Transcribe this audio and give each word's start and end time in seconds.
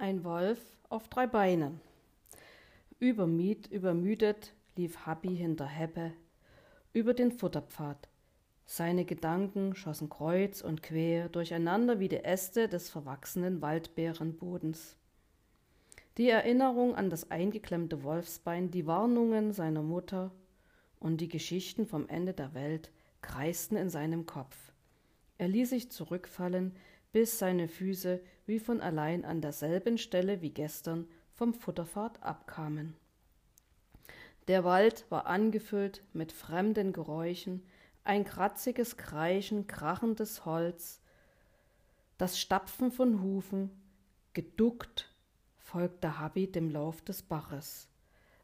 ein 0.00 0.24
Wolf 0.24 0.58
auf 0.88 1.08
drei 1.08 1.26
Beinen. 1.26 1.80
Übermied, 2.98 3.66
übermüdet 3.70 4.54
lief 4.76 5.06
Habi 5.06 5.36
hinter 5.36 5.66
Heppe 5.66 6.12
über 6.92 7.14
den 7.14 7.32
Futterpfad. 7.32 8.08
Seine 8.64 9.04
Gedanken 9.04 9.74
schossen 9.74 10.08
kreuz 10.08 10.62
und 10.62 10.82
quer 10.82 11.28
durcheinander 11.28 12.00
wie 12.00 12.08
die 12.08 12.24
Äste 12.24 12.68
des 12.68 12.88
verwachsenen 12.88 13.60
Waldbeerenbodens. 13.60 14.96
Die 16.18 16.28
Erinnerung 16.28 16.94
an 16.94 17.10
das 17.10 17.30
eingeklemmte 17.30 18.02
Wolfsbein, 18.02 18.70
die 18.70 18.86
Warnungen 18.86 19.52
seiner 19.52 19.82
Mutter 19.82 20.32
und 20.98 21.20
die 21.20 21.28
Geschichten 21.28 21.86
vom 21.86 22.08
Ende 22.08 22.32
der 22.32 22.54
Welt 22.54 22.90
kreisten 23.22 23.76
in 23.76 23.90
seinem 23.90 24.26
Kopf. 24.26 24.56
Er 25.38 25.48
ließ 25.48 25.70
sich 25.70 25.90
zurückfallen, 25.90 26.74
bis 27.12 27.38
seine 27.38 27.68
Füße 27.68 28.20
wie 28.50 28.58
von 28.58 28.80
allein 28.80 29.24
an 29.24 29.40
derselben 29.40 29.96
Stelle 29.96 30.42
wie 30.42 30.50
gestern 30.50 31.06
vom 31.32 31.54
Futterpfad 31.54 32.20
abkamen. 32.20 32.96
Der 34.48 34.64
Wald 34.64 35.06
war 35.08 35.26
angefüllt 35.26 36.02
mit 36.12 36.32
fremden 36.32 36.92
Geräuschen, 36.92 37.64
ein 38.02 38.24
kratziges 38.24 38.96
Kreischen 38.96 39.68
krachendes 39.68 40.44
Holz, 40.44 41.00
das 42.18 42.40
Stapfen 42.40 42.90
von 42.90 43.22
Hufen, 43.22 43.70
geduckt 44.32 45.14
folgte 45.56 46.18
Habi 46.18 46.50
dem 46.50 46.70
Lauf 46.70 47.02
des 47.02 47.22
Baches. 47.22 47.88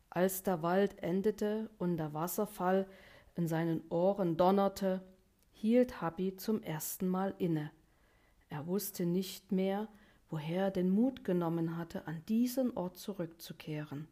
Als 0.09 0.45
der 0.45 0.63
Wald 0.63 1.03
endete 1.03 1.69
und 1.79 1.97
der 1.97 2.15
Wasserfall 2.15 2.87
in 3.35 3.49
seinen 3.49 3.83
Ohren 3.91 4.37
donnerte, 4.37 5.03
hielt 5.51 6.01
Habi 6.01 6.37
zum 6.37 6.63
ersten 6.63 7.09
Mal 7.09 7.35
inne. 7.39 7.73
Er 8.49 8.67
wusste 8.67 9.07
nicht 9.07 9.53
mehr, 9.53 9.89
woher 10.29 10.65
er 10.65 10.71
den 10.71 10.91
Mut 10.91 11.25
genommen 11.25 11.77
hatte, 11.77 12.07
an 12.07 12.23
diesen 12.29 12.77
Ort 12.77 12.99
zurückzukehren. 12.99 14.09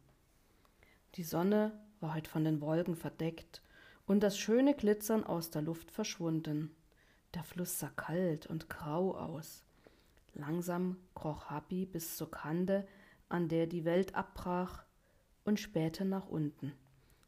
Die 1.14 1.24
Sonne 1.24 1.72
war 2.00 2.14
heute 2.14 2.30
von 2.30 2.44
den 2.44 2.60
Wolken 2.60 2.96
verdeckt 2.96 3.62
und 4.06 4.22
das 4.22 4.38
schöne 4.38 4.74
Glitzern 4.74 5.24
aus 5.24 5.50
der 5.50 5.62
Luft 5.62 5.90
verschwunden. 5.90 6.74
Der 7.34 7.44
Fluss 7.44 7.78
sah 7.78 7.90
kalt 7.90 8.46
und 8.46 8.68
grau 8.68 9.16
aus. 9.16 9.64
Langsam 10.34 10.98
kroch 11.14 11.50
Habi 11.50 11.86
bis 11.86 12.16
zur 12.16 12.30
Kante 12.30 12.86
an 13.28 13.48
der 13.48 13.66
die 13.66 13.84
Welt 13.84 14.14
abbrach, 14.14 14.84
und 15.44 15.60
spähte 15.60 16.04
nach 16.04 16.28
unten. 16.28 16.72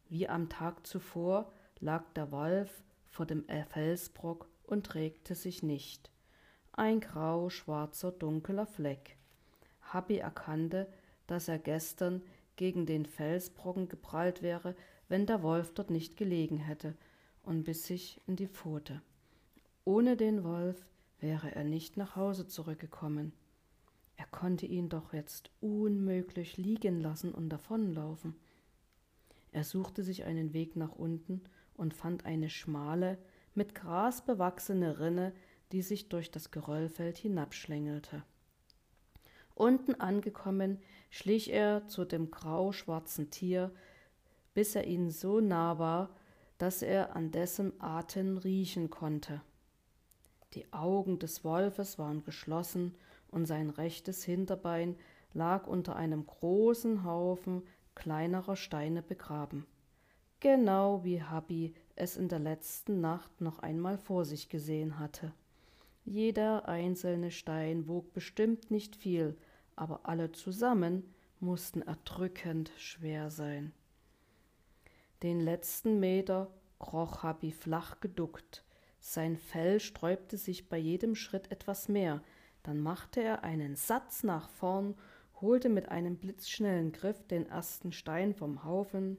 Wie 0.08 0.28
am 0.28 0.48
Tag 0.48 0.86
zuvor 0.86 1.52
lag 1.80 2.04
der 2.14 2.32
Wolf 2.32 2.82
vor 3.04 3.26
dem 3.26 3.44
Felsbrock 3.68 4.48
und 4.64 4.94
regte 4.94 5.34
sich 5.34 5.62
nicht. 5.62 6.10
Ein 6.78 7.00
grau, 7.00 7.48
schwarzer, 7.48 8.12
dunkler 8.12 8.66
Fleck. 8.66 9.16
Habi 9.80 10.18
erkannte, 10.18 10.86
dass 11.26 11.48
er 11.48 11.58
gestern 11.58 12.20
gegen 12.56 12.84
den 12.84 13.06
Felsbrocken 13.06 13.88
geprallt 13.88 14.42
wäre, 14.42 14.76
wenn 15.08 15.24
der 15.24 15.42
Wolf 15.42 15.72
dort 15.72 15.88
nicht 15.88 16.18
gelegen 16.18 16.58
hätte, 16.58 16.94
und 17.42 17.64
biss 17.64 17.84
sich 17.84 18.20
in 18.26 18.36
die 18.36 18.46
Pfote. 18.46 19.00
Ohne 19.86 20.18
den 20.18 20.44
Wolf 20.44 20.84
wäre 21.18 21.54
er 21.54 21.64
nicht 21.64 21.96
nach 21.96 22.14
Hause 22.14 22.46
zurückgekommen. 22.46 23.32
Er 24.18 24.26
konnte 24.26 24.66
ihn 24.66 24.90
doch 24.90 25.14
jetzt 25.14 25.50
unmöglich 25.62 26.58
liegen 26.58 27.00
lassen 27.00 27.32
und 27.32 27.48
davonlaufen. 27.48 28.34
Er 29.50 29.64
suchte 29.64 30.02
sich 30.02 30.24
einen 30.24 30.52
Weg 30.52 30.76
nach 30.76 30.92
unten 30.92 31.40
und 31.74 31.94
fand 31.94 32.26
eine 32.26 32.50
schmale, 32.50 33.16
mit 33.54 33.74
Gras 33.74 34.26
bewachsene 34.26 34.98
Rinne, 35.00 35.32
die 35.72 35.82
sich 35.82 36.08
durch 36.08 36.30
das 36.30 36.50
Geröllfeld 36.50 37.18
hinabschlängelte. 37.18 38.22
Unten 39.54 39.94
angekommen, 39.94 40.78
schlich 41.10 41.52
er 41.52 41.86
zu 41.88 42.04
dem 42.04 42.30
grau-schwarzen 42.30 43.30
Tier, 43.30 43.72
bis 44.54 44.74
er 44.74 44.86
ihnen 44.86 45.10
so 45.10 45.40
nah 45.40 45.78
war, 45.78 46.10
dass 46.58 46.82
er 46.82 47.16
an 47.16 47.30
dessen 47.30 47.72
Atem 47.80 48.38
riechen 48.38 48.90
konnte. 48.90 49.40
Die 50.54 50.72
Augen 50.72 51.18
des 51.18 51.44
Wolfes 51.44 51.98
waren 51.98 52.24
geschlossen 52.24 52.94
und 53.28 53.46
sein 53.46 53.70
rechtes 53.70 54.24
Hinterbein 54.24 54.96
lag 55.32 55.66
unter 55.66 55.96
einem 55.96 56.26
großen 56.26 57.04
Haufen 57.04 57.62
kleinerer 57.94 58.56
Steine 58.56 59.02
begraben. 59.02 59.66
Genau 60.40 61.02
wie 61.04 61.22
Habi 61.22 61.74
es 61.94 62.16
in 62.16 62.28
der 62.28 62.38
letzten 62.38 63.00
Nacht 63.00 63.40
noch 63.40 63.58
einmal 63.58 63.98
vor 63.98 64.24
sich 64.24 64.48
gesehen 64.48 64.98
hatte. 64.98 65.32
Jeder 66.08 66.68
einzelne 66.68 67.32
Stein 67.32 67.88
wog 67.88 68.12
bestimmt 68.12 68.70
nicht 68.70 68.94
viel, 68.94 69.36
aber 69.74 70.00
alle 70.04 70.30
zusammen 70.30 71.12
mussten 71.40 71.82
erdrückend 71.82 72.70
schwer 72.78 73.28
sein. 73.28 73.72
Den 75.24 75.40
letzten 75.40 75.98
Meter 75.98 76.54
kroch 76.78 77.24
Habi 77.24 77.50
flach 77.50 77.98
geduckt. 77.98 78.64
Sein 79.00 79.36
Fell 79.36 79.80
sträubte 79.80 80.36
sich 80.38 80.68
bei 80.68 80.78
jedem 80.78 81.16
Schritt 81.16 81.50
etwas 81.50 81.88
mehr, 81.88 82.22
dann 82.62 82.80
machte 82.80 83.20
er 83.20 83.42
einen 83.42 83.74
Satz 83.74 84.22
nach 84.22 84.48
vorn, 84.48 84.94
holte 85.40 85.68
mit 85.68 85.88
einem 85.88 86.18
blitzschnellen 86.18 86.92
Griff 86.92 87.26
den 87.26 87.46
ersten 87.46 87.90
Stein 87.90 88.32
vom 88.32 88.62
Haufen 88.62 89.16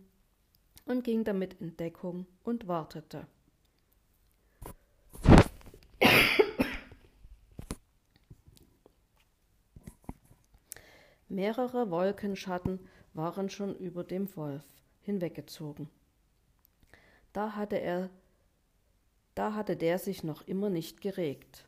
und 0.86 1.04
ging 1.04 1.26
damit 1.26 1.56
in 1.56 1.76
Deckung 1.76 2.28
und 2.44 2.70
wartete. 2.70 3.28
Mehrere 11.30 11.92
Wolkenschatten 11.92 12.80
waren 13.14 13.50
schon 13.50 13.76
über 13.76 14.04
dem 14.04 14.36
Wolf 14.36 14.64
hinweggezogen. 15.02 15.90
Da 17.34 17.56
hatte 17.56 17.80
er 17.80 18.10
da 19.38 19.54
hatte 19.54 19.78
der 19.78 20.00
sich 20.00 20.24
noch 20.24 20.48
immer 20.48 20.72
nicht 20.72 21.00
geregt. 21.00 21.68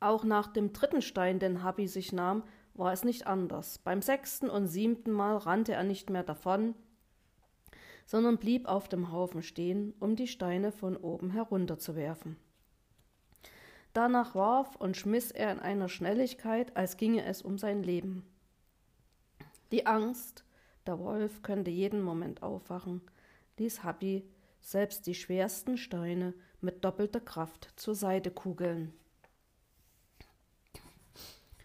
Auch 0.00 0.22
nach 0.22 0.48
dem 0.48 0.74
dritten 0.74 1.00
Stein, 1.00 1.38
den 1.38 1.62
Habi 1.62 1.88
sich 1.88 2.12
nahm, 2.12 2.42
war 2.74 2.92
es 2.92 3.04
nicht 3.04 3.26
anders. 3.26 3.78
Beim 3.78 4.02
sechsten 4.02 4.50
und 4.50 4.66
siebten 4.66 5.12
Mal 5.12 5.38
rannte 5.38 5.72
er 5.72 5.82
nicht 5.82 6.10
mehr 6.10 6.24
davon, 6.24 6.74
sondern 8.04 8.36
blieb 8.36 8.68
auf 8.68 8.86
dem 8.86 9.10
Haufen 9.10 9.42
stehen, 9.42 9.94
um 9.98 10.14
die 10.14 10.28
Steine 10.28 10.72
von 10.72 10.98
oben 10.98 11.30
herunterzuwerfen. 11.30 12.36
Danach 13.96 14.34
warf 14.34 14.76
und 14.76 14.94
schmiss 14.94 15.30
er 15.30 15.50
in 15.50 15.58
einer 15.58 15.88
Schnelligkeit, 15.88 16.76
als 16.76 16.98
ginge 16.98 17.24
es 17.24 17.40
um 17.40 17.56
sein 17.56 17.82
Leben. 17.82 18.26
Die 19.72 19.86
Angst, 19.86 20.44
der 20.86 20.98
Wolf 20.98 21.40
könnte 21.40 21.70
jeden 21.70 22.02
Moment 22.02 22.42
aufwachen, 22.42 23.00
ließ 23.56 23.84
Habi 23.84 24.28
selbst 24.60 25.06
die 25.06 25.14
schwersten 25.14 25.78
Steine 25.78 26.34
mit 26.60 26.84
doppelter 26.84 27.20
Kraft 27.20 27.72
zur 27.76 27.94
Seite 27.94 28.30
kugeln. 28.30 28.92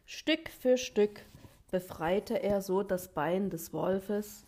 Stück 0.06 0.52
für 0.52 0.78
Stück 0.78 1.26
befreite 1.70 2.42
er 2.42 2.62
so 2.62 2.82
das 2.82 3.14
Bein 3.14 3.50
des 3.50 3.74
Wolfes 3.74 4.46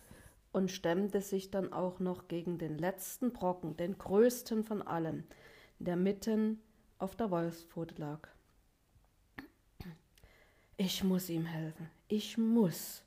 und 0.52 0.70
stemmte 0.70 1.20
sich 1.20 1.50
dann 1.50 1.70
auch 1.70 2.00
noch 2.00 2.28
gegen 2.28 2.56
den 2.56 2.78
letzten 2.78 3.34
Brocken, 3.34 3.76
den 3.76 3.98
größten 3.98 4.64
von 4.64 4.80
allen, 4.80 5.28
der 5.80 5.96
mitten 5.96 6.62
auf 7.04 7.14
der 7.14 7.30
Wolfspfote 7.30 7.94
lag. 7.96 8.26
Ich 10.78 11.04
muss 11.04 11.28
ihm 11.28 11.44
helfen, 11.44 11.90
ich 12.08 12.38
muss, 12.38 13.02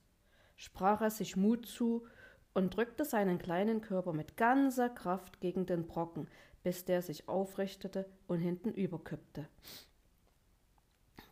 sprach 0.55 1.01
er 1.01 1.09
sich 1.09 1.35
Mut 1.35 1.65
zu 1.65 2.05
und 2.53 2.77
drückte 2.77 3.05
seinen 3.05 3.39
kleinen 3.39 3.81
Körper 3.81 4.13
mit 4.13 4.37
ganzer 4.37 4.89
Kraft 4.89 5.41
gegen 5.41 5.65
den 5.65 5.87
Brocken, 5.87 6.27
bis 6.61 6.85
der 6.85 7.01
sich 7.01 7.27
aufrichtete 7.27 8.05
und 8.27 8.37
hinten 8.39 8.71
überkippte. 8.71 9.47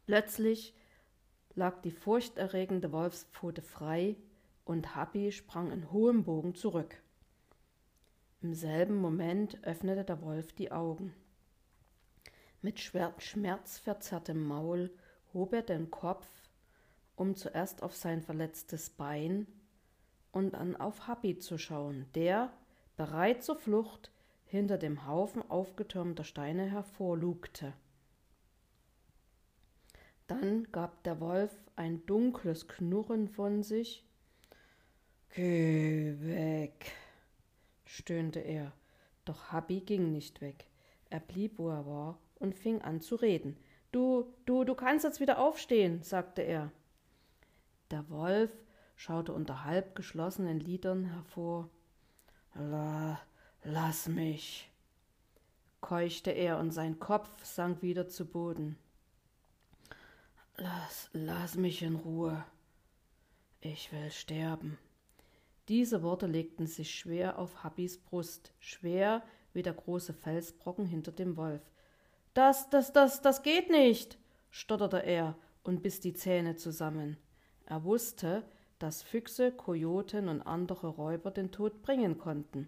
Plötzlich 0.07 0.73
lag 1.53 1.83
die 1.83 1.91
furchterregende 1.91 2.91
Wolfspfote 2.91 3.61
frei 3.61 4.15
und 4.65 4.95
Happy 4.95 5.31
sprang 5.31 5.71
in 5.71 5.91
hohem 5.91 6.23
Bogen 6.23 6.55
zurück. 6.55 6.95
Im 8.41 8.55
selben 8.55 8.95
Moment 8.95 9.63
öffnete 9.63 10.03
der 10.03 10.23
Wolf 10.23 10.51
die 10.53 10.71
Augen. 10.71 11.13
Mit 12.65 12.79
schmerzverzerrtem 12.79 14.43
Maul 14.43 14.89
hob 15.35 15.53
er 15.53 15.61
den 15.61 15.91
Kopf, 15.91 16.25
um 17.15 17.35
zuerst 17.35 17.83
auf 17.83 17.95
sein 17.95 18.23
verletztes 18.23 18.89
Bein 18.89 19.45
und 20.31 20.55
dann 20.55 20.75
auf 20.75 21.07
Happy 21.07 21.37
zu 21.37 21.59
schauen, 21.59 22.07
der, 22.15 22.51
bereit 22.97 23.43
zur 23.43 23.55
Flucht, 23.55 24.11
hinter 24.45 24.79
dem 24.79 25.05
Haufen 25.05 25.47
aufgetürmter 25.47 26.23
Steine 26.23 26.65
hervorlugte. 26.65 27.73
Dann 30.25 30.63
gab 30.71 31.03
der 31.03 31.19
Wolf 31.19 31.55
ein 31.75 32.03
dunkles 32.07 32.67
Knurren 32.67 33.27
von 33.27 33.61
sich. 33.61 34.03
Geh 35.35 36.15
weg, 36.17 36.93
stöhnte 37.83 38.39
er, 38.39 38.73
doch 39.23 39.51
Habi 39.51 39.81
ging 39.81 40.11
nicht 40.11 40.41
weg. 40.41 40.65
Er 41.11 41.19
blieb, 41.19 41.59
wo 41.59 41.69
er 41.69 41.85
war, 41.85 42.19
und 42.39 42.55
fing 42.55 42.81
an 42.81 43.01
zu 43.01 43.15
reden. 43.15 43.57
Du, 43.91 44.33
du, 44.45 44.63
du 44.63 44.75
kannst 44.75 45.05
jetzt 45.05 45.19
wieder 45.19 45.39
aufstehen, 45.39 46.03
sagte 46.03 46.41
er. 46.41 46.71
Der 47.91 48.09
Wolf 48.09 48.51
schaute 48.95 49.33
unter 49.33 49.63
halb 49.63 49.95
geschlossenen 49.95 50.59
Lidern 50.59 51.05
hervor. 51.05 51.69
La, 52.55 53.19
lass 53.63 54.07
mich, 54.07 54.71
keuchte 55.81 56.31
er 56.31 56.57
und 56.57 56.71
sein 56.71 56.99
Kopf 56.99 57.43
sank 57.43 57.81
wieder 57.81 58.07
zu 58.07 58.25
Boden. 58.25 58.77
Lass, 60.57 61.09
lass 61.13 61.55
mich 61.55 61.81
in 61.81 61.95
Ruhe. 61.95 62.43
Ich 63.61 63.91
will 63.91 64.09
sterben. 64.11 64.77
Diese 65.67 66.03
Worte 66.03 66.27
legten 66.27 66.67
sich 66.67 66.93
schwer 66.93 67.39
auf 67.39 67.63
Happys 67.63 67.97
Brust, 67.97 68.53
schwer 68.59 69.23
wie 69.53 69.63
der 69.63 69.73
große 69.73 70.13
Felsbrocken 70.13 70.85
hinter 70.85 71.11
dem 71.11 71.35
Wolf. 71.37 71.61
Das, 72.35 72.69
das, 72.69 72.91
das, 72.91 73.21
das 73.21 73.43
geht 73.43 73.71
nicht, 73.71 74.17
stotterte 74.49 74.97
er 74.97 75.37
und 75.63 75.81
biss 75.81 76.01
die 76.01 76.13
Zähne 76.13 76.57
zusammen. 76.57 77.15
Er 77.65 77.85
wusste, 77.85 78.43
dass 78.77 79.01
Füchse, 79.01 79.53
Kojoten 79.53 80.27
und 80.27 80.41
andere 80.41 80.87
Räuber 80.87 81.31
den 81.31 81.53
Tod 81.53 81.81
bringen 81.81 82.17
konnten. 82.17 82.67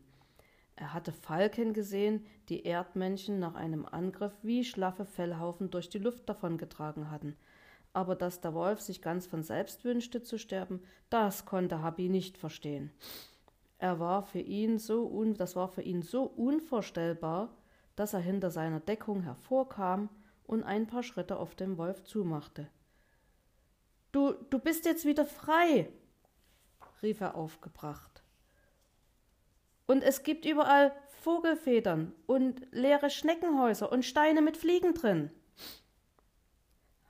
Er 0.78 0.94
hatte 0.94 1.12
Falken 1.12 1.74
gesehen, 1.74 2.26
die 2.48 2.64
Erdmännchen 2.64 3.40
nach 3.40 3.56
einem 3.56 3.86
Angriff 3.86 4.32
wie 4.42 4.64
schlaffe 4.64 5.04
Fellhaufen 5.04 5.70
durch 5.70 5.90
die 5.90 6.00
Luft 6.00 6.30
davongetragen 6.30 7.12
hatten. 7.12 7.36
Aber 7.92 8.16
dass 8.16 8.40
der 8.40 8.54
Wolf 8.54 8.80
sich 8.80 9.02
ganz 9.02 9.28
von 9.28 9.44
selbst 9.44 9.84
wünschte 9.84 10.24
zu 10.24 10.40
sterben, 10.40 10.82
das 11.10 11.46
konnte 11.46 11.82
Habi 11.82 12.08
nicht 12.08 12.38
verstehen. 12.38 12.92
Er 13.80 14.00
war 14.00 14.24
für 14.24 14.40
ihn 14.40 14.80
so 14.80 15.08
un 15.08 15.34
das 15.34 15.58
war 15.58 15.68
für 15.68 15.82
ihn 15.82 16.04
so 16.04 16.24
unvorstellbar, 16.24 17.50
dass 17.98 18.14
er 18.14 18.22
hinter 18.22 18.52
seiner 18.52 18.80
Deckung 18.80 19.24
hervorkam 19.24 20.10
und 20.46 20.64
ein 20.64 20.88
paar 20.88 21.04
Schritte 21.04 21.38
auf 21.38 21.56
den 21.56 21.78
Wolf 21.78 22.04
zumachte. 22.06 22.70
Du, 24.14 24.34
du 24.50 24.60
bist 24.60 24.86
jetzt 24.86 25.04
wieder 25.04 25.26
frei, 25.26 25.90
rief 27.02 27.20
er 27.20 27.36
aufgebracht. 27.36 28.24
Und 29.88 30.04
es 30.04 30.24
gibt 30.24 30.46
überall 30.46 30.94
Vogelfedern 31.22 32.14
und 32.28 32.62
leere 32.72 33.10
Schneckenhäuser 33.10 33.92
und 33.92 34.06
Steine 34.06 34.42
mit 34.42 34.58
Fliegen 34.58 34.94
drin. 34.94 35.32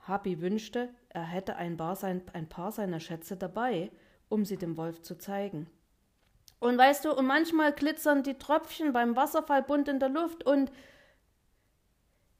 Habi 0.07 0.41
wünschte, 0.41 0.89
er 1.09 1.23
hätte 1.23 1.57
ein 1.57 1.75
paar, 1.75 1.97
sein, 1.97 2.21
ein 2.31 2.47
paar 2.47 2.71
seiner 2.71 3.01
Schätze 3.01 3.35
dabei, 3.35 3.91
um 4.29 4.45
sie 4.45 4.57
dem 4.57 4.77
Wolf 4.77 5.01
zu 5.01 5.17
zeigen. 5.17 5.69
Und 6.59 6.77
weißt 6.77 7.05
du, 7.05 7.13
und 7.13 7.27
manchmal 7.27 7.73
glitzern 7.73 8.23
die 8.23 8.37
Tröpfchen 8.37 8.93
beim 8.93 9.15
Wasserfall 9.15 9.63
bunt 9.63 9.87
in 9.87 9.99
der 9.99 10.09
Luft 10.09 10.43
und 10.43 10.71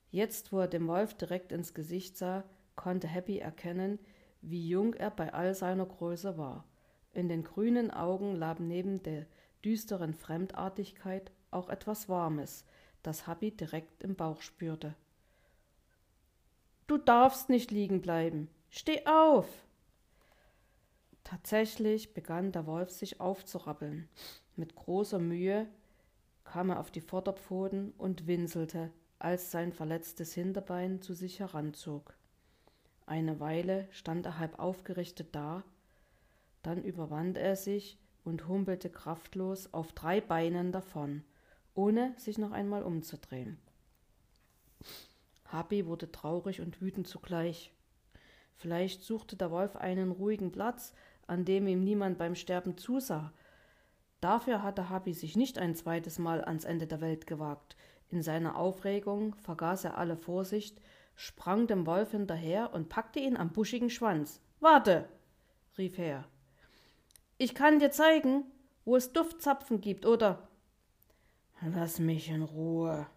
Jetzt, 0.10 0.52
wo 0.52 0.60
er 0.60 0.68
dem 0.68 0.88
Wolf 0.88 1.14
direkt 1.14 1.52
ins 1.52 1.74
Gesicht 1.74 2.18
sah, 2.18 2.44
konnte 2.75 3.08
Happy 3.08 3.40
erkennen, 3.40 4.00
wie 4.42 4.68
jung 4.68 4.94
er 4.94 5.12
bei 5.12 5.34
all 5.34 5.54
seiner 5.54 5.86
Größe 5.86 6.38
war. 6.38 6.66
In 7.14 7.28
den 7.28 7.44
grünen 7.44 7.92
Augen 7.92 8.36
lag 8.36 8.60
neben 8.60 9.04
der 9.04 9.25
düsteren 9.66 10.14
Fremdartigkeit 10.14 11.31
auch 11.52 11.69
etwas 11.69 12.08
Warmes, 12.08 12.66
das 13.04 13.28
Happy 13.28 13.52
direkt 13.52 14.04
im 14.04 14.16
Bauch 14.16 14.42
spürte. 14.42 14.96
Du 16.88 16.98
darfst 16.98 17.50
nicht 17.50 17.72
liegen 17.72 18.02
bleiben. 18.02 18.50
Steh 18.69 19.06
auf. 19.06 19.48
Tatsächlich 21.28 22.14
begann 22.14 22.54
der 22.54 22.66
Wolf 22.68 22.90
sich 22.90 23.20
aufzurappeln. 23.20 24.08
Mit 24.56 24.76
großer 24.76 25.20
Mühe 25.20 25.68
kam 26.46 26.70
er 26.70 26.80
auf 26.80 26.90
die 26.90 27.02
Vorderpfoten 27.02 27.92
und 27.98 28.28
winselte, 28.28 28.94
als 29.20 29.52
sein 29.52 29.74
verletztes 29.74 30.34
Hinterbein 30.34 31.02
zu 31.02 31.14
sich 31.14 31.42
heranzog. 31.42 32.16
Eine 33.06 33.42
Weile 33.42 33.90
stand 33.92 34.26
er 34.26 34.40
halb 34.40 34.58
aufgerichtet 34.58 35.36
da, 35.36 35.66
dann 36.64 36.82
überwand 36.82 37.38
er 37.38 37.58
sich 37.58 37.98
und 38.24 38.48
humpelte 38.48 38.90
kraftlos 38.90 39.74
auf 39.74 39.92
drei 39.92 40.22
Beinen 40.22 40.72
davon, 40.72 41.26
ohne 41.76 42.14
sich 42.16 42.38
noch 42.38 42.52
einmal 42.52 42.84
umzudrehen. 42.84 43.58
Happy 45.52 45.88
wurde 45.88 46.10
traurig 46.10 46.62
und 46.62 46.80
wütend 46.80 47.06
zugleich. 47.06 47.74
Vielleicht 48.56 49.04
suchte 49.04 49.36
der 49.36 49.52
Wolf 49.52 49.76
einen 49.76 50.12
ruhigen 50.12 50.54
Platz, 50.54 50.94
an 51.28 51.46
dem 51.46 51.68
ihm 51.68 51.84
niemand 51.84 52.18
beim 52.18 52.36
Sterben 52.36 52.78
zusah. 52.78 53.34
Dafür 54.22 54.64
hatte 54.64 54.90
Happy 54.90 55.14
sich 55.14 55.36
nicht 55.36 55.60
ein 55.60 55.76
zweites 55.76 56.18
Mal 56.18 56.44
ans 56.44 56.64
Ende 56.64 56.88
der 56.88 57.02
Welt 57.02 57.28
gewagt. 57.28 57.76
In 58.10 58.24
seiner 58.24 58.58
Aufregung 58.58 59.36
vergaß 59.36 59.84
er 59.84 59.98
alle 59.98 60.18
Vorsicht, 60.18 60.82
sprang 61.16 61.68
dem 61.68 61.86
Wolf 61.86 62.12
hinterher 62.12 62.74
und 62.74 62.90
packte 62.90 63.20
ihn 63.20 63.38
am 63.38 63.52
buschigen 63.52 63.90
Schwanz. 63.90 64.42
Warte, 64.60 65.08
rief 65.78 66.00
er. 66.00 66.26
Ich 67.38 67.54
kann 67.54 67.80
dir 67.80 67.92
zeigen, 67.92 68.46
wo 68.86 68.96
es 68.96 69.14
Duftzapfen 69.14 69.82
gibt, 69.82 70.06
oder? 70.06 70.48
Lass 71.62 72.00
mich 72.00 72.30
in 72.30 72.42
Ruhe. 72.42 73.08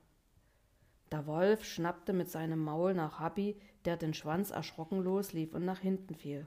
Der 1.13 1.27
Wolf 1.27 1.65
schnappte 1.65 2.13
mit 2.13 2.31
seinem 2.31 2.63
Maul 2.63 2.95
nach 2.95 3.19
Habi, 3.19 3.59
der 3.85 3.97
den 3.97 4.15
Schwanz 4.15 4.51
erschrocken 4.51 5.01
loslief 5.01 5.55
und 5.55 5.65
nach 5.65 5.81
hinten 5.81 6.15
fiel. 6.15 6.47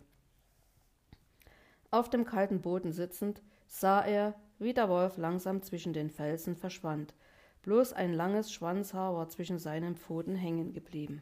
Auf 1.94 2.10
dem 2.10 2.26
kalten 2.26 2.60
Boden 2.60 2.92
sitzend 2.92 3.44
sah 3.68 4.02
er, 4.02 4.34
wie 4.58 4.74
der 4.74 4.90
Wolf 4.90 5.18
langsam 5.18 5.62
zwischen 5.62 5.94
den 5.94 6.10
Felsen 6.10 6.56
verschwand. 6.56 7.14
Bloß 7.62 7.94
ein 7.94 8.14
langes 8.14 8.52
Schwanzhaar 8.52 9.14
war 9.14 9.30
zwischen 9.30 9.60
seinen 9.60 9.96
Pfoten 9.96 10.34
hängen 10.34 10.74
geblieben. 10.74 11.22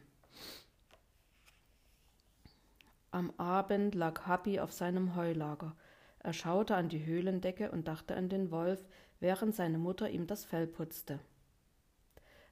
Am 3.10 3.34
Abend 3.36 3.94
lag 3.94 4.26
Happy 4.26 4.60
auf 4.60 4.72
seinem 4.72 5.14
Heulager. 5.14 5.76
Er 6.20 6.32
schaute 6.32 6.74
an 6.74 6.88
die 6.88 7.04
Höhlendecke 7.04 7.70
und 7.70 7.86
dachte 7.86 8.16
an 8.16 8.30
den 8.30 8.50
Wolf, 8.50 8.82
während 9.20 9.54
seine 9.54 9.76
Mutter 9.76 10.08
ihm 10.08 10.26
das 10.26 10.46
Fell 10.46 10.66
putzte. 10.66 11.20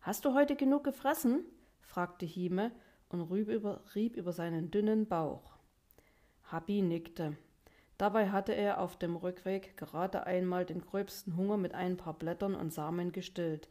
Hast 0.02 0.26
du 0.26 0.34
heute 0.34 0.56
genug 0.56 0.84
gefressen? 0.84 1.46
fragte 1.80 2.26
Hime 2.26 2.70
und 3.08 3.22
rieb 3.22 3.48
über, 3.48 3.82
rieb 3.94 4.14
über 4.14 4.34
seinen 4.34 4.70
dünnen 4.70 5.08
Bauch. 5.08 5.56
Habi 6.42 6.82
nickte. 6.82 7.38
Dabei 8.00 8.30
hatte 8.30 8.54
er 8.54 8.80
auf 8.80 8.96
dem 8.96 9.14
Rückweg 9.14 9.76
gerade 9.76 10.26
einmal 10.26 10.64
den 10.64 10.80
gröbsten 10.80 11.36
Hunger 11.36 11.58
mit 11.58 11.74
ein 11.74 11.98
paar 11.98 12.14
Blättern 12.14 12.54
und 12.54 12.72
Samen 12.72 13.12
gestillt. 13.12 13.68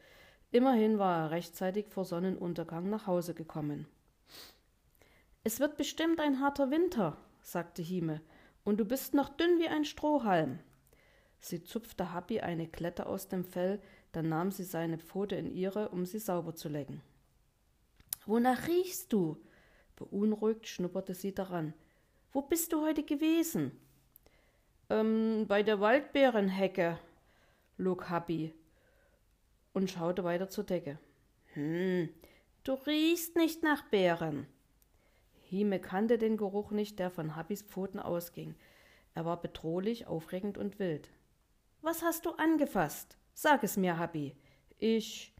Immerhin 0.52 1.00
war 1.00 1.24
er 1.24 1.32
rechtzeitig 1.32 1.88
vor 1.90 2.06
Sonnenuntergang 2.06 2.92
nach 2.92 3.08
Hause 3.08 3.34
gekommen. 3.34 3.88
Es 5.44 5.60
wird 5.60 5.78
bestimmt 5.78 6.20
ein 6.20 6.42
harter 6.42 6.70
Winter, 6.70 7.18
sagte 7.42 7.82
Hime 7.82 8.22
und 8.64 8.80
du 8.80 8.86
bist 8.86 9.16
noch 9.16 9.30
dünn 9.30 9.58
wie 9.58 9.68
ein 9.68 9.84
Strohhalm. 9.84 10.60
Sie 11.40 11.64
zupfte 11.64 12.14
Happy 12.14 12.40
eine 12.40 12.68
Klette 12.68 13.08
aus 13.08 13.30
dem 13.30 13.44
Fell, 13.44 13.82
dann 14.12 14.30
nahm 14.30 14.52
sie 14.52 14.64
seine 14.64 15.00
Pfote 15.00 15.38
in 15.38 15.52
ihre, 15.52 15.90
um 15.90 16.06
sie 16.06 16.20
sauber 16.20 16.54
zu 16.54 16.70
lecken. 16.70 17.02
Wonach 18.28 18.68
riechst 18.68 19.12
du? 19.12 19.38
Beunruhigt 19.96 20.68
schnupperte 20.68 21.16
sie 21.16 21.34
daran. 21.34 21.74
Wo 22.32 22.44
bist 22.44 22.74
du 22.74 22.82
heute 22.82 23.02
gewesen? 23.02 23.72
Ähm, 24.90 25.46
bei 25.48 25.62
der 25.62 25.80
Waldbeerenhecke, 25.80 26.98
log 27.78 28.10
Happy 28.10 28.54
und 29.74 29.92
schaute 29.92 30.24
weiter 30.24 30.50
zur 30.50 30.64
Decke. 30.64 30.98
Hm, 31.54 32.10
du 32.64 32.74
riechst 32.74 33.36
nicht 33.36 33.62
nach 33.62 33.84
Beeren. 33.84 34.48
Hime 35.50 35.80
kannte 35.80 36.18
den 36.18 36.38
Geruch 36.38 36.72
nicht, 36.72 37.00
der 37.00 37.10
von 37.10 37.36
Happys 37.36 37.62
Pfoten 37.62 38.00
ausging. 38.00 38.56
Er 39.14 39.26
war 39.26 39.42
bedrohlich, 39.42 40.08
aufregend 40.08 40.58
und 40.58 40.80
wild. 40.80 41.10
Was 41.82 42.04
hast 42.04 42.26
du 42.26 42.32
angefasst? 42.32 43.18
Sag 43.34 43.64
es 43.64 43.78
mir, 43.78 44.00
Happy. 44.00 44.36
Ich. 44.78 45.34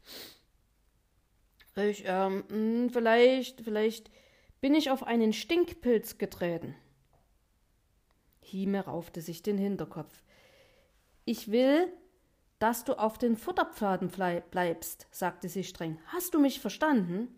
Ich, 1.76 2.04
ähm, 2.06 2.44
hm, 2.48 2.90
vielleicht, 2.90 3.62
vielleicht 3.62 4.10
bin 4.60 4.74
ich 4.74 4.90
auf 4.90 5.02
einen 5.02 5.32
Stinkpilz 5.32 6.18
getreten. 6.18 6.74
Hime 8.50 8.84
raufte 8.84 9.20
sich 9.20 9.42
den 9.42 9.58
Hinterkopf. 9.58 10.22
Ich 11.24 11.50
will, 11.50 11.92
dass 12.58 12.84
du 12.84 12.98
auf 12.98 13.18
den 13.18 13.36
Futterpfaden 13.36 14.10
bleibst, 14.50 15.06
sagte 15.10 15.48
sie 15.48 15.64
streng. 15.64 15.98
Hast 16.06 16.34
du 16.34 16.40
mich 16.40 16.60
verstanden? 16.60 17.28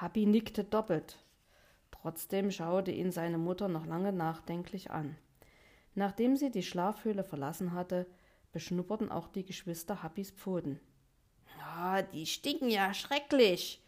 Happy 0.00 0.26
nickte 0.26 0.64
doppelt. 0.64 1.18
Trotzdem 1.90 2.50
schaute 2.50 2.90
ihn 2.90 3.10
seine 3.10 3.38
Mutter 3.38 3.68
noch 3.68 3.86
lange 3.86 4.12
nachdenklich 4.12 4.90
an. 4.90 5.16
Nachdem 5.94 6.36
sie 6.36 6.50
die 6.50 6.62
Schlafhöhle 6.62 7.24
verlassen 7.24 7.72
hatte, 7.72 8.06
beschnupperten 8.52 9.10
auch 9.10 9.28
die 9.28 9.44
Geschwister 9.44 10.02
Happys 10.02 10.30
Pfoten. 10.30 10.80
Ah, 11.60 12.02
die 12.02 12.26
stinken 12.26 12.70
ja 12.70 12.94
schrecklich, 12.94 13.82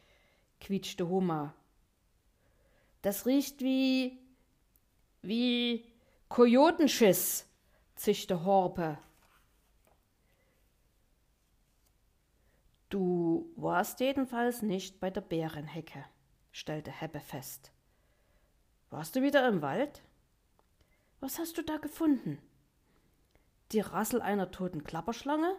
quietschte 0.61 1.09
Homa. 1.09 1.55
Das 3.03 3.27
riecht 3.27 3.63
wie. 3.63 4.19
wie 5.23 5.90
Kojotenschiss, 6.31 7.45
zischte 7.97 8.45
Horpe. 8.45 8.99
Du 12.89 13.53
warst 13.57 13.99
jedenfalls 13.99 14.63
nicht 14.63 15.01
bei 15.01 15.11
der 15.11 15.23
Bärenhecke, 15.23 16.05
stellte 16.53 16.93
Heppe 16.93 17.19
fest. 17.19 17.73
Warst 18.91 19.17
du 19.17 19.23
wieder 19.23 19.49
im 19.49 19.61
Wald? 19.61 20.03
Was 21.19 21.41
hast 21.41 21.59
du 21.59 21.65
da 21.65 21.79
gefunden? 21.79 22.39
Die 23.73 23.81
Rassel 23.81 24.23
einer 24.23 24.53
toten 24.53 24.85
Klapperschlange? 24.85 25.57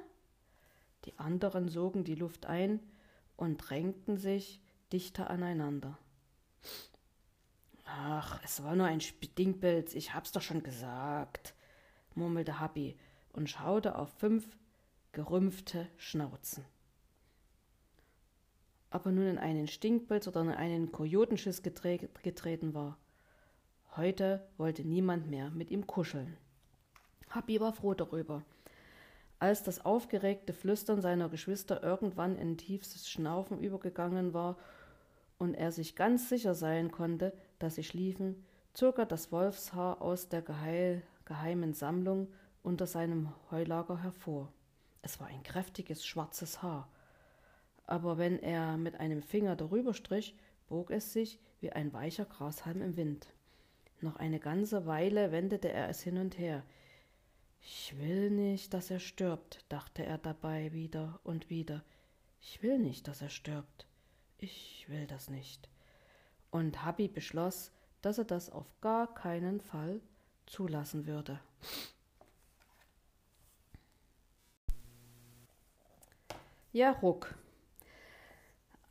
Die 1.03 1.19
anderen 1.19 1.67
sogen 1.67 2.05
die 2.05 2.15
Luft 2.15 2.45
ein 2.45 2.79
und 3.35 3.57
drängten 3.57 4.15
sich 4.15 4.61
dichter 4.93 5.29
aneinander. 5.29 5.97
Ach, 7.93 8.39
es 8.43 8.63
war 8.63 8.75
nur 8.75 8.85
ein 8.85 9.01
Stinkpilz, 9.01 9.95
ich 9.95 10.13
hab's 10.13 10.31
doch 10.31 10.41
schon 10.41 10.63
gesagt, 10.63 11.53
murmelte 12.15 12.61
Happy 12.61 12.95
und 13.33 13.49
schaute 13.49 13.97
auf 13.97 14.09
fünf 14.17 14.47
gerümpfte 15.11 15.89
Schnauzen. 15.97 16.63
Ob 18.91 19.05
er 19.05 19.11
nun 19.11 19.27
in 19.27 19.37
einen 19.37 19.67
Stinkpilz 19.67 20.27
oder 20.27 20.41
in 20.41 20.51
einen 20.51 20.91
Kojotenschiss 20.93 21.63
getreten 21.63 22.73
war. 22.73 22.97
Heute 23.97 24.47
wollte 24.57 24.85
niemand 24.85 25.29
mehr 25.29 25.49
mit 25.49 25.69
ihm 25.69 25.85
kuscheln. 25.85 26.37
Happy 27.29 27.59
war 27.59 27.73
froh 27.73 27.93
darüber. 27.93 28.43
Als 29.39 29.63
das 29.63 29.83
aufgeregte 29.83 30.53
Flüstern 30.53 31.01
seiner 31.01 31.27
Geschwister 31.27 31.83
irgendwann 31.83 32.37
in 32.37 32.57
tiefstes 32.57 33.09
Schnaufen 33.09 33.59
übergegangen 33.59 34.33
war 34.33 34.57
und 35.37 35.55
er 35.55 35.73
sich 35.73 35.95
ganz 35.95 36.29
sicher 36.29 36.55
sein 36.55 36.91
konnte, 36.91 37.33
dass 37.63 37.75
sie 37.75 37.83
schliefen, 37.83 38.43
zog 38.73 38.99
er 38.99 39.05
das 39.05 39.31
Wolfshaar 39.31 40.01
aus 40.01 40.29
der 40.29 40.41
geheil, 40.41 41.03
geheimen 41.25 41.73
Sammlung 41.73 42.31
unter 42.63 42.87
seinem 42.87 43.29
Heulager 43.49 44.01
hervor. 44.01 44.51
Es 45.01 45.19
war 45.19 45.27
ein 45.27 45.43
kräftiges 45.43 46.05
schwarzes 46.05 46.61
Haar, 46.61 46.89
aber 47.87 48.17
wenn 48.17 48.39
er 48.39 48.77
mit 48.77 48.99
einem 48.99 49.21
Finger 49.21 49.55
darüber 49.55 49.93
strich, 49.93 50.35
bog 50.67 50.91
es 50.91 51.11
sich 51.11 51.39
wie 51.59 51.71
ein 51.71 51.91
weicher 51.93 52.25
Grashalm 52.25 52.81
im 52.81 52.95
Wind. 52.95 53.27
Noch 53.99 54.15
eine 54.15 54.39
ganze 54.39 54.85
Weile 54.85 55.31
wendete 55.31 55.71
er 55.71 55.89
es 55.89 56.01
hin 56.01 56.17
und 56.17 56.37
her. 56.37 56.63
Ich 57.59 57.97
will 57.99 58.31
nicht, 58.31 58.73
dass 58.73 58.89
er 58.89 58.99
stirbt, 58.99 59.65
dachte 59.69 60.03
er 60.03 60.17
dabei 60.17 60.73
wieder 60.73 61.19
und 61.23 61.49
wieder. 61.49 61.83
Ich 62.39 62.63
will 62.63 62.79
nicht, 62.79 63.07
dass 63.07 63.21
er 63.21 63.29
stirbt. 63.29 63.85
Ich 64.39 64.85
will 64.89 65.05
das 65.05 65.29
nicht. 65.29 65.70
Und 66.51 66.85
Habi 66.85 67.07
beschloss, 67.07 67.71
dass 68.01 68.17
er 68.17 68.25
das 68.25 68.49
auf 68.49 68.67
gar 68.81 69.13
keinen 69.13 69.61
Fall 69.61 70.01
zulassen 70.45 71.07
würde. 71.07 71.39
Ja, 76.73 76.91
Ruck. 76.91 77.35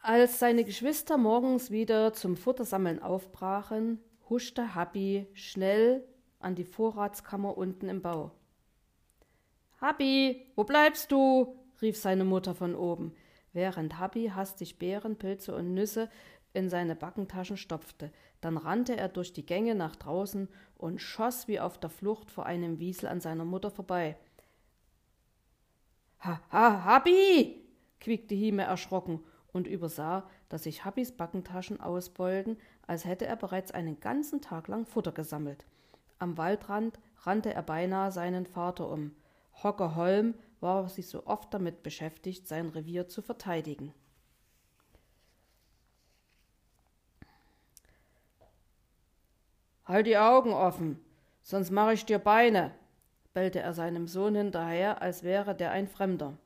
Als 0.02 0.38
seine 0.38 0.64
Geschwister 0.64 1.18
morgens 1.18 1.70
wieder 1.70 2.12
zum 2.12 2.36
Futtersammeln 2.36 3.02
aufbrachen, 3.02 4.00
huschte 4.30 4.74
Happy 4.74 5.26
schnell 5.34 6.04
an 6.38 6.54
die 6.54 6.64
Vorratskammer 6.64 7.56
unten 7.56 7.88
im 7.88 8.00
Bau. 8.00 8.32
Happy, 9.80 10.46
wo 10.56 10.64
bleibst 10.64 11.12
du? 11.12 11.56
rief 11.82 11.96
seine 11.96 12.24
Mutter 12.24 12.54
von 12.54 12.74
oben, 12.74 13.14
während 13.52 13.98
Happy 13.98 14.28
hastig 14.34 14.78
Beeren, 14.78 15.16
Pilze 15.16 15.54
und 15.54 15.72
Nüsse 15.72 16.10
in 16.52 16.68
seine 16.68 16.96
Backentaschen 16.96 17.56
stopfte. 17.56 18.12
Dann 18.40 18.56
rannte 18.56 18.96
er 18.96 19.08
durch 19.08 19.32
die 19.32 19.46
Gänge 19.46 19.74
nach 19.74 19.96
draußen 19.96 20.48
und 20.76 21.00
schoss 21.00 21.48
wie 21.48 21.60
auf 21.60 21.78
der 21.78 21.90
Flucht 21.90 22.30
vor 22.30 22.46
einem 22.46 22.78
Wiesel 22.78 23.08
an 23.08 23.20
seiner 23.20 23.44
Mutter 23.44 23.70
vorbei. 23.70 24.16
Ha, 26.20 26.40
ha, 26.50 26.84
Happy! 26.84 27.64
quiekte 28.00 28.34
Hime 28.34 28.62
erschrocken 28.62 29.20
und 29.52 29.66
übersah, 29.66 30.28
dass 30.48 30.64
sich 30.64 30.84
Happys 30.84 31.12
Backentaschen 31.12 31.80
ausbeulten, 31.80 32.56
als 32.86 33.04
hätte 33.04 33.26
er 33.26 33.36
bereits 33.36 33.72
einen 33.72 34.00
ganzen 34.00 34.40
Tag 34.40 34.68
lang 34.68 34.86
Futter 34.86 35.12
gesammelt. 35.12 35.64
Am 36.18 36.36
Waldrand 36.36 36.98
rannte 37.22 37.52
er 37.54 37.62
beinahe 37.62 38.12
seinen 38.12 38.46
Vater 38.46 38.90
um. 38.90 39.12
Hocker 39.62 39.94
Holm 39.94 40.34
war 40.60 40.88
sich 40.88 41.08
so 41.08 41.26
oft 41.26 41.52
damit 41.52 41.82
beschäftigt, 41.82 42.46
sein 42.46 42.68
Revier 42.68 43.08
zu 43.08 43.22
verteidigen. 43.22 43.94
Halt 49.90 50.06
die 50.06 50.18
Augen 50.18 50.52
offen, 50.52 51.00
sonst 51.42 51.72
mache 51.72 51.94
ich 51.94 52.04
dir 52.04 52.20
Beine, 52.20 52.70
bellte 53.34 53.58
er 53.58 53.72
seinem 53.72 54.06
Sohn 54.06 54.36
hinterher, 54.36 55.02
als 55.02 55.24
wäre 55.24 55.52
der 55.52 55.72
ein 55.72 55.88
Fremder. 55.88 56.38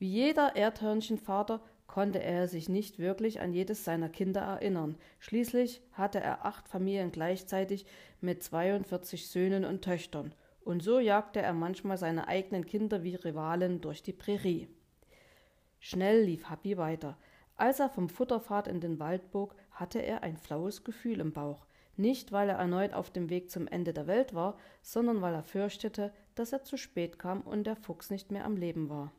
Wie 0.00 0.08
jeder 0.08 0.56
Erdhörnchenvater 0.56 1.60
konnte 1.86 2.20
er 2.20 2.48
sich 2.48 2.68
nicht 2.68 2.98
wirklich 2.98 3.40
an 3.40 3.52
jedes 3.52 3.84
seiner 3.84 4.08
Kinder 4.08 4.40
erinnern. 4.40 4.96
Schließlich 5.20 5.80
hatte 5.92 6.18
er 6.18 6.44
acht 6.44 6.66
Familien 6.66 7.12
gleichzeitig 7.12 7.86
mit 8.20 8.42
42 8.42 9.28
Söhnen 9.28 9.64
und 9.64 9.82
Töchtern, 9.82 10.34
und 10.64 10.82
so 10.82 10.98
jagte 10.98 11.40
er 11.40 11.52
manchmal 11.52 11.96
seine 11.96 12.26
eigenen 12.26 12.66
Kinder 12.66 13.04
wie 13.04 13.14
Rivalen 13.14 13.80
durch 13.80 14.02
die 14.02 14.12
Prärie. 14.12 14.66
Schnell 15.78 16.24
lief 16.24 16.50
Happy 16.50 16.76
weiter. 16.76 17.16
Als 17.54 17.78
er 17.78 17.88
vom 17.88 18.08
Futterpfad 18.08 18.66
in 18.66 18.80
den 18.80 18.98
Wald 18.98 19.30
bog, 19.30 19.54
hatte 19.70 20.00
er 20.00 20.24
ein 20.24 20.38
flaues 20.38 20.82
Gefühl 20.82 21.20
im 21.20 21.32
Bauch. 21.32 21.67
Nicht, 21.98 22.30
weil 22.30 22.48
er 22.48 22.58
erneut 22.58 22.94
auf 22.94 23.10
dem 23.10 23.28
Weg 23.28 23.50
zum 23.50 23.66
Ende 23.66 23.92
der 23.92 24.06
Welt 24.06 24.32
war, 24.32 24.56
sondern 24.82 25.20
weil 25.20 25.34
er 25.34 25.42
fürchtete, 25.42 26.12
dass 26.36 26.52
er 26.52 26.62
zu 26.62 26.76
spät 26.76 27.18
kam 27.18 27.40
und 27.40 27.64
der 27.64 27.74
Fuchs 27.74 28.08
nicht 28.08 28.30
mehr 28.30 28.44
am 28.44 28.56
Leben 28.56 28.88
war. 28.88 29.10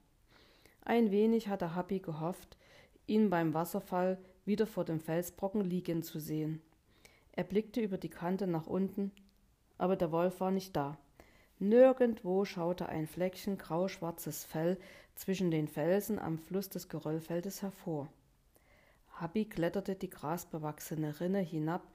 Ein 0.86 1.12
wenig 1.12 1.50
hatte 1.50 1.76
Happy 1.76 2.00
gehofft, 2.00 2.58
ihn 3.06 3.30
beim 3.30 3.54
Wasserfall 3.54 4.18
wieder 4.46 4.66
vor 4.66 4.86
dem 4.86 5.02
Felsbrocken 5.02 5.62
liegen 5.62 6.04
zu 6.04 6.22
sehen. 6.22 6.62
Er 7.34 7.44
blickte 7.44 7.82
über 7.82 7.98
die 7.98 8.10
Kante 8.10 8.48
nach 8.48 8.66
unten, 8.66 9.12
aber 9.78 9.98
der 9.98 10.14
Wolf 10.14 10.40
war 10.40 10.52
nicht 10.52 10.74
da. 10.74 10.98
Nirgendwo 11.60 12.46
schaute 12.46 12.88
ein 12.88 13.08
Fleckchen 13.08 13.58
grauschwarzes 13.58 14.46
Fell 14.46 14.78
zwischen 15.16 15.52
den 15.52 15.68
Felsen 15.68 16.18
am 16.18 16.40
Fluss 16.40 16.70
des 16.70 16.88
Geröllfeldes 16.88 17.62
hervor. 17.62 18.08
Happy 19.20 19.44
kletterte 19.44 19.96
die 19.96 20.10
grasbewachsene 20.10 21.20
Rinne 21.20 21.42
hinab, 21.42 21.86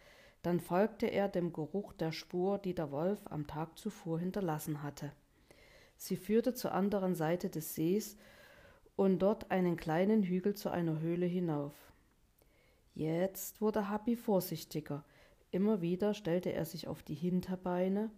dann 0.45 0.61
folgte 0.61 1.07
er 1.07 1.29
dem 1.29 1.55
Geruch 1.55 1.95
der 1.95 2.13
Spur, 2.13 2.59
die 2.59 2.75
der 2.75 2.91
Wolf 2.91 3.19
am 3.31 3.47
Tag 3.47 3.79
zuvor 3.79 4.21
hinterlassen 4.21 4.83
hatte. 4.83 5.11
Sie 5.97 6.17
führte 6.17 6.53
zur 6.53 6.73
anderen 6.73 7.15
Seite 7.15 7.49
des 7.49 7.75
Sees 7.75 8.19
und 8.95 9.21
dort 9.21 9.51
einen 9.51 9.77
kleinen 9.79 10.23
Hügel 10.23 10.55
zu 10.55 10.69
einer 10.69 11.01
Höhle 11.01 11.25
hinauf. 11.25 11.73
Jetzt 12.95 13.63
wurde 13.63 13.91
Happy 13.91 14.17
vorsichtiger. 14.17 15.03
Immer 15.51 15.81
wieder 15.81 16.13
stellte 16.13 16.53
er 16.53 16.67
sich 16.67 16.89
auf 16.89 17.03
die 17.03 17.15
Hinterbeine, 17.15 18.11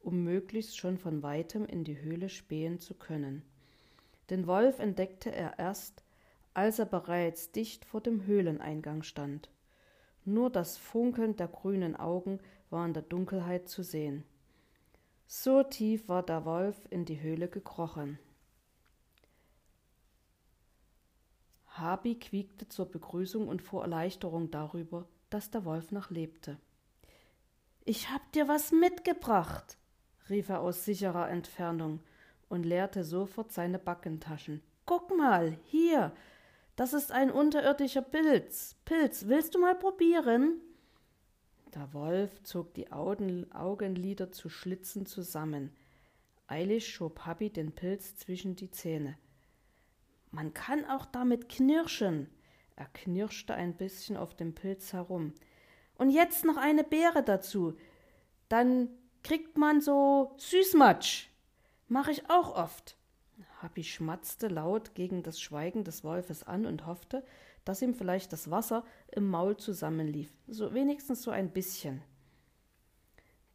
um 0.00 0.24
möglichst 0.24 0.78
schon 0.78 0.96
von 0.96 1.22
weitem 1.22 1.66
in 1.66 1.84
die 1.84 2.00
Höhle 2.00 2.30
spähen 2.30 2.80
zu 2.80 2.94
können. 2.94 3.42
Den 4.30 4.46
Wolf 4.46 4.78
entdeckte 4.78 5.30
er 5.30 5.58
erst, 5.58 6.02
als 6.54 6.78
er 6.78 6.86
bereits 6.86 7.52
dicht 7.52 7.84
vor 7.84 8.00
dem 8.00 8.24
Höhleneingang 8.24 9.02
stand. 9.02 9.50
Nur 10.24 10.50
das 10.50 10.76
Funkeln 10.76 11.36
der 11.36 11.48
grünen 11.48 11.96
Augen 11.96 12.40
war 12.70 12.86
in 12.86 12.94
der 12.94 13.02
Dunkelheit 13.02 13.68
zu 13.68 13.82
sehen. 13.82 14.24
So 15.26 15.62
tief 15.62 16.08
war 16.08 16.22
der 16.22 16.44
Wolf 16.44 16.76
in 16.90 17.04
die 17.04 17.20
Höhle 17.20 17.48
gekrochen. 17.48 18.18
Habi 21.66 22.18
quiekte 22.18 22.68
zur 22.68 22.90
Begrüßung 22.90 23.48
und 23.48 23.60
vor 23.60 23.82
Erleichterung 23.82 24.50
darüber, 24.50 25.08
dass 25.30 25.50
der 25.50 25.64
Wolf 25.64 25.90
noch 25.90 26.10
lebte. 26.10 26.56
Ich 27.84 28.10
hab 28.10 28.32
dir 28.32 28.48
was 28.48 28.70
mitgebracht, 28.70 29.76
rief 30.30 30.48
er 30.48 30.60
aus 30.60 30.84
sicherer 30.84 31.28
Entfernung 31.28 32.00
und 32.48 32.64
leerte 32.64 33.02
sofort 33.02 33.52
seine 33.52 33.78
Backentaschen. 33.78 34.62
Guck 34.86 35.16
mal, 35.16 35.58
hier, 35.64 36.12
das 36.76 36.92
ist 36.92 37.12
ein 37.12 37.30
unterirdischer 37.30 38.02
Pilz. 38.02 38.76
Pilz, 38.84 39.26
willst 39.26 39.54
du 39.54 39.60
mal 39.60 39.74
probieren? 39.74 40.60
Der 41.74 41.92
Wolf 41.92 42.42
zog 42.42 42.74
die 42.74 42.92
Augenlider 42.92 44.30
zu 44.32 44.48
Schlitzen 44.48 45.06
zusammen. 45.06 45.74
Eilig 46.46 46.92
schob 46.92 47.20
Habi 47.20 47.50
den 47.50 47.72
Pilz 47.72 48.16
zwischen 48.16 48.54
die 48.54 48.70
Zähne. 48.70 49.16
Man 50.30 50.52
kann 50.52 50.84
auch 50.84 51.06
damit 51.06 51.48
knirschen. 51.48 52.28
Er 52.76 52.86
knirschte 52.86 53.54
ein 53.54 53.76
bisschen 53.76 54.16
auf 54.16 54.34
dem 54.34 54.54
Pilz 54.54 54.92
herum. 54.92 55.32
Und 55.96 56.10
jetzt 56.10 56.44
noch 56.44 56.56
eine 56.56 56.84
Beere 56.84 57.22
dazu. 57.22 57.76
Dann 58.48 58.88
kriegt 59.22 59.56
man 59.56 59.80
so 59.80 60.34
Süßmatsch. 60.36 61.28
Mach 61.88 62.08
ich 62.08 62.28
auch 62.30 62.54
oft. 62.56 62.96
Happy 63.64 63.82
schmatzte 63.82 64.48
laut 64.48 64.94
gegen 64.94 65.22
das 65.22 65.40
Schweigen 65.40 65.84
des 65.84 66.04
Wolfes 66.04 66.44
an 66.44 66.66
und 66.66 66.86
hoffte, 66.86 67.24
dass 67.64 67.80
ihm 67.80 67.94
vielleicht 67.94 68.32
das 68.32 68.50
Wasser 68.50 68.84
im 69.10 69.26
Maul 69.26 69.56
zusammenlief, 69.56 70.30
so 70.46 70.74
wenigstens 70.74 71.22
so 71.22 71.30
ein 71.30 71.50
bisschen. 71.50 72.02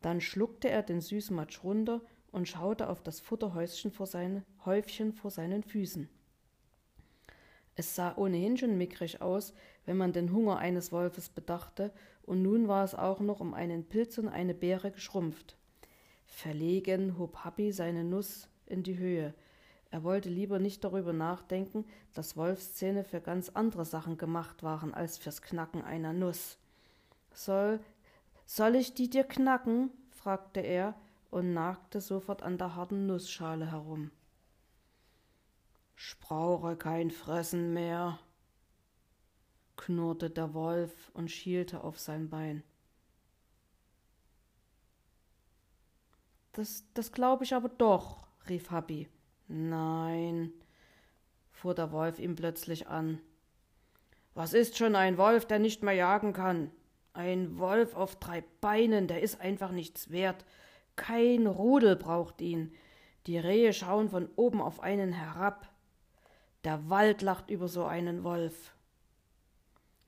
Dann 0.01 0.19
schluckte 0.19 0.67
er 0.69 0.81
den 0.81 0.99
Süßmatsch 0.99 1.63
runter 1.63 2.01
und 2.31 2.47
schaute 2.47 2.89
auf 2.89 3.03
das 3.03 3.19
Futterhäuschen 3.19 3.91
vor 3.91 4.07
seine, 4.07 4.43
Häufchen 4.65 5.13
vor 5.13 5.29
seinen 5.29 5.63
Füßen. 5.63 6.09
Es 7.75 7.95
sah 7.95 8.17
ohnehin 8.17 8.57
schon 8.57 8.77
mickrig 8.77 9.21
aus, 9.21 9.53
wenn 9.85 9.95
man 9.95 10.11
den 10.11 10.33
Hunger 10.33 10.57
eines 10.57 10.91
Wolfes 10.91 11.29
bedachte, 11.29 11.93
und 12.23 12.41
nun 12.41 12.67
war 12.67 12.83
es 12.83 12.93
auch 12.93 13.19
noch 13.19 13.39
um 13.39 13.53
einen 13.53 13.85
Pilz 13.85 14.17
und 14.17 14.27
eine 14.27 14.53
Beere 14.53 14.91
geschrumpft. 14.91 15.55
Verlegen 16.25 17.17
hob 17.17 17.45
Happy 17.45 17.71
seine 17.71 18.03
Nuss 18.03 18.49
in 18.65 18.83
die 18.83 18.97
Höhe. 18.97 19.33
Er 19.91 20.03
wollte 20.03 20.29
lieber 20.29 20.60
nicht 20.60 20.84
darüber 20.84 21.13
nachdenken, 21.13 21.86
dass 22.13 22.38
Wolfszähne 22.38 23.03
für 23.03 23.22
ganz 23.22 23.50
andere 23.50 23.86
Sachen 23.86 24.17
gemacht 24.17 24.62
waren 24.62 24.93
als 24.93 25.17
fürs 25.17 25.41
Knacken 25.41 25.84
einer 25.84 26.13
Nuss. 26.13 26.58
Soll, 27.34 27.79
soll 28.46 28.75
ich 28.75 28.93
die 28.93 29.10
dir 29.10 29.24
knacken? 29.24 29.91
fragte 30.12 30.60
er 30.60 30.93
und 31.31 31.53
nagte 31.53 32.01
sofort 32.01 32.43
an 32.43 32.58
der 32.58 32.75
harten 32.75 33.08
Nussschale 33.08 33.72
herum. 33.72 34.12
Ich 35.98 36.19
brauche 36.19 36.75
kein 36.75 37.12
Fressen 37.12 37.74
mehr, 37.74 38.19
knurrte 39.75 40.29
der 40.29 40.53
Wolf 40.53 41.12
und 41.13 41.31
schielte 41.31 41.84
auf 41.84 42.00
sein 42.00 42.29
Bein. 42.29 42.63
Das, 46.51 46.84
das 46.93 47.12
glaube 47.12 47.43
ich 47.43 47.53
aber 47.53 47.69
doch, 47.69 48.27
rief 48.48 48.72
Happy. 48.72 49.10
Nein, 49.50 50.53
fuhr 51.51 51.74
der 51.74 51.91
Wolf 51.91 52.20
ihm 52.20 52.36
plötzlich 52.36 52.88
an. 52.88 53.20
Was 54.36 54.53
ist 54.53 54.77
schon 54.77 54.96
ein 54.96 55.18
Wolf, 55.18 55.48
der 55.48 55.58
nicht 55.58 55.82
mehr 55.82 55.96
jagen 55.96 56.34
kann? 56.34 56.72
Ein 57.13 57.58
Wolf 57.58 57.96
auf 57.96 58.15
drei 58.15 58.44
Beinen, 58.62 59.08
der 59.08 59.24
ist 59.24 59.41
einfach 59.41 59.72
nichts 59.72 60.12
wert. 60.12 60.46
Kein 60.96 61.48
Rudel 61.48 61.96
braucht 61.96 62.41
ihn. 62.41 62.72
Die 63.25 63.39
Rehe 63.39 63.74
schauen 63.74 64.10
von 64.10 64.29
oben 64.36 64.62
auf 64.62 64.82
einen 64.82 65.13
herab. 65.13 65.68
Der 66.63 66.88
Wald 66.89 67.24
lacht 67.24 67.50
über 67.50 67.68
so 67.68 67.86
einen 67.86 68.24
Wolf. 68.24 68.75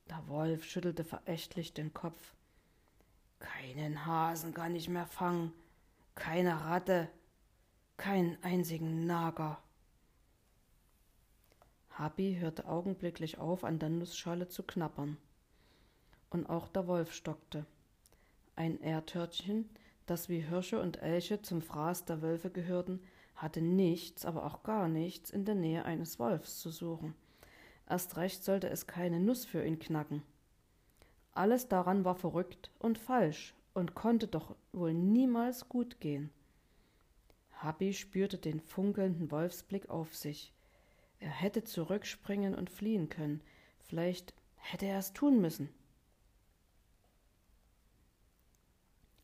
Der 0.08 0.28
Wolf 0.28 0.64
schüttelte 0.66 1.04
verächtlich 1.04 1.74
den 1.74 1.94
Kopf. 1.94 2.36
Keinen 3.40 4.06
Hasen 4.06 4.54
kann 4.54 4.76
ich 4.76 4.88
mehr 4.88 5.08
fangen, 5.08 5.52
keine 6.14 6.66
Ratte, 6.66 7.10
keinen 8.02 8.36
einzigen 8.42 9.06
Nager. 9.06 9.60
Habi 11.92 12.38
hörte 12.40 12.68
augenblicklich 12.68 13.38
auf, 13.38 13.64
an 13.64 13.78
der 13.78 13.90
Nussschale 13.90 14.48
zu 14.48 14.64
knappern. 14.64 15.18
Und 16.32 16.50
auch 16.50 16.68
der 16.68 16.88
Wolf 16.88 17.14
stockte. 17.14 17.68
Ein 18.56 18.82
Erdhörnchen, 18.82 19.70
das 20.08 20.30
wie 20.30 20.40
Hirsche 20.40 20.82
und 20.82 21.04
Elche 21.04 21.44
zum 21.44 21.62
Fraß 21.62 22.06
der 22.06 22.24
Wölfe 22.24 22.50
gehörten, 22.50 23.04
hatte 23.36 23.62
nichts, 23.62 24.26
aber 24.26 24.48
auch 24.48 24.64
gar 24.64 24.88
nichts 24.88 25.30
in 25.30 25.46
der 25.46 25.54
Nähe 25.54 25.86
eines 25.86 26.18
Wolfs 26.18 26.60
zu 26.60 26.72
suchen. 26.72 27.14
Erst 27.88 28.18
recht 28.18 28.44
sollte 28.44 28.68
es 28.68 28.88
keine 28.88 29.20
Nuss 29.20 29.46
für 29.46 29.64
ihn 29.64 29.78
knacken. 29.78 30.24
Alles 31.34 31.68
daran 31.68 32.04
war 32.04 32.16
verrückt 32.16 32.72
und 32.80 32.98
falsch 32.98 33.54
und 33.76 33.94
konnte 33.94 34.26
doch 34.26 34.56
wohl 34.74 34.92
niemals 34.92 35.70
gut 35.70 36.00
gehen. 36.00 36.32
Habi 37.62 37.94
spürte 37.94 38.40
den 38.40 38.60
funkelnden 38.60 39.30
Wolfsblick 39.30 39.90
auf 39.90 40.16
sich. 40.16 40.52
Er 41.20 41.30
hätte 41.30 41.64
zurückspringen 41.64 42.56
und 42.56 42.72
fliehen 42.72 43.10
können. 43.10 43.42
Vielleicht 43.80 44.34
hätte 44.56 44.88
er 44.88 44.98
es 44.98 45.14
tun 45.14 45.40
müssen. 45.40 45.70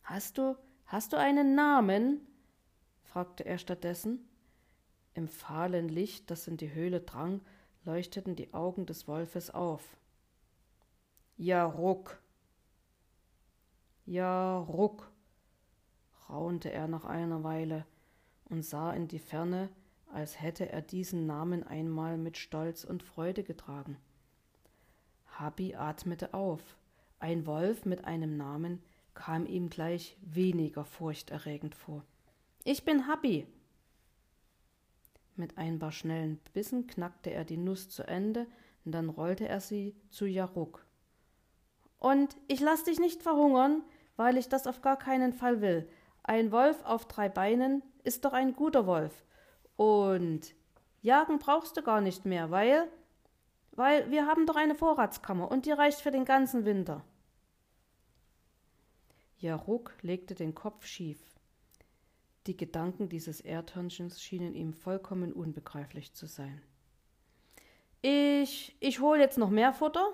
Hast 0.04 0.38
du, 0.38 0.56
hast 0.86 1.14
du 1.14 1.18
einen 1.18 1.56
Namen? 1.56 2.22
fragte 3.04 3.44
er 3.44 3.58
stattdessen. 3.58 4.28
Im 5.16 5.28
fahlen 5.28 5.90
Licht, 5.90 6.30
das 6.30 6.48
in 6.48 6.58
die 6.58 6.72
Höhle 6.72 7.02
drang, 7.02 7.42
leuchteten 7.86 8.36
die 8.36 8.54
Augen 8.54 8.86
des 8.86 9.08
Wolfes 9.08 9.50
auf. 9.50 9.98
Ja, 11.38 11.66
Ruck. 11.66 12.22
Ja, 14.06 14.60
Ruck, 14.60 15.12
raunte 16.30 16.72
er 16.72 16.88
nach 16.88 17.06
einer 17.06 17.44
Weile 17.44 17.86
und 18.50 18.64
sah 18.64 18.92
in 18.94 19.08
die 19.08 19.20
Ferne, 19.20 19.70
als 20.14 20.42
hätte 20.42 20.70
er 20.70 20.82
diesen 20.82 21.26
Namen 21.26 21.64
einmal 21.64 22.18
mit 22.18 22.38
Stolz 22.38 22.84
und 22.84 23.04
Freude 23.04 23.44
getragen. 23.44 23.98
Habi 25.28 25.76
atmete 25.76 26.34
auf. 26.34 26.78
Ein 27.20 27.46
Wolf 27.46 27.86
mit 27.86 28.06
einem 28.06 28.38
Namen 28.38 28.82
kam 29.14 29.46
ihm 29.46 29.70
gleich 29.70 30.18
weniger 30.22 30.86
furchterregend 30.86 31.76
vor. 31.76 32.04
Ich 32.64 32.86
bin 32.86 33.08
Habi. 33.08 33.48
Mit 35.36 35.58
ein 35.58 35.80
paar 35.80 35.92
schnellen 35.92 36.40
Bissen 36.54 36.88
knackte 36.88 37.32
er 37.32 37.46
die 37.46 37.58
Nuss 37.58 37.90
zu 37.90 38.04
Ende, 38.08 38.48
dann 38.86 39.10
rollte 39.10 39.48
er 39.48 39.60
sie 39.60 39.96
zu 40.10 40.26
Jaruk. 40.26 40.86
Und 42.00 42.38
ich 42.48 42.60
lass 42.60 42.84
dich 42.84 43.00
nicht 43.00 43.24
verhungern, 43.24 43.84
weil 44.16 44.38
ich 44.38 44.50
das 44.50 44.68
auf 44.68 44.82
gar 44.82 44.98
keinen 44.98 45.34
Fall 45.34 45.62
will. 45.62 45.90
Ein 46.24 46.52
Wolf 46.52 46.84
auf 46.84 47.08
drei 47.08 47.30
Beinen 47.30 47.84
ist 48.08 48.26
doch 48.26 48.34
ein 48.34 48.54
guter 48.54 48.88
Wolf. 48.88 49.26
Und 49.76 50.56
jagen 51.02 51.38
brauchst 51.38 51.78
du 51.78 51.84
gar 51.84 52.02
nicht 52.02 52.26
mehr, 52.26 52.50
weil 52.50 52.88
weil 53.78 54.10
wir 54.10 54.26
haben 54.26 54.48
doch 54.48 54.56
eine 54.56 54.74
Vorratskammer 54.74 55.50
und 55.52 55.68
die 55.68 55.72
reicht 55.72 56.02
für 56.02 56.10
den 56.10 56.26
ganzen 56.26 56.66
Winter. 56.66 57.04
Jaruk 59.38 59.94
legte 60.02 60.34
den 60.34 60.56
Kopf 60.56 60.86
schief. 60.86 61.20
Die 62.48 62.58
Gedanken 62.58 63.08
dieses 63.08 63.40
Erdhörnchens 63.40 64.20
schienen 64.20 64.56
ihm 64.56 64.74
vollkommen 64.74 65.32
unbegreiflich 65.32 66.14
zu 66.14 66.26
sein. 66.26 66.60
Ich, 68.02 68.76
ich 68.80 69.00
hol 69.00 69.20
jetzt 69.20 69.38
noch 69.38 69.52
mehr 69.52 69.74
Futter. 69.74 70.12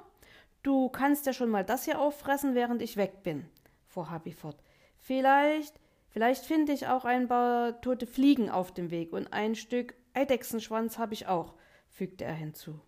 Du 0.61 0.89
kannst 0.89 1.25
ja 1.25 1.31
schon 1.31 1.49
mal 1.49 1.63
das 1.63 1.85
hier 1.85 2.01
auffressen, 2.01 2.55
während 2.55 2.81
ich 2.81 2.97
weg 2.97 3.23
bin, 3.23 3.45
fuhr 3.85 4.09
Habi 4.09 4.33
fort. 4.33 4.61
Vielleicht, 4.97 5.79
vielleicht 6.13 6.45
finde 6.45 6.71
ich 6.71 6.87
auch 6.87 7.03
ein 7.03 7.27
paar 7.27 7.81
tote 7.81 8.07
Fliegen 8.07 8.49
auf 8.49 8.73
dem 8.73 8.89
Weg 8.89 9.11
und 9.11 9.33
ein 9.33 9.55
Stück 9.55 9.95
Eidechsenschwanz 10.13 10.97
habe 10.97 11.13
ich 11.13 11.27
auch, 11.27 11.55
fügte 11.89 12.23
er 12.23 12.33
hinzu, 12.33 12.79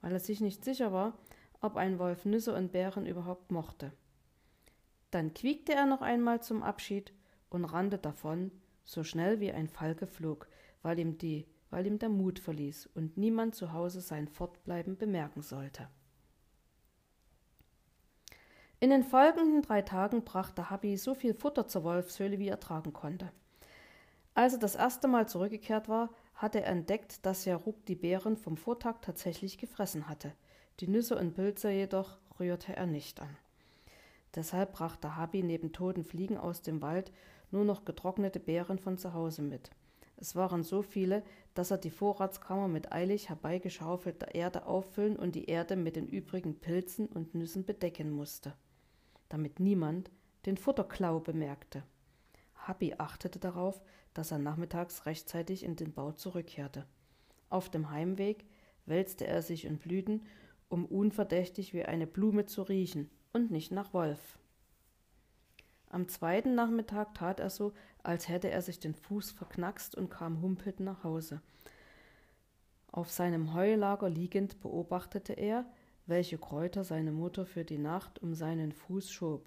weil 0.00 0.12
er 0.12 0.20
sich 0.20 0.40
nicht 0.40 0.64
sicher 0.64 0.92
war, 0.92 1.18
ob 1.60 1.76
ein 1.76 1.98
Wolf 1.98 2.24
Nüsse 2.24 2.54
und 2.54 2.70
Beeren 2.70 3.06
überhaupt 3.06 3.50
mochte. 3.50 3.92
Dann 5.10 5.34
quiekte 5.34 5.74
er 5.74 5.86
noch 5.86 6.02
einmal 6.02 6.42
zum 6.42 6.62
Abschied 6.62 7.12
und 7.50 7.64
rannte 7.64 7.98
davon, 7.98 8.52
so 8.84 9.04
schnell 9.04 9.40
wie 9.40 9.52
ein 9.52 9.68
Falke 9.68 10.06
flog, 10.06 10.48
weil 10.82 10.98
ihm 10.98 11.18
die, 11.18 11.46
weil 11.70 11.86
ihm 11.86 11.98
der 11.98 12.08
Mut 12.08 12.38
verließ 12.38 12.86
und 12.94 13.16
niemand 13.16 13.54
zu 13.54 13.72
Hause 13.72 14.00
sein 14.00 14.28
Fortbleiben 14.28 14.96
bemerken 14.96 15.42
sollte. 15.42 15.88
In 18.82 18.90
den 18.90 19.04
folgenden 19.04 19.62
drei 19.62 19.80
Tagen 19.80 20.24
brachte 20.24 20.68
Habi 20.68 20.96
so 20.96 21.14
viel 21.14 21.34
Futter 21.34 21.68
zur 21.68 21.84
Wolfshöhle, 21.84 22.40
wie 22.40 22.48
er 22.48 22.58
tragen 22.58 22.92
konnte. 22.92 23.30
Als 24.34 24.54
er 24.54 24.58
das 24.58 24.74
erste 24.74 25.06
Mal 25.06 25.28
zurückgekehrt 25.28 25.88
war, 25.88 26.10
hatte 26.34 26.62
er 26.62 26.72
entdeckt, 26.72 27.24
dass 27.24 27.44
Jaruk 27.44 27.86
die 27.86 27.94
Beeren 27.94 28.36
vom 28.36 28.56
Vortag 28.56 28.96
tatsächlich 29.00 29.56
gefressen 29.56 30.08
hatte. 30.08 30.32
Die 30.80 30.88
Nüsse 30.88 31.16
und 31.16 31.34
Pilze 31.34 31.70
jedoch 31.70 32.18
rührte 32.40 32.74
er 32.74 32.86
nicht 32.86 33.20
an. 33.20 33.36
Deshalb 34.34 34.72
brachte 34.72 35.14
Habi 35.14 35.44
neben 35.44 35.70
toten 35.70 36.02
Fliegen 36.02 36.36
aus 36.36 36.62
dem 36.62 36.82
Wald 36.82 37.12
nur 37.52 37.64
noch 37.64 37.84
getrocknete 37.84 38.40
Beeren 38.40 38.80
von 38.80 38.98
zu 38.98 39.14
Hause 39.14 39.42
mit. 39.42 39.70
Es 40.16 40.34
waren 40.34 40.64
so 40.64 40.82
viele, 40.82 41.22
dass 41.54 41.70
er 41.70 41.78
die 41.78 41.90
Vorratskammer 41.90 42.66
mit 42.66 42.90
eilig 42.90 43.28
herbeigeschaufelter 43.28 44.34
Erde 44.34 44.66
auffüllen 44.66 45.14
und 45.14 45.36
die 45.36 45.44
Erde 45.44 45.76
mit 45.76 45.94
den 45.94 46.08
übrigen 46.08 46.58
Pilzen 46.58 47.06
und 47.06 47.36
Nüssen 47.36 47.64
bedecken 47.64 48.10
musste 48.10 48.54
damit 49.32 49.60
niemand 49.60 50.10
den 50.44 50.56
Futterklau 50.56 51.20
bemerkte. 51.20 51.82
Happy 52.66 52.94
achtete 52.98 53.38
darauf, 53.38 53.80
dass 54.12 54.30
er 54.30 54.38
nachmittags 54.38 55.06
rechtzeitig 55.06 55.64
in 55.64 55.74
den 55.74 55.92
Bau 55.92 56.12
zurückkehrte. 56.12 56.86
Auf 57.48 57.70
dem 57.70 57.90
Heimweg 57.90 58.44
wälzte 58.84 59.26
er 59.26 59.42
sich 59.42 59.64
in 59.64 59.78
Blüten, 59.78 60.26
um 60.68 60.84
unverdächtig 60.84 61.72
wie 61.72 61.84
eine 61.84 62.06
Blume 62.06 62.46
zu 62.46 62.62
riechen 62.62 63.10
und 63.32 63.50
nicht 63.50 63.72
nach 63.72 63.94
Wolf. 63.94 64.38
Am 65.88 66.08
zweiten 66.08 66.54
Nachmittag 66.54 67.14
tat 67.14 67.40
er 67.40 67.50
so, 67.50 67.72
als 68.02 68.28
hätte 68.28 68.50
er 68.50 68.62
sich 68.62 68.80
den 68.80 68.94
Fuß 68.94 69.30
verknackst 69.30 69.94
und 69.94 70.10
kam 70.10 70.40
humpelnd 70.40 70.80
nach 70.80 71.04
Hause. 71.04 71.42
Auf 72.90 73.10
seinem 73.10 73.54
Heulager 73.54 74.08
liegend 74.10 74.60
beobachtete 74.60 75.32
er, 75.32 75.64
welche 76.06 76.38
Kräuter 76.38 76.84
seine 76.84 77.12
Mutter 77.12 77.46
für 77.46 77.64
die 77.64 77.78
Nacht 77.78 78.20
um 78.20 78.34
seinen 78.34 78.72
Fuß 78.72 79.10
schob. 79.10 79.44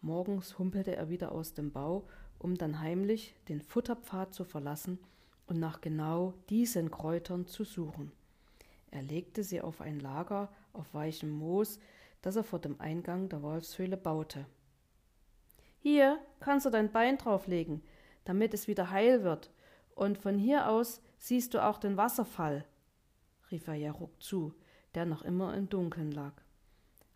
Morgens 0.00 0.58
humpelte 0.58 0.96
er 0.96 1.08
wieder 1.08 1.32
aus 1.32 1.54
dem 1.54 1.72
Bau, 1.72 2.06
um 2.38 2.56
dann 2.56 2.80
heimlich 2.80 3.34
den 3.48 3.60
Futterpfad 3.60 4.32
zu 4.32 4.44
verlassen 4.44 4.98
und 5.46 5.58
nach 5.58 5.80
genau 5.80 6.34
diesen 6.50 6.90
Kräutern 6.90 7.46
zu 7.46 7.64
suchen. 7.64 8.12
Er 8.90 9.02
legte 9.02 9.42
sie 9.42 9.60
auf 9.60 9.80
ein 9.80 10.00
Lager 10.00 10.48
auf 10.72 10.94
weichem 10.94 11.30
Moos, 11.30 11.78
das 12.22 12.36
er 12.36 12.44
vor 12.44 12.58
dem 12.58 12.80
Eingang 12.80 13.28
der 13.28 13.42
Wolfshöhle 13.42 13.96
baute. 13.96 14.46
Hier 15.78 16.18
kannst 16.40 16.66
du 16.66 16.70
dein 16.70 16.90
Bein 16.90 17.18
drauflegen, 17.18 17.82
damit 18.24 18.54
es 18.54 18.68
wieder 18.68 18.90
heil 18.90 19.24
wird, 19.24 19.50
und 19.94 20.18
von 20.18 20.38
hier 20.38 20.68
aus 20.68 21.02
siehst 21.18 21.54
du 21.54 21.64
auch 21.64 21.78
den 21.78 21.96
Wasserfall, 21.96 22.64
rief 23.50 23.66
er 23.66 23.74
Jaruk 23.74 24.22
zu, 24.22 24.54
der 24.94 25.06
noch 25.06 25.22
immer 25.22 25.54
im 25.54 25.68
Dunkeln 25.68 26.12
lag. 26.12 26.32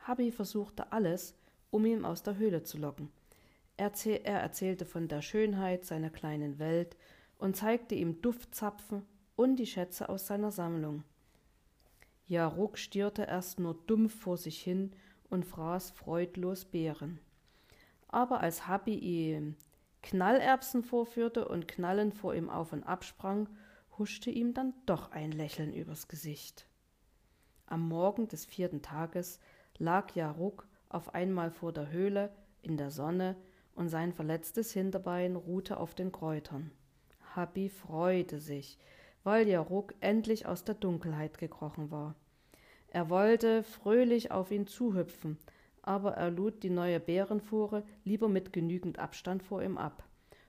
Habi 0.00 0.30
versuchte 0.32 0.92
alles, 0.92 1.36
um 1.70 1.86
ihn 1.86 2.04
aus 2.04 2.22
der 2.22 2.36
Höhle 2.36 2.62
zu 2.62 2.78
locken. 2.78 3.10
Er 3.76 3.92
erzählte 4.24 4.84
von 4.84 5.08
der 5.08 5.22
Schönheit 5.22 5.84
seiner 5.84 6.10
kleinen 6.10 6.58
Welt 6.58 6.96
und 7.38 7.56
zeigte 7.56 7.94
ihm 7.94 8.20
Duftzapfen 8.22 9.02
und 9.36 9.56
die 9.56 9.66
Schätze 9.66 10.08
aus 10.08 10.26
seiner 10.26 10.52
Sammlung. 10.52 11.04
Jaruk 12.26 12.78
stierte 12.78 13.24
erst 13.24 13.58
nur 13.58 13.74
dumpf 13.86 14.14
vor 14.14 14.36
sich 14.36 14.60
hin 14.60 14.92
und 15.28 15.44
fraß 15.44 15.90
freudlos 15.90 16.64
Beeren. 16.64 17.18
Aber 18.08 18.40
als 18.40 18.68
Habi 18.68 18.94
ihm 18.94 19.56
Knallerbsen 20.02 20.82
vorführte 20.82 21.48
und 21.48 21.68
knallend 21.68 22.14
vor 22.14 22.34
ihm 22.34 22.50
auf 22.50 22.72
und 22.72 22.82
absprang, 22.82 23.48
huschte 23.98 24.30
ihm 24.30 24.52
dann 24.52 24.74
doch 24.86 25.12
ein 25.12 25.32
Lächeln 25.32 25.72
übers 25.72 26.08
Gesicht. 26.08 26.66
Am 27.72 27.88
Morgen 27.88 28.28
des 28.28 28.44
vierten 28.44 28.82
Tages 28.82 29.40
lag 29.78 30.14
Jaruk 30.14 30.68
auf 30.90 31.14
einmal 31.14 31.50
vor 31.50 31.72
der 31.72 31.90
Höhle 31.90 32.28
in 32.60 32.76
der 32.76 32.90
Sonne 32.90 33.34
und 33.74 33.88
sein 33.88 34.12
verletztes 34.12 34.74
Hinterbein 34.74 35.36
ruhte 35.36 35.78
auf 35.78 35.94
den 35.94 36.12
Kräutern. 36.12 36.70
Habi 37.34 37.70
freute 37.70 38.40
sich, 38.40 38.78
weil 39.24 39.48
Jaruk 39.48 39.94
endlich 40.00 40.44
aus 40.44 40.64
der 40.64 40.74
Dunkelheit 40.74 41.38
gekrochen 41.38 41.90
war. 41.90 42.14
Er 42.88 43.08
wollte 43.08 43.62
fröhlich 43.62 44.30
auf 44.30 44.50
ihn 44.50 44.66
zuhüpfen, 44.66 45.38
aber 45.80 46.12
er 46.12 46.30
lud 46.30 46.62
die 46.62 46.68
neue 46.68 47.00
Bärenfuhre 47.00 47.84
lieber 48.04 48.28
mit 48.28 48.52
genügend 48.52 48.98
Abstand 48.98 49.42
vor 49.42 49.62
ihm 49.62 49.78
ab. 49.78 50.04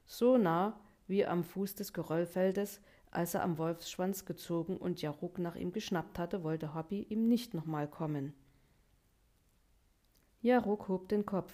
So 0.06 0.38
nah 0.38 0.78
wie 1.08 1.26
am 1.26 1.46
Fuß 1.46 1.76
des 1.76 1.94
Geröllfeldes, 1.94 2.82
als 3.16 3.34
er 3.34 3.44
am 3.44 3.58
Wolfsschwanz 3.58 4.26
gezogen 4.26 4.78
und 4.78 5.02
Jaruk 5.02 5.38
nach 5.38 5.56
ihm 5.56 5.72
geschnappt 5.72 6.20
hatte, 6.20 6.44
wollte 6.44 6.74
Hobby 6.74 7.04
ihm 7.10 7.28
nicht 7.28 7.54
nochmal 7.54 7.88
kommen. 7.88 8.34
Jaruk 10.42 10.88
hob 10.88 11.08
den 11.10 11.26
Kopf. 11.26 11.54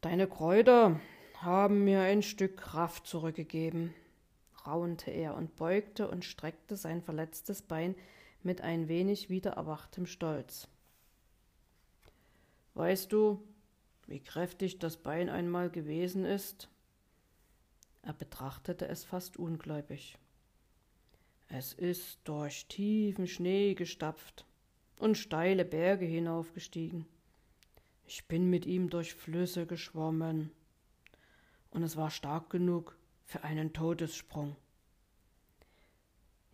Deine 0.00 0.26
Kräuter 0.26 1.00
haben 1.40 1.84
mir 1.84 2.00
ein 2.00 2.22
Stück 2.22 2.56
Kraft 2.56 3.06
zurückgegeben, 3.06 3.94
raunte 4.66 5.10
er 5.10 5.34
und 5.34 5.56
beugte 5.56 6.08
und 6.08 6.24
streckte 6.24 6.76
sein 6.76 7.02
verletztes 7.02 7.62
Bein 7.62 7.94
mit 8.42 8.60
ein 8.60 8.88
wenig 8.88 9.30
wiedererwachtem 9.30 10.06
Stolz. 10.06 10.68
Weißt 12.74 13.12
du, 13.12 13.42
wie 14.06 14.20
kräftig 14.20 14.78
das 14.78 14.98
Bein 14.98 15.28
einmal 15.28 15.70
gewesen 15.70 16.24
ist? 16.24 16.68
Er 18.06 18.12
betrachtete 18.12 18.86
es 18.86 19.04
fast 19.04 19.36
ungläubig. 19.36 20.16
Es 21.48 21.72
ist 21.72 22.20
durch 22.22 22.66
tiefen 22.68 23.26
Schnee 23.26 23.74
gestapft 23.74 24.46
und 25.00 25.18
steile 25.18 25.64
Berge 25.64 26.06
hinaufgestiegen. 26.06 27.04
Ich 28.06 28.28
bin 28.28 28.48
mit 28.48 28.64
ihm 28.64 28.90
durch 28.90 29.12
Flüsse 29.12 29.66
geschwommen, 29.66 30.52
und 31.70 31.82
es 31.82 31.96
war 31.96 32.12
stark 32.12 32.48
genug 32.48 32.96
für 33.24 33.42
einen 33.42 33.72
Todessprung. 33.72 34.54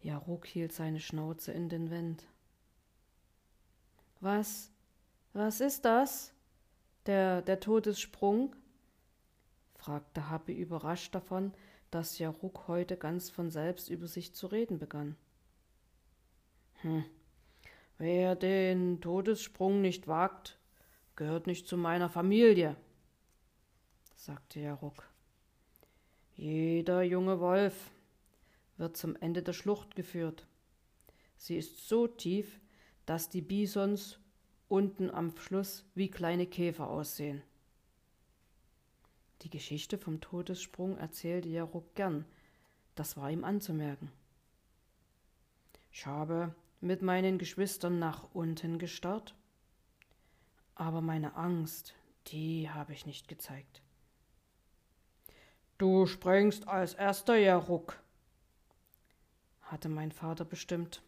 Jaruk 0.01 0.47
hielt 0.47 0.73
seine 0.73 1.01
Schnauze 1.01 1.53
in 1.53 1.69
den 1.69 1.91
Wind. 1.91 2.27
Was? 4.21 4.73
Was 5.35 5.61
ist 5.61 5.85
das? 5.85 6.33
Der, 7.05 7.43
der 7.43 7.61
Todessprung? 7.61 8.57
Fragte 9.83 10.31
Happy 10.31 10.53
überrascht 10.53 11.13
davon, 11.13 11.53
dass 11.91 12.21
Jaruk 12.21 12.69
heute 12.69 12.97
ganz 12.97 13.31
von 13.31 13.51
selbst 13.51 13.91
über 13.91 14.07
sich 14.07 14.33
zu 14.33 14.47
reden 14.47 14.79
begann. 14.79 15.17
Hm. 16.83 17.05
Wer 17.99 18.37
den 18.37 19.01
Todessprung 19.01 19.81
nicht 19.81 20.07
wagt, 20.07 20.57
gehört 21.17 21.49
nicht 21.49 21.67
zu 21.67 21.77
meiner 21.77 22.09
Familie, 22.09 22.77
sagte 24.15 24.61
Jaruk. 24.61 25.09
Jeder 26.37 27.03
junge 27.03 27.41
Wolf, 27.41 27.91
wird 28.77 28.97
zum 28.97 29.17
Ende 29.17 29.43
der 29.43 29.53
Schlucht 29.53 29.97
geführt. 29.97 30.47
Sie 31.37 31.57
ist 31.57 31.89
so 31.89 32.07
tief, 32.07 32.61
dass 33.05 33.29
die 33.29 33.43
Bisons 33.43 34.21
unten 34.69 35.11
am 35.11 35.37
Schluss 35.37 35.85
wie 35.97 36.09
kleine 36.09 36.47
Käfer 36.47 36.89
aussehen. 36.89 37.43
Die 39.43 39.51
Geschichte 39.51 39.99
vom 39.99 40.21
Todessprung 40.21 40.97
erzählte 40.99 41.49
Jaruk 41.49 41.95
gern, 41.97 42.25
das 42.95 43.17
war 43.17 43.31
ihm 43.31 43.45
anzumerken. 43.45 44.13
Ich 45.91 46.07
habe 46.07 46.55
mit 46.81 47.03
meinen 47.03 47.39
Geschwistern 47.39 47.99
nach 47.99 48.29
unten 48.35 48.79
gestarrt, 48.79 49.35
aber 50.77 51.01
meine 51.01 51.35
Angst, 51.35 51.95
die 52.29 52.71
habe 52.71 52.93
ich 52.93 53.05
nicht 53.05 53.27
gezeigt. 53.27 53.83
Du 55.77 56.07
sprengst 56.07 56.69
als 56.69 56.95
erster, 56.95 57.37
Jaruk, 57.37 58.01
hatte 59.63 59.89
mein 59.89 60.13
Vater 60.13 60.45
bestimmt. 60.45 61.03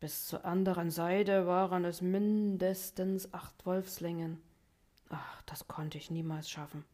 Bis 0.00 0.26
zur 0.26 0.44
anderen 0.44 0.90
Seite 0.90 1.46
waren 1.46 1.84
es 1.84 2.00
mindestens 2.00 3.32
acht 3.32 3.64
Wolfslängen. 3.64 4.40
Ach, 5.08 5.42
das 5.42 5.68
konnte 5.68 5.98
ich 5.98 6.10
niemals 6.10 6.50
schaffen. 6.50 6.84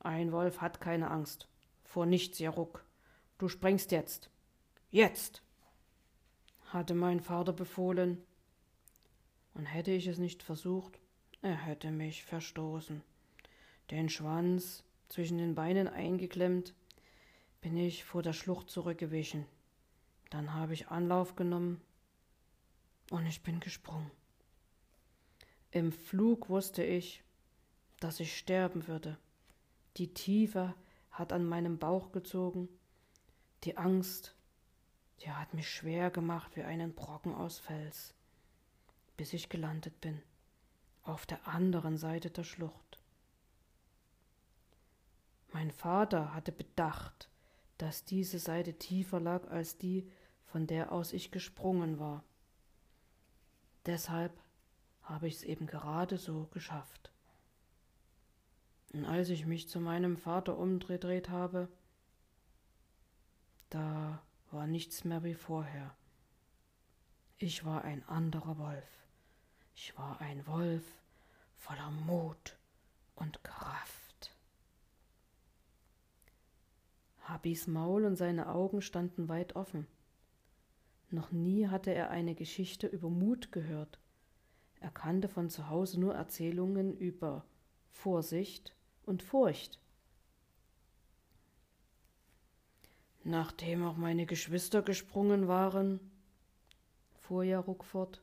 Ein 0.00 0.32
Wolf 0.32 0.60
hat 0.60 0.80
keine 0.80 1.10
Angst. 1.10 1.48
Vor 1.84 2.06
nichts, 2.06 2.38
Jaruk. 2.38 2.84
Du 3.38 3.48
sprengst 3.48 3.92
jetzt. 3.92 4.30
Jetzt! 4.90 5.42
hatte 6.66 6.94
mein 6.94 7.20
Vater 7.20 7.52
befohlen. 7.52 8.22
Und 9.54 9.66
hätte 9.66 9.90
ich 9.90 10.06
es 10.06 10.18
nicht 10.18 10.42
versucht, 10.42 11.00
er 11.42 11.56
hätte 11.56 11.90
mich 11.90 12.24
verstoßen. 12.24 13.02
Den 13.90 14.08
Schwanz 14.08 14.84
zwischen 15.08 15.38
den 15.38 15.54
Beinen 15.54 15.88
eingeklemmt, 15.88 16.74
bin 17.60 17.76
ich 17.76 18.04
vor 18.04 18.22
der 18.22 18.32
Schlucht 18.32 18.70
zurückgewichen. 18.70 19.44
Dann 20.30 20.54
habe 20.54 20.72
ich 20.72 20.88
Anlauf 20.88 21.36
genommen 21.36 21.80
und 23.10 23.26
ich 23.26 23.42
bin 23.42 23.60
gesprungen. 23.60 24.10
Im 25.72 25.92
Flug 25.92 26.48
wusste 26.48 26.84
ich, 26.84 27.22
dass 27.98 28.20
ich 28.20 28.36
sterben 28.36 28.86
würde. 28.86 29.18
Die 30.00 30.14
Tiefe 30.14 30.74
hat 31.10 31.30
an 31.30 31.44
meinem 31.44 31.78
Bauch 31.78 32.10
gezogen. 32.10 32.70
Die 33.64 33.76
Angst, 33.76 34.34
die 35.20 35.30
hat 35.30 35.52
mich 35.52 35.68
schwer 35.68 36.10
gemacht 36.10 36.56
wie 36.56 36.62
einen 36.62 36.94
Brocken 36.94 37.34
aus 37.34 37.58
Fels, 37.58 38.14
bis 39.18 39.34
ich 39.34 39.50
gelandet 39.50 40.00
bin, 40.00 40.22
auf 41.02 41.26
der 41.26 41.46
anderen 41.46 41.98
Seite 41.98 42.30
der 42.30 42.44
Schlucht. 42.44 42.98
Mein 45.52 45.70
Vater 45.70 46.32
hatte 46.32 46.52
bedacht, 46.52 47.28
dass 47.76 48.06
diese 48.06 48.38
Seite 48.38 48.78
tiefer 48.78 49.20
lag 49.20 49.50
als 49.50 49.76
die, 49.76 50.10
von 50.46 50.66
der 50.66 50.92
aus 50.92 51.12
ich 51.12 51.30
gesprungen 51.30 51.98
war. 51.98 52.24
Deshalb 53.84 54.32
habe 55.02 55.28
ich 55.28 55.34
es 55.34 55.42
eben 55.42 55.66
gerade 55.66 56.16
so 56.16 56.46
geschafft. 56.52 57.12
Und 58.92 59.04
als 59.04 59.28
ich 59.28 59.46
mich 59.46 59.68
zu 59.68 59.80
meinem 59.80 60.16
Vater 60.16 60.58
umgedreht 60.58 61.28
habe, 61.28 61.68
da 63.68 64.20
war 64.50 64.66
nichts 64.66 65.04
mehr 65.04 65.22
wie 65.22 65.34
vorher. 65.34 65.94
Ich 67.38 67.64
war 67.64 67.84
ein 67.84 68.06
anderer 68.08 68.58
Wolf. 68.58 69.06
Ich 69.74 69.96
war 69.96 70.20
ein 70.20 70.46
Wolf 70.46 70.84
voller 71.54 71.90
Mut 71.90 72.58
und 73.14 73.42
Kraft. 73.44 74.34
Habis 77.22 77.68
Maul 77.68 78.04
und 78.04 78.16
seine 78.16 78.48
Augen 78.48 78.82
standen 78.82 79.28
weit 79.28 79.54
offen. 79.54 79.86
Noch 81.10 81.30
nie 81.30 81.68
hatte 81.68 81.94
er 81.94 82.10
eine 82.10 82.34
Geschichte 82.34 82.88
über 82.88 83.08
Mut 83.08 83.52
gehört. 83.52 84.00
Er 84.80 84.90
kannte 84.90 85.28
von 85.28 85.48
zu 85.48 85.68
Hause 85.68 86.00
nur 86.00 86.14
Erzählungen 86.14 86.96
über 86.96 87.44
Vorsicht 87.90 88.74
und 89.10 89.22
Furcht. 89.22 89.78
Nachdem 93.22 93.84
auch 93.84 93.96
meine 93.96 94.24
Geschwister 94.24 94.80
gesprungen 94.80 95.46
waren, 95.46 96.00
fuhr 97.12 97.44
Jaruk 97.44 97.84
fort, 97.84 98.22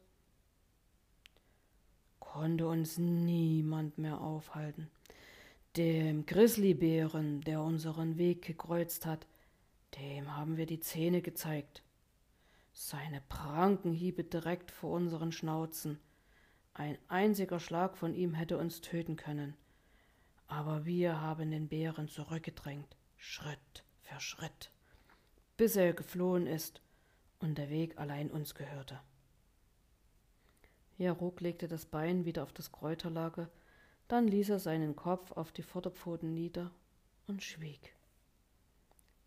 konnte 2.19 2.67
uns 2.67 2.97
niemand 2.97 4.00
mehr 4.00 4.19
aufhalten. 4.21 4.89
Dem 5.76 6.26
Grizzlybären, 6.26 7.41
der 7.41 7.62
unseren 7.62 8.17
Weg 8.17 8.41
gekreuzt 8.41 9.06
hat, 9.06 9.28
dem 10.00 10.36
haben 10.36 10.58
wir 10.58 10.65
die 10.65 10.80
Zähne 10.80 11.21
gezeigt. 11.21 11.84
Seine 12.73 13.21
Prankenhiebe 13.30 14.23
direkt 14.23 14.71
vor 14.71 14.91
unseren 14.93 15.32
Schnauzen. 15.32 16.00
Ein 16.73 16.97
einziger 17.08 17.60
Schlag 17.60 17.97
von 17.97 18.15
ihm 18.15 18.34
hätte 18.34 18.58
uns 18.58 18.82
töten 18.82 19.15
können. 19.15 19.56
Aber 20.47 20.86
wir 20.86 21.21
haben 21.21 21.51
den 21.51 21.67
Bären 21.67 22.07
zurückgedrängt, 22.07 22.95
Schritt 23.17 23.83
für 24.01 24.19
Schritt, 24.19 24.71
bis 25.57 25.75
er 25.75 25.93
geflohen 25.93 26.47
ist 26.47 26.81
und 27.39 27.57
der 27.57 27.69
Weg 27.69 27.97
allein 27.97 28.31
uns 28.31 28.55
gehörte. 28.55 28.99
Jaruk 30.97 31.41
legte 31.41 31.67
das 31.67 31.86
Bein 31.86 32.25
wieder 32.25 32.43
auf 32.43 32.53
das 32.53 32.71
Kräuterlager, 32.71 33.49
dann 34.07 34.27
ließ 34.27 34.49
er 34.49 34.60
seinen 34.60 34.95
Kopf 34.95 35.31
auf 35.33 35.51
die 35.51 35.62
Vorderpfoten 35.62 36.33
nieder 36.33 36.71
und 37.27 37.43
schwieg. 37.43 37.93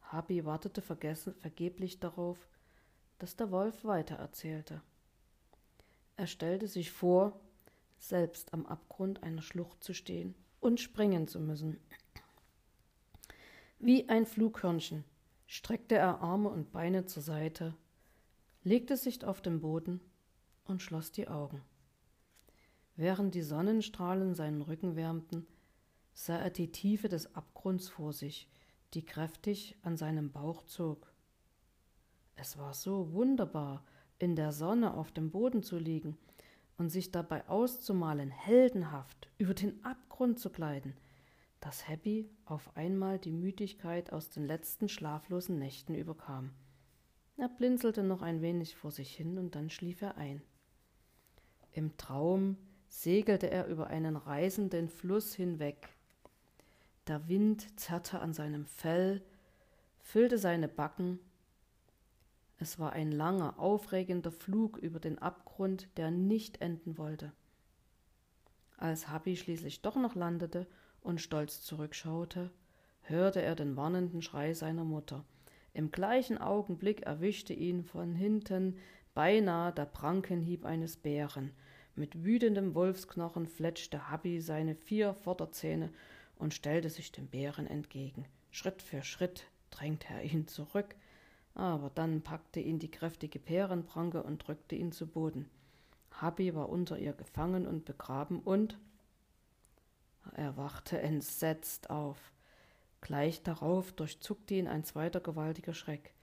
Habi 0.00 0.44
wartete 0.44 0.80
vergessen, 0.80 1.34
vergeblich 1.34 2.00
darauf, 2.00 2.48
dass 3.18 3.36
der 3.36 3.50
Wolf 3.50 3.84
weitererzählte. 3.84 4.80
Er 6.16 6.26
stellte 6.26 6.66
sich 6.66 6.90
vor, 6.90 7.38
selbst 7.98 8.54
am 8.54 8.66
Abgrund 8.66 9.22
einer 9.22 9.42
Schlucht 9.42 9.84
zu 9.84 9.92
stehen 9.94 10.34
und 10.60 10.80
springen 10.80 11.26
zu 11.26 11.40
müssen. 11.40 11.78
Wie 13.78 14.08
ein 14.08 14.26
Flughörnchen 14.26 15.04
streckte 15.46 15.96
er 15.96 16.20
Arme 16.20 16.50
und 16.50 16.70
Beine 16.70 17.06
zur 17.06 17.22
Seite, 17.22 17.74
legte 18.62 18.96
sich 18.96 19.24
auf 19.24 19.40
den 19.40 19.60
Boden 19.60 20.00
und 20.64 20.82
schloss 20.82 21.12
die 21.12 21.28
Augen. 21.28 21.62
Während 22.94 23.34
die 23.34 23.42
Sonnenstrahlen 23.42 24.34
seinen 24.34 24.60
Rücken 24.60 24.96
wärmten, 24.96 25.46
sah 26.12 26.36
er 26.36 26.50
die 26.50 26.70
Tiefe 26.70 27.08
des 27.08 27.34
Abgrunds 27.34 27.88
vor 27.88 28.12
sich, 28.12 28.48
die 28.92 29.04
kräftig 29.04 29.76
an 29.82 29.96
seinem 29.96 30.30
Bauch 30.30 30.62
zog. 30.64 31.10
Es 32.36 32.58
war 32.58 32.74
so 32.74 33.12
wunderbar, 33.12 33.84
in 34.18 34.36
der 34.36 34.52
Sonne 34.52 34.92
auf 34.92 35.12
dem 35.12 35.30
Boden 35.30 35.62
zu 35.62 35.78
liegen 35.78 36.18
und 36.80 36.88
sich 36.88 37.12
dabei 37.12 37.46
auszumalen, 37.46 38.30
heldenhaft 38.30 39.28
über 39.36 39.52
den 39.52 39.84
Abgrund 39.84 40.38
zu 40.38 40.48
gleiten, 40.48 40.94
dass 41.60 41.86
Happy 41.86 42.30
auf 42.46 42.74
einmal 42.74 43.18
die 43.18 43.32
Müdigkeit 43.32 44.14
aus 44.14 44.30
den 44.30 44.46
letzten 44.46 44.88
schlaflosen 44.88 45.58
Nächten 45.58 45.94
überkam. 45.94 46.52
Er 47.36 47.50
blinzelte 47.50 48.02
noch 48.02 48.22
ein 48.22 48.40
wenig 48.40 48.76
vor 48.76 48.90
sich 48.90 49.14
hin 49.14 49.36
und 49.36 49.54
dann 49.54 49.68
schlief 49.68 50.00
er 50.00 50.16
ein. 50.16 50.40
Im 51.72 51.98
Traum 51.98 52.56
segelte 52.88 53.50
er 53.50 53.66
über 53.66 53.88
einen 53.88 54.16
reißenden 54.16 54.88
Fluss 54.88 55.34
hinweg. 55.34 55.90
Der 57.08 57.28
Wind 57.28 57.78
zerrte 57.78 58.20
an 58.20 58.32
seinem 58.32 58.64
Fell, 58.64 59.22
füllte 59.98 60.38
seine 60.38 60.66
Backen. 60.66 61.18
Es 62.62 62.78
war 62.78 62.92
ein 62.92 63.10
langer, 63.10 63.58
aufregender 63.58 64.30
Flug 64.30 64.76
über 64.76 65.00
den 65.00 65.18
Abgrund, 65.18 65.88
der 65.96 66.10
nicht 66.10 66.60
enden 66.60 66.98
wollte. 66.98 67.32
Als 68.76 69.10
Happy 69.10 69.34
schließlich 69.36 69.80
doch 69.80 69.96
noch 69.96 70.14
landete 70.14 70.66
und 71.00 71.22
stolz 71.22 71.62
zurückschaute, 71.62 72.50
hörte 73.00 73.40
er 73.40 73.54
den 73.54 73.76
warnenden 73.76 74.20
Schrei 74.20 74.52
seiner 74.52 74.84
Mutter. 74.84 75.24
Im 75.72 75.90
gleichen 75.90 76.36
Augenblick 76.36 77.02
erwischte 77.02 77.54
ihn 77.54 77.82
von 77.82 78.14
hinten 78.14 78.76
beinahe 79.14 79.72
der 79.72 79.86
Prankenhieb 79.86 80.66
eines 80.66 80.98
Bären. 80.98 81.52
Mit 81.94 82.24
wütendem 82.24 82.74
Wolfsknochen 82.74 83.46
fletschte 83.46 84.10
Habi 84.10 84.38
seine 84.42 84.74
vier 84.74 85.14
Vorderzähne 85.14 85.90
und 86.36 86.52
stellte 86.52 86.90
sich 86.90 87.10
dem 87.10 87.26
Bären 87.26 87.66
entgegen. 87.66 88.26
Schritt 88.50 88.82
für 88.82 89.02
Schritt 89.02 89.46
drängte 89.70 90.08
er 90.12 90.22
ihn 90.24 90.46
zurück, 90.46 90.94
aber 91.60 91.90
dann 91.90 92.22
packte 92.22 92.58
ihn 92.58 92.78
die 92.78 92.90
kräftige 92.90 93.38
Bärenpranke 93.38 94.22
und 94.22 94.46
drückte 94.46 94.74
ihn 94.74 94.92
zu 94.92 95.06
Boden. 95.06 95.50
Habi 96.10 96.54
war 96.54 96.70
unter 96.70 96.98
ihr 96.98 97.12
gefangen 97.12 97.66
und 97.66 97.84
begraben 97.84 98.40
und 98.40 98.78
er 100.34 100.56
wachte 100.56 101.00
entsetzt 101.00 101.90
auf. 101.90 102.32
Gleich 103.02 103.42
darauf 103.42 103.92
durchzuckte 103.92 104.54
ihn 104.54 104.68
ein 104.68 104.84
zweiter 104.84 105.20
gewaltiger 105.20 105.74
Schreck. 105.74 106.14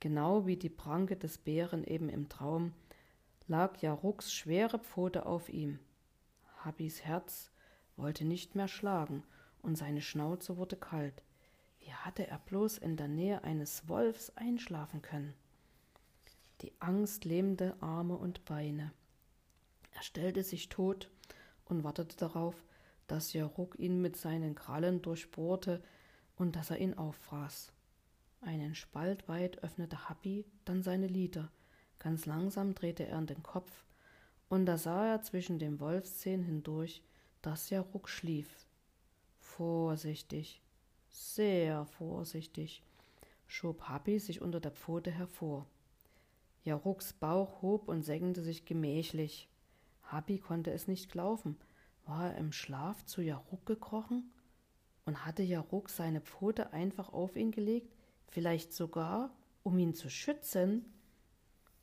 Genau 0.00 0.46
wie 0.46 0.56
die 0.56 0.68
Pranke 0.68 1.16
des 1.16 1.38
Bären 1.38 1.84
eben 1.84 2.08
im 2.08 2.28
Traum 2.28 2.72
lag 3.48 3.78
Jaruks 3.78 4.32
schwere 4.32 4.78
Pfote 4.78 5.26
auf 5.26 5.48
ihm. 5.48 5.80
Habis 6.64 7.04
Herz 7.04 7.50
wollte 7.96 8.24
nicht 8.24 8.54
mehr 8.54 8.68
schlagen 8.68 9.24
und 9.62 9.76
seine 9.76 10.02
Schnauze 10.02 10.56
wurde 10.56 10.76
kalt. 10.76 11.22
Wie 11.88 11.94
hatte 11.94 12.26
er 12.26 12.38
bloß 12.38 12.76
in 12.76 12.98
der 12.98 13.08
Nähe 13.08 13.44
eines 13.44 13.88
Wolfs 13.88 14.28
einschlafen 14.36 15.00
können? 15.00 15.32
Die 16.60 16.70
Angst 16.80 17.24
lähmte 17.24 17.80
Arme 17.80 18.14
und 18.14 18.44
Beine. 18.44 18.92
Er 19.92 20.02
stellte 20.02 20.42
sich 20.42 20.68
tot 20.68 21.10
und 21.64 21.84
wartete 21.84 22.14
darauf, 22.18 22.62
dass 23.06 23.32
Jaruk 23.32 23.78
ihn 23.78 24.02
mit 24.02 24.18
seinen 24.18 24.54
Krallen 24.54 25.00
durchbohrte 25.00 25.82
und 26.36 26.56
dass 26.56 26.68
er 26.68 26.76
ihn 26.76 26.92
auffraß. 26.92 27.72
Einen 28.42 28.74
Spalt 28.74 29.26
weit 29.26 29.64
öffnete 29.64 30.10
Happy 30.10 30.44
dann 30.66 30.82
seine 30.82 31.06
Lider. 31.06 31.50
Ganz 32.00 32.26
langsam 32.26 32.74
drehte 32.74 33.06
er 33.06 33.22
den 33.22 33.42
Kopf, 33.42 33.86
und 34.50 34.66
da 34.66 34.76
sah 34.76 35.06
er 35.06 35.22
zwischen 35.22 35.58
den 35.58 35.80
Wolfszähnen 35.80 36.44
hindurch, 36.44 37.02
dass 37.40 37.70
Jaruk 37.70 38.10
schlief. 38.10 38.66
Vorsichtig, 39.38 40.60
sehr 41.10 41.84
vorsichtig, 41.86 42.82
schob 43.46 43.88
Happy 43.88 44.18
sich 44.18 44.40
unter 44.40 44.60
der 44.60 44.72
Pfote 44.72 45.10
hervor. 45.10 45.66
Jaruks 46.64 47.12
Bauch 47.12 47.62
hob 47.62 47.88
und 47.88 48.02
senkte 48.02 48.42
sich 48.42 48.64
gemächlich. 48.64 49.48
Happy 50.10 50.38
konnte 50.38 50.70
es 50.72 50.88
nicht 50.88 51.10
glauben, 51.10 51.56
war 52.04 52.32
er 52.32 52.38
im 52.38 52.52
Schlaf 52.52 53.04
zu 53.04 53.20
Jaruk 53.22 53.66
gekrochen? 53.66 54.32
Und 55.04 55.24
hatte 55.24 55.42
Jaruk 55.42 55.88
seine 55.88 56.20
Pfote 56.20 56.72
einfach 56.74 57.12
auf 57.12 57.36
ihn 57.36 57.50
gelegt, 57.50 57.94
vielleicht 58.26 58.74
sogar, 58.74 59.34
um 59.62 59.78
ihn 59.78 59.94
zu 59.94 60.10
schützen? 60.10 60.84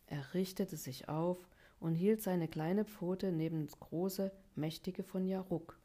Er 0.06 0.36
richtete 0.36 0.78
sich 0.78 1.10
auf 1.10 1.48
und 1.80 1.96
hielt 1.96 2.22
seine 2.22 2.48
kleine 2.48 2.86
Pfote 2.86 3.32
neben 3.32 3.66
das 3.66 3.80
große, 3.80 4.32
mächtige 4.56 5.04
von 5.04 5.26
Jaruk. 5.26 5.80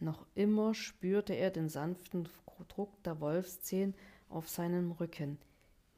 Noch 0.00 0.26
immer 0.34 0.74
spürte 0.74 1.34
er 1.34 1.50
den 1.50 1.68
sanften 1.68 2.28
Druck 2.68 3.02
der 3.02 3.20
Wolfszehen 3.20 3.94
auf 4.28 4.48
seinem 4.48 4.92
Rücken. 4.92 5.38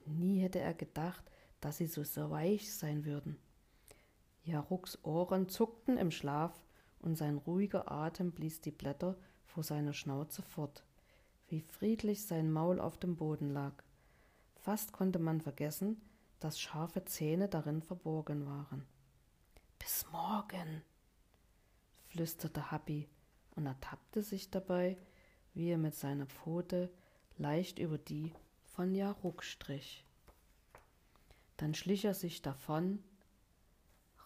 Nie 0.06 0.40
hätte 0.40 0.60
er 0.60 0.74
gedacht, 0.74 1.24
dass 1.60 1.78
sie 1.78 1.86
so, 1.86 2.02
so 2.04 2.30
weich 2.30 2.72
sein 2.74 3.04
würden. 3.04 3.38
Jaruks 4.42 4.98
Ohren 5.04 5.48
zuckten 5.48 5.98
im 5.98 6.10
Schlaf, 6.10 6.52
und 7.02 7.16
sein 7.16 7.38
ruhiger 7.38 7.90
Atem 7.90 8.30
blies 8.30 8.60
die 8.60 8.70
Blätter 8.70 9.16
vor 9.46 9.62
seiner 9.62 9.94
Schnauze 9.94 10.42
fort, 10.42 10.84
wie 11.48 11.62
friedlich 11.62 12.26
sein 12.26 12.52
Maul 12.52 12.78
auf 12.78 12.98
dem 12.98 13.16
Boden 13.16 13.50
lag. 13.50 13.72
Fast 14.56 14.92
konnte 14.92 15.18
man 15.18 15.40
vergessen, 15.40 16.02
dass 16.40 16.60
scharfe 16.60 17.04
Zähne 17.06 17.48
darin 17.48 17.80
verborgen 17.80 18.46
waren. 18.46 18.86
Bis 19.78 20.06
morgen, 20.12 20.82
flüsterte 22.08 22.70
Happy 22.70 23.08
und 23.56 23.66
ertappte 23.66 24.22
sich 24.22 24.50
dabei, 24.50 24.96
wie 25.54 25.70
er 25.70 25.78
mit 25.78 25.94
seiner 25.94 26.26
Pfote 26.26 26.90
leicht 27.36 27.78
über 27.78 27.98
die 27.98 28.32
von 28.64 28.94
Jaruk 28.94 29.42
strich. 29.42 30.04
Dann 31.56 31.74
schlich 31.74 32.04
er 32.04 32.14
sich 32.14 32.42
davon, 32.42 33.02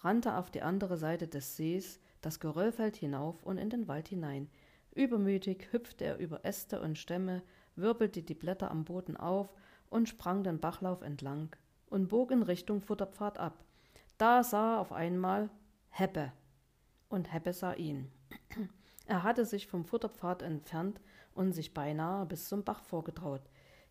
rannte 0.03 0.37
auf 0.37 0.51
die 0.51 0.63
andere 0.63 0.97
Seite 0.97 1.27
des 1.27 1.57
Sees 1.57 2.01
das 2.21 2.41
Geröllfeld 2.41 2.97
hinauf 2.97 3.43
und 3.43 3.59
in 3.59 3.71
den 3.71 3.89
Wald 3.89 4.09
hinein. 4.09 4.49
Übermütig 4.95 5.69
hüpfte 5.73 6.05
er 6.05 6.19
über 6.19 6.45
Äste 6.45 6.81
und 6.81 6.99
Stämme, 6.99 7.43
wirbelte 7.77 8.23
die 8.23 8.35
Blätter 8.35 8.71
am 8.71 8.85
Boden 8.85 9.17
auf 9.17 9.53
und 9.91 10.09
sprang 10.09 10.45
den 10.45 10.61
Bachlauf 10.61 11.03
entlang 11.03 11.55
und 11.87 12.09
bog 12.09 12.31
in 12.31 12.43
Richtung 12.43 12.81
Futterpfad 12.81 13.39
ab. 13.39 13.65
Da 14.19 14.45
sah 14.45 14.77
er 14.77 14.81
auf 14.81 14.93
einmal 14.93 15.51
Heppe 15.91 16.33
und 17.09 17.33
Heppe 17.33 17.53
sah 17.53 17.75
ihn. 17.75 18.11
Er 19.07 19.23
hatte 19.23 19.45
sich 19.45 19.67
vom 19.67 19.85
Futterpfad 19.85 20.43
entfernt 20.43 21.01
und 21.35 21.53
sich 21.53 21.75
beinahe 21.75 22.27
bis 22.27 22.49
zum 22.49 22.65
Bach 22.65 22.83
vorgetraut. 22.83 23.43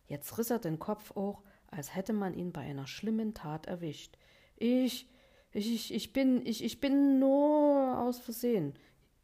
Jetzt 0.06 0.36
riss 0.38 0.50
er 0.50 0.58
den 0.58 0.78
Kopf 0.78 1.14
hoch, 1.14 1.42
als 1.68 1.94
hätte 1.94 2.12
man 2.12 2.34
ihn 2.34 2.52
bei 2.52 2.62
einer 2.62 2.86
schlimmen 2.86 3.34
Tat 3.34 3.66
erwischt. 3.66 4.18
Ich, 4.56 5.08
ich, 5.52 5.92
ich, 5.94 6.12
bin, 6.12 6.44
ich, 6.44 6.64
ich 6.64 6.80
bin 6.80 7.18
nur 7.18 7.98
aus 7.98 8.18
Versehen, 8.18 8.74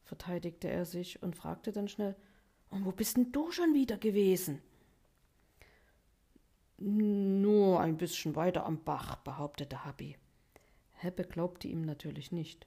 verteidigte 0.05 0.69
er 0.69 0.85
sich 0.85 1.23
und 1.23 1.37
fragte 1.37 1.73
dann 1.73 1.89
schnell, 1.89 2.17
und 2.71 2.85
wo 2.85 2.93
bist 2.93 3.17
denn 3.17 3.33
du 3.33 3.51
schon 3.51 3.75
wieder 3.75 3.99
gewesen? 3.99 4.63
Nur 6.79 7.81
ein 7.81 7.97
bisschen 7.97 8.37
weiter 8.37 8.65
am 8.65 8.83
Bach, 8.85 9.17
behauptete 9.17 9.85
Habi. 9.85 10.17
Heppe 10.93 11.25
glaubte 11.25 11.67
ihm 11.67 11.83
natürlich 11.83 12.31
nicht. 12.31 12.67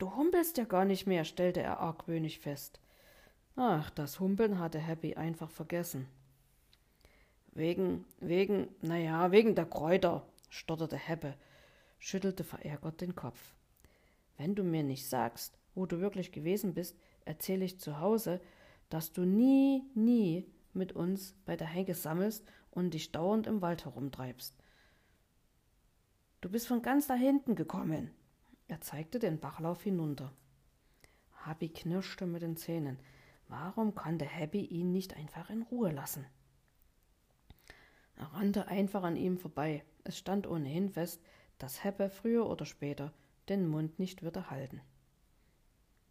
Du 0.00 0.16
humpelst 0.16 0.56
ja 0.56 0.64
gar 0.64 0.86
nicht 0.86 1.06
mehr, 1.06 1.26
stellte 1.26 1.60
er 1.60 1.80
argwöhnig 1.80 2.38
fest. 2.38 2.80
Ach, 3.54 3.90
das 3.90 4.18
Humpeln 4.18 4.58
hatte 4.58 4.78
Happy 4.78 5.14
einfach 5.14 5.50
vergessen. 5.50 6.08
Wegen, 7.52 8.06
wegen, 8.18 8.68
naja, 8.80 9.30
wegen 9.30 9.54
der 9.54 9.66
Kräuter, 9.66 10.26
stotterte 10.48 10.96
Heppe 10.96 11.34
schüttelte 11.98 12.44
verärgert 12.44 13.02
den 13.02 13.14
Kopf. 13.14 13.52
Wenn 14.38 14.54
du 14.54 14.64
mir 14.64 14.82
nicht 14.82 15.06
sagst, 15.06 15.58
wo 15.74 15.84
du 15.84 16.00
wirklich 16.00 16.32
gewesen 16.32 16.72
bist, 16.72 16.98
erzähle 17.26 17.66
ich 17.66 17.78
zu 17.78 18.00
Hause, 18.00 18.40
dass 18.88 19.12
du 19.12 19.26
nie, 19.26 19.84
nie 19.94 20.50
mit 20.72 20.92
uns 20.92 21.34
bei 21.44 21.56
der 21.56 21.66
Hecke 21.66 21.92
sammelst 21.94 22.42
und 22.70 22.94
dich 22.94 23.12
dauernd 23.12 23.46
im 23.46 23.60
Wald 23.60 23.84
herumtreibst. 23.84 24.56
Du 26.40 26.48
bist 26.48 26.68
von 26.68 26.80
ganz 26.80 27.06
da 27.06 27.12
hinten 27.12 27.54
gekommen. 27.54 28.12
Er 28.70 28.80
zeigte 28.80 29.18
den 29.18 29.40
Bachlauf 29.40 29.82
hinunter. 29.82 30.32
Happy 31.44 31.70
knirschte 31.70 32.24
mit 32.24 32.42
den 32.42 32.56
Zähnen. 32.56 33.00
Warum 33.48 33.96
konnte 33.96 34.24
Happy 34.24 34.60
ihn 34.60 34.92
nicht 34.92 35.16
einfach 35.16 35.50
in 35.50 35.62
Ruhe 35.62 35.90
lassen? 35.90 36.24
Er 38.14 38.32
rannte 38.32 38.68
einfach 38.68 39.02
an 39.02 39.16
ihm 39.16 39.38
vorbei. 39.38 39.82
Es 40.04 40.16
stand 40.16 40.46
ohnehin 40.46 40.88
fest, 40.88 41.20
dass 41.58 41.82
Heppe 41.82 42.10
früher 42.10 42.48
oder 42.48 42.64
später 42.64 43.12
den 43.48 43.66
Mund 43.66 43.98
nicht 43.98 44.22
würde 44.22 44.50
halten. 44.50 44.80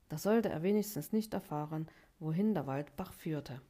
Da 0.10 0.18
sollte 0.18 0.50
er 0.50 0.62
wenigstens 0.62 1.14
nicht 1.14 1.34
erfahren, 1.34 1.88
wohin 2.20 2.54
der 2.54 2.68
Waldbach 2.68 3.14
führte. 3.14 3.62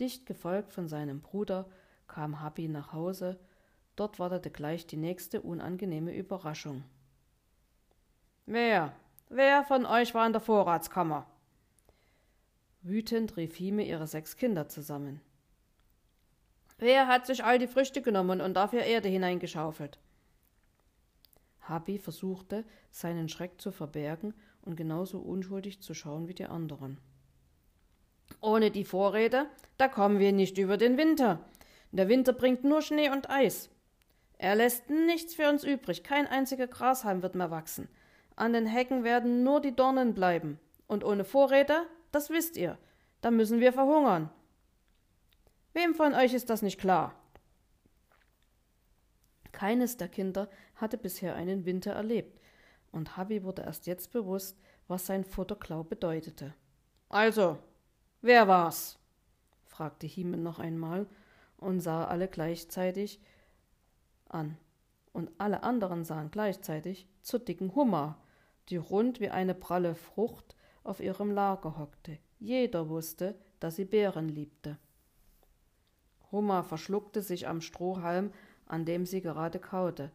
Dicht 0.00 0.26
gefolgt 0.26 0.70
von 0.70 0.86
seinem 0.86 1.22
Bruder 1.22 1.66
kam 2.08 2.44
Happy 2.44 2.68
nach 2.68 2.92
Hause, 2.92 3.40
dort 3.96 4.18
wartete 4.18 4.50
gleich 4.50 4.86
die 4.86 4.98
nächste 4.98 5.40
unangenehme 5.40 6.14
Überraschung. 6.14 6.84
Wer, 8.46 8.94
wer 9.30 9.64
von 9.64 9.86
euch 9.86 10.14
war 10.14 10.26
in 10.26 10.32
der 10.32 10.40
Vorratskammer? 10.42 11.26
Wütend 12.82 13.38
rief 13.38 13.56
Hime 13.56 13.86
ihre 13.86 14.06
sechs 14.06 14.36
Kinder 14.36 14.68
zusammen. 14.68 15.22
Wer 16.76 17.06
hat 17.06 17.24
sich 17.24 17.42
all 17.42 17.58
die 17.58 17.66
Früchte 17.66 18.02
genommen 18.02 18.42
und 18.42 18.52
dafür 18.52 18.82
Erde 18.82 19.08
hineingeschaufelt? 19.08 19.98
Habi 21.62 21.98
versuchte, 21.98 22.66
seinen 22.90 23.30
Schreck 23.30 23.62
zu 23.62 23.72
verbergen 23.72 24.34
und 24.60 24.76
genauso 24.76 25.20
unschuldig 25.20 25.80
zu 25.80 25.94
schauen 25.94 26.28
wie 26.28 26.34
die 26.34 26.44
anderen. 26.44 26.98
Ohne 28.42 28.70
die 28.70 28.84
Vorräte, 28.84 29.46
da 29.78 29.88
kommen 29.88 30.18
wir 30.18 30.32
nicht 30.32 30.58
über 30.58 30.76
den 30.76 30.98
Winter. 30.98 31.40
Der 31.92 32.08
Winter 32.08 32.34
bringt 32.34 32.62
nur 32.64 32.82
Schnee 32.82 33.08
und 33.08 33.30
Eis. 33.30 33.70
Er 34.36 34.54
lässt 34.54 34.90
nichts 34.90 35.34
für 35.34 35.48
uns 35.48 35.64
übrig, 35.64 36.04
kein 36.04 36.26
einziger 36.26 36.66
Grashalm 36.66 37.22
wird 37.22 37.34
mehr 37.34 37.50
wachsen. 37.50 37.88
An 38.36 38.52
den 38.52 38.66
Hecken 38.66 39.04
werden 39.04 39.44
nur 39.44 39.60
die 39.60 39.74
Dornen 39.74 40.14
bleiben. 40.14 40.58
Und 40.86 41.04
ohne 41.04 41.24
Vorräte, 41.24 41.86
das 42.12 42.30
wisst 42.30 42.56
ihr, 42.56 42.78
da 43.20 43.30
müssen 43.30 43.60
wir 43.60 43.72
verhungern. 43.72 44.30
Wem 45.72 45.94
von 45.94 46.14
euch 46.14 46.34
ist 46.34 46.50
das 46.50 46.62
nicht 46.62 46.78
klar? 46.78 47.14
Keines 49.52 49.96
der 49.96 50.08
Kinder 50.08 50.48
hatte 50.76 50.98
bisher 50.98 51.34
einen 51.36 51.64
Winter 51.64 51.92
erlebt, 51.92 52.40
und 52.92 53.16
Habi 53.16 53.42
wurde 53.42 53.62
erst 53.62 53.86
jetzt 53.86 54.12
bewusst, 54.12 54.60
was 54.88 55.06
sein 55.06 55.24
Futterklau 55.24 55.82
bedeutete. 55.82 56.54
Also, 57.08 57.58
wer 58.20 58.46
war's? 58.46 58.98
fragte 59.64 60.06
Hiemen 60.06 60.42
noch 60.42 60.58
einmal 60.58 61.08
und 61.56 61.80
sah 61.80 62.04
alle 62.04 62.28
gleichzeitig 62.28 63.20
an. 64.28 64.56
Und 65.12 65.30
alle 65.38 65.62
anderen 65.62 66.04
sahen 66.04 66.30
gleichzeitig 66.30 67.08
zur 67.22 67.40
dicken 67.40 67.74
Hummer, 67.74 68.18
die 68.68 68.76
rund 68.76 69.20
wie 69.20 69.30
eine 69.30 69.54
pralle 69.54 69.94
Frucht 69.94 70.56
auf 70.82 71.00
ihrem 71.00 71.30
Lager 71.30 71.78
hockte. 71.78 72.18
Jeder 72.38 72.88
wusste, 72.88 73.38
dass 73.60 73.76
sie 73.76 73.84
Beeren 73.84 74.28
liebte. 74.28 74.78
Hummer 76.30 76.64
verschluckte 76.64 77.22
sich 77.22 77.46
am 77.46 77.60
Strohhalm, 77.60 78.32
an 78.66 78.84
dem 78.84 79.06
sie 79.06 79.20
gerade 79.20 79.58
kaute. 79.58 80.10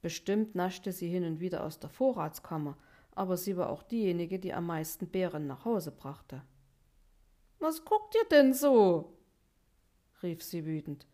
Bestimmt 0.00 0.54
naschte 0.54 0.92
sie 0.92 1.08
hin 1.08 1.24
und 1.24 1.40
wieder 1.40 1.64
aus 1.64 1.80
der 1.80 1.90
Vorratskammer, 1.90 2.76
aber 3.12 3.36
sie 3.36 3.56
war 3.56 3.70
auch 3.70 3.82
diejenige, 3.82 4.38
die 4.38 4.54
am 4.54 4.66
meisten 4.66 5.08
Beeren 5.08 5.46
nach 5.46 5.64
Hause 5.64 5.90
brachte. 5.90 6.42
Was 7.58 7.84
guckt 7.84 8.14
ihr 8.14 8.28
denn 8.30 8.54
so? 8.54 9.12
rief 10.22 10.42
sie 10.42 10.64
wütend. 10.64 11.06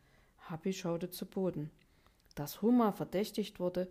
Happy 0.48 0.72
schaute 0.72 1.10
zu 1.10 1.24
Boden. 1.26 1.70
Dass 2.34 2.60
Hummer 2.60 2.92
verdächtigt 2.92 3.60
wurde, 3.60 3.88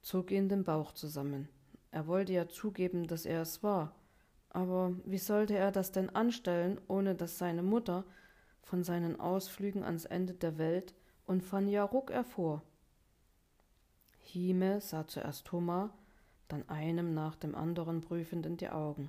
zog 0.00 0.30
ihn 0.30 0.48
den 0.48 0.64
Bauch 0.64 0.92
zusammen. 0.92 1.48
Er 1.94 2.08
wollte 2.08 2.32
ja 2.32 2.48
zugeben, 2.48 3.06
dass 3.06 3.24
er 3.24 3.42
es 3.42 3.62
war. 3.62 3.94
Aber 4.50 4.96
wie 5.04 5.18
sollte 5.18 5.56
er 5.56 5.70
das 5.70 5.92
denn 5.92 6.10
anstellen, 6.10 6.80
ohne 6.88 7.14
dass 7.14 7.38
seine 7.38 7.62
Mutter 7.62 8.04
von 8.62 8.82
seinen 8.82 9.20
Ausflügen 9.20 9.84
ans 9.84 10.04
Ende 10.04 10.34
der 10.34 10.58
Welt 10.58 10.92
und 11.24 11.44
von 11.44 11.68
Jaruk 11.68 12.10
erfuhr. 12.10 12.62
Hime 14.18 14.80
sah 14.80 15.06
zuerst 15.06 15.52
Hummer, 15.52 15.96
dann 16.48 16.68
einem 16.68 17.14
nach 17.14 17.36
dem 17.36 17.54
anderen 17.54 18.00
prüfend 18.00 18.44
in 18.44 18.56
die 18.56 18.70
Augen. 18.70 19.08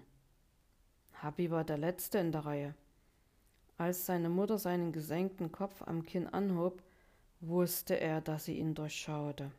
Habi 1.23 1.49
war 1.49 1.63
der 1.63 1.79
Letzte 1.79 2.19
in 2.19 2.31
der 2.31 2.45
Reihe. 2.45 2.75
Als 3.79 4.05
seine 4.05 4.29
Mutter 4.29 4.59
seinen 4.59 4.91
gesenkten 4.91 5.51
Kopf 5.51 5.81
am 5.87 6.03
Kinn 6.03 6.27
anhob, 6.27 6.83
wusste 7.39 7.99
er, 7.99 8.21
dass 8.21 8.45
sie 8.45 8.59
ihn 8.59 8.75
durchschaute. 8.75 9.49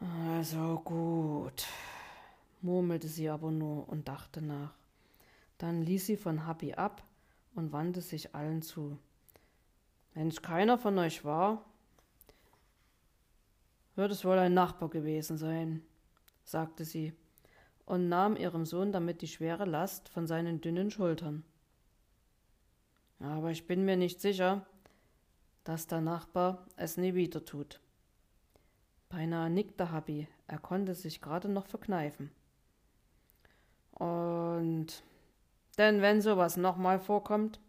Also 0.00 0.80
gut, 0.84 1.66
murmelte 2.60 3.08
sie 3.08 3.28
aber 3.28 3.50
nur 3.50 3.88
und 3.88 4.06
dachte 4.06 4.40
nach. 4.40 4.74
Dann 5.58 5.82
ließ 5.82 6.06
sie 6.06 6.16
von 6.16 6.46
Happy 6.46 6.74
ab 6.74 7.02
und 7.54 7.72
wandte 7.72 8.00
sich 8.00 8.34
allen 8.34 8.62
zu. 8.62 8.96
Wenn's 10.14 10.40
keiner 10.40 10.78
von 10.78 10.98
euch 10.98 11.24
war, 11.24 11.64
wird 13.96 14.12
es 14.12 14.24
wohl 14.24 14.38
ein 14.38 14.54
Nachbar 14.54 14.88
gewesen 14.88 15.36
sein, 15.36 15.82
sagte 16.44 16.84
sie 16.84 17.12
und 17.84 18.08
nahm 18.08 18.36
ihrem 18.36 18.66
Sohn 18.66 18.92
damit 18.92 19.22
die 19.22 19.28
schwere 19.28 19.64
Last 19.64 20.08
von 20.08 20.26
seinen 20.26 20.60
dünnen 20.60 20.90
Schultern. 20.90 21.42
Aber 23.18 23.50
ich 23.50 23.66
bin 23.66 23.84
mir 23.84 23.96
nicht 23.96 24.20
sicher, 24.20 24.64
dass 25.64 25.86
der 25.88 26.00
Nachbar 26.00 26.66
es 26.76 26.96
nie 26.96 27.14
wieder 27.14 27.44
tut. 27.44 27.80
Beinahe 29.08 29.50
nickte 29.50 29.90
Habi, 29.90 30.28
er 30.46 30.58
konnte 30.58 30.94
sich 30.94 31.20
gerade 31.20 31.48
noch 31.48 31.66
verkneifen. 31.66 32.30
Und 33.92 35.02
denn 35.78 36.02
wenn 36.02 36.20
sowas 36.20 36.56
nochmal 36.56 36.98
vorkommt, 36.98 37.60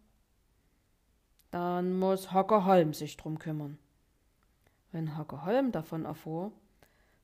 dann 1.52 1.98
muss 1.98 2.34
Hocker 2.34 2.66
Holm 2.66 2.94
sich 2.94 3.18
drum 3.18 3.40
kümmern. 3.40 3.78
Wenn 4.92 5.18
Hocker 5.18 5.46
Holm 5.46 5.72
davon 5.72 6.06
erfuhr, 6.06 6.52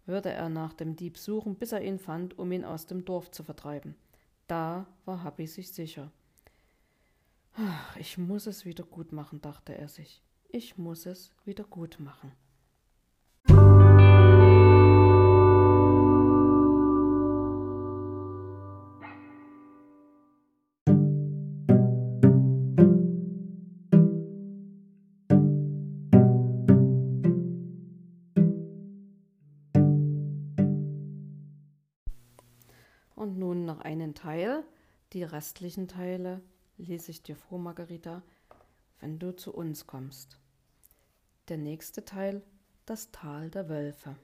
würde 0.05 0.31
er 0.31 0.49
nach 0.49 0.73
dem 0.73 0.95
Dieb 0.95 1.17
suchen, 1.17 1.55
bis 1.55 1.71
er 1.71 1.81
ihn 1.81 1.99
fand, 1.99 2.37
um 2.37 2.51
ihn 2.51 2.63
aus 2.63 2.85
dem 2.85 3.05
Dorf 3.05 3.31
zu 3.31 3.43
vertreiben. 3.43 3.95
Da 4.47 4.85
war 5.05 5.23
Happy 5.23 5.47
sich 5.47 5.71
sicher. 5.71 6.11
Ach, 7.57 7.95
ich 7.97 8.17
muss 8.17 8.45
es 8.45 8.65
wieder 8.65 8.83
gut 8.83 9.11
machen, 9.11 9.41
dachte 9.41 9.75
er 9.75 9.87
sich. 9.87 10.21
Ich 10.49 10.77
muss 10.77 11.05
es 11.05 11.33
wieder 11.45 11.63
gut 11.63 11.99
machen. 11.99 12.31
Einen 33.95 34.13
Teil. 34.13 34.63
Die 35.13 35.23
restlichen 35.23 35.87
Teile 35.87 36.41
lese 36.77 37.11
ich 37.11 37.23
dir 37.23 37.35
vor, 37.37 37.59
Margarita, 37.59 38.23
wenn 38.99 39.19
du 39.19 39.33
zu 39.33 39.53
uns 39.53 39.87
kommst. 39.87 40.37
Der 41.47 41.57
nächste 41.57 42.03
Teil, 42.03 42.41
das 42.85 43.11
Tal 43.11 43.49
der 43.49 43.69
Wölfe. 43.69 44.17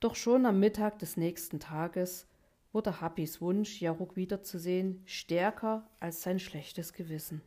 Doch 0.00 0.16
schon 0.16 0.44
am 0.44 0.58
Mittag 0.58 0.98
des 0.98 1.16
nächsten 1.16 1.60
Tages 1.60 2.26
wurde 2.72 3.00
Happys 3.00 3.40
Wunsch, 3.40 3.80
Jaruk 3.80 4.16
wiederzusehen, 4.16 5.00
stärker 5.04 5.88
als 6.00 6.22
sein 6.22 6.40
schlechtes 6.40 6.92
Gewissen. 6.92 7.42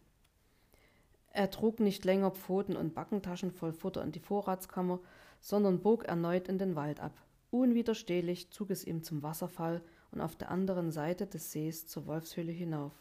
Er 1.31 1.51
trug 1.51 1.81
nicht 1.81 2.05
länger 2.05 2.31
Pfoten 2.31 2.77
und 2.77 2.93
Backentaschen 2.93 3.51
voll 3.51 3.73
Futter 3.73 4.01
in 4.01 4.13
die 4.13 4.19
Vorratskammer, 4.19 5.01
sondern 5.41 5.81
bog 5.81 6.05
erneut 6.05 6.47
in 6.47 6.57
den 6.57 6.77
Wald 6.77 7.01
ab. 7.01 7.21
Unwiderstehlich 7.51 8.51
zog 8.51 8.69
es 8.69 8.85
ihm 8.85 9.03
zum 9.03 9.21
Wasserfall 9.21 9.81
und 10.15 10.21
auf 10.21 10.35
der 10.35 10.49
anderen 10.49 10.91
Seite 10.91 11.27
des 11.27 11.51
Sees 11.51 11.87
zur 11.87 12.07
Wolfshöhle 12.07 12.51
hinauf. 12.51 12.93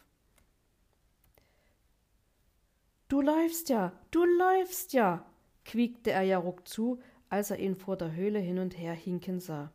Du 3.07 3.21
läufst 3.21 3.69
ja, 3.69 3.93
du 4.11 4.25
läufst 4.25 4.93
ja, 4.93 5.25
quiekte 5.63 6.11
er 6.11 6.23
Jaruk 6.23 6.67
zu, 6.67 6.99
als 7.29 7.51
er 7.51 7.59
ihn 7.59 7.75
vor 7.75 7.97
der 7.97 8.13
Höhle 8.13 8.39
hin 8.39 8.59
und 8.59 8.77
her 8.77 8.93
hinken 8.93 9.39
sah. 9.39 9.71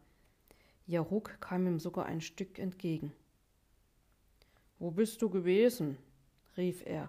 Jaruk 0.86 1.40
kam 1.40 1.66
ihm 1.66 1.78
sogar 1.78 2.06
ein 2.06 2.20
Stück 2.20 2.58
entgegen. 2.58 3.12
Wo 4.78 4.90
bist 4.90 5.22
du 5.22 5.30
gewesen? 5.30 5.96
rief 6.56 6.84
er, 6.84 7.08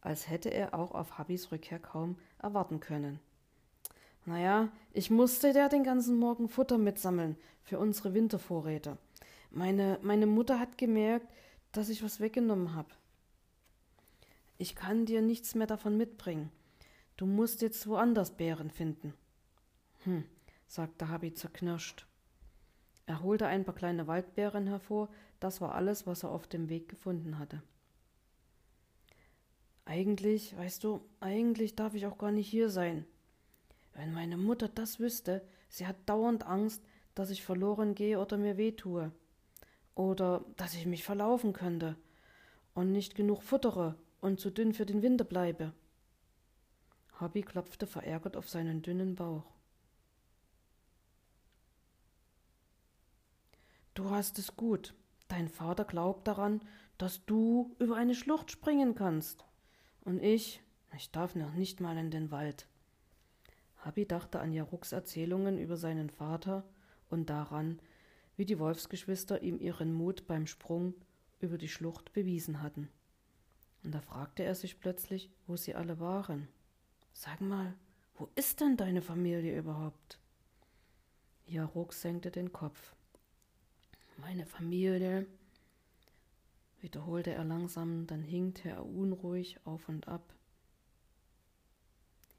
als 0.00 0.28
hätte 0.28 0.50
er 0.50 0.74
auch 0.74 0.92
auf 0.92 1.18
Habis 1.18 1.50
Rückkehr 1.50 1.78
kaum 1.78 2.16
erwarten 2.38 2.80
können. 2.80 3.18
Naja, 4.24 4.68
ich 4.92 5.10
musste 5.10 5.50
ja 5.50 5.68
den 5.68 5.84
ganzen 5.84 6.18
Morgen 6.18 6.48
Futter 6.48 6.78
mitsammeln 6.78 7.36
für 7.62 7.78
unsere 7.78 8.14
Wintervorräte. 8.14 8.98
Meine, 9.56 9.98
meine 10.02 10.26
Mutter 10.26 10.60
hat 10.60 10.76
gemerkt, 10.76 11.32
dass 11.72 11.88
ich 11.88 12.02
was 12.02 12.20
weggenommen 12.20 12.74
habe. 12.74 12.90
Ich 14.58 14.76
kann 14.76 15.06
dir 15.06 15.22
nichts 15.22 15.54
mehr 15.54 15.66
davon 15.66 15.96
mitbringen. 15.96 16.52
Du 17.16 17.24
musst 17.24 17.62
jetzt 17.62 17.86
woanders 17.86 18.36
Beeren 18.36 18.70
finden. 18.70 19.14
Hm, 20.04 20.24
sagte 20.66 21.08
Habi 21.08 21.32
zerknirscht. 21.32 22.06
Er 23.06 23.22
holte 23.22 23.46
ein 23.46 23.64
paar 23.64 23.74
kleine 23.74 24.06
Waldbeeren 24.06 24.66
hervor, 24.66 25.08
das 25.40 25.62
war 25.62 25.74
alles, 25.74 26.06
was 26.06 26.22
er 26.22 26.32
auf 26.32 26.46
dem 26.46 26.68
Weg 26.68 26.90
gefunden 26.90 27.38
hatte. 27.38 27.62
Eigentlich, 29.86 30.54
weißt 30.58 30.84
du, 30.84 31.00
eigentlich 31.20 31.76
darf 31.76 31.94
ich 31.94 32.04
auch 32.04 32.18
gar 32.18 32.30
nicht 32.30 32.48
hier 32.48 32.68
sein. 32.68 33.06
Wenn 33.94 34.12
meine 34.12 34.36
Mutter 34.36 34.68
das 34.68 35.00
wüsste, 35.00 35.40
sie 35.70 35.86
hat 35.86 35.96
dauernd 36.04 36.44
Angst, 36.44 36.82
dass 37.14 37.30
ich 37.30 37.42
verloren 37.42 37.94
gehe 37.94 38.20
oder 38.20 38.36
mir 38.36 38.58
wehtue. 38.58 39.12
Oder 39.96 40.44
dass 40.56 40.74
ich 40.74 40.86
mich 40.86 41.02
verlaufen 41.02 41.52
könnte 41.52 41.96
und 42.74 42.92
nicht 42.92 43.16
genug 43.16 43.42
futtere 43.42 43.96
und 44.20 44.38
zu 44.38 44.50
dünn 44.50 44.72
für 44.72 44.86
den 44.86 45.02
Winter 45.02 45.24
bleibe. 45.24 45.72
Hobby 47.18 47.42
klopfte 47.42 47.86
verärgert 47.88 48.36
auf 48.36 48.48
seinen 48.48 48.82
dünnen 48.82 49.16
Bauch. 49.16 49.56
Du 53.94 54.10
hast 54.10 54.38
es 54.38 54.54
gut. 54.54 54.94
Dein 55.28 55.48
Vater 55.48 55.86
glaubt 55.86 56.28
daran, 56.28 56.60
dass 56.98 57.24
du 57.24 57.74
über 57.78 57.96
eine 57.96 58.14
Schlucht 58.14 58.50
springen 58.50 58.94
kannst. 58.94 59.46
Und 60.02 60.22
ich, 60.22 60.62
ich 60.94 61.10
darf 61.10 61.34
noch 61.34 61.54
nicht 61.54 61.80
mal 61.80 61.96
in 61.96 62.10
den 62.10 62.30
Wald. 62.30 62.68
Habi 63.78 64.06
dachte 64.06 64.40
an 64.40 64.52
Jaruks 64.52 64.92
Erzählungen 64.92 65.58
über 65.58 65.78
seinen 65.78 66.10
Vater 66.10 66.64
und 67.08 67.30
daran, 67.30 67.80
wie 68.36 68.44
die 68.44 68.58
Wolfsgeschwister 68.58 69.42
ihm 69.42 69.58
ihren 69.58 69.92
Mut 69.92 70.26
beim 70.26 70.46
Sprung 70.46 70.94
über 71.40 71.58
die 71.58 71.68
Schlucht 71.68 72.12
bewiesen 72.12 72.62
hatten. 72.62 72.88
Und 73.82 73.94
da 73.94 74.00
fragte 74.00 74.42
er 74.42 74.54
sich 74.54 74.80
plötzlich, 74.80 75.30
wo 75.46 75.56
sie 75.56 75.74
alle 75.74 76.00
waren. 76.00 76.48
Sag 77.12 77.40
mal, 77.40 77.74
wo 78.16 78.28
ist 78.34 78.60
denn 78.60 78.76
deine 78.76 79.02
Familie 79.02 79.56
überhaupt? 79.56 80.18
Jaruk 81.46 81.92
senkte 81.92 82.30
den 82.30 82.52
Kopf. 82.52 82.94
Meine 84.18 84.46
Familie, 84.46 85.26
wiederholte 86.80 87.32
er 87.32 87.44
langsam, 87.44 88.06
dann 88.06 88.22
hinkte 88.22 88.70
er 88.70 88.84
unruhig 88.84 89.58
auf 89.64 89.88
und 89.88 90.08
ab. 90.08 90.34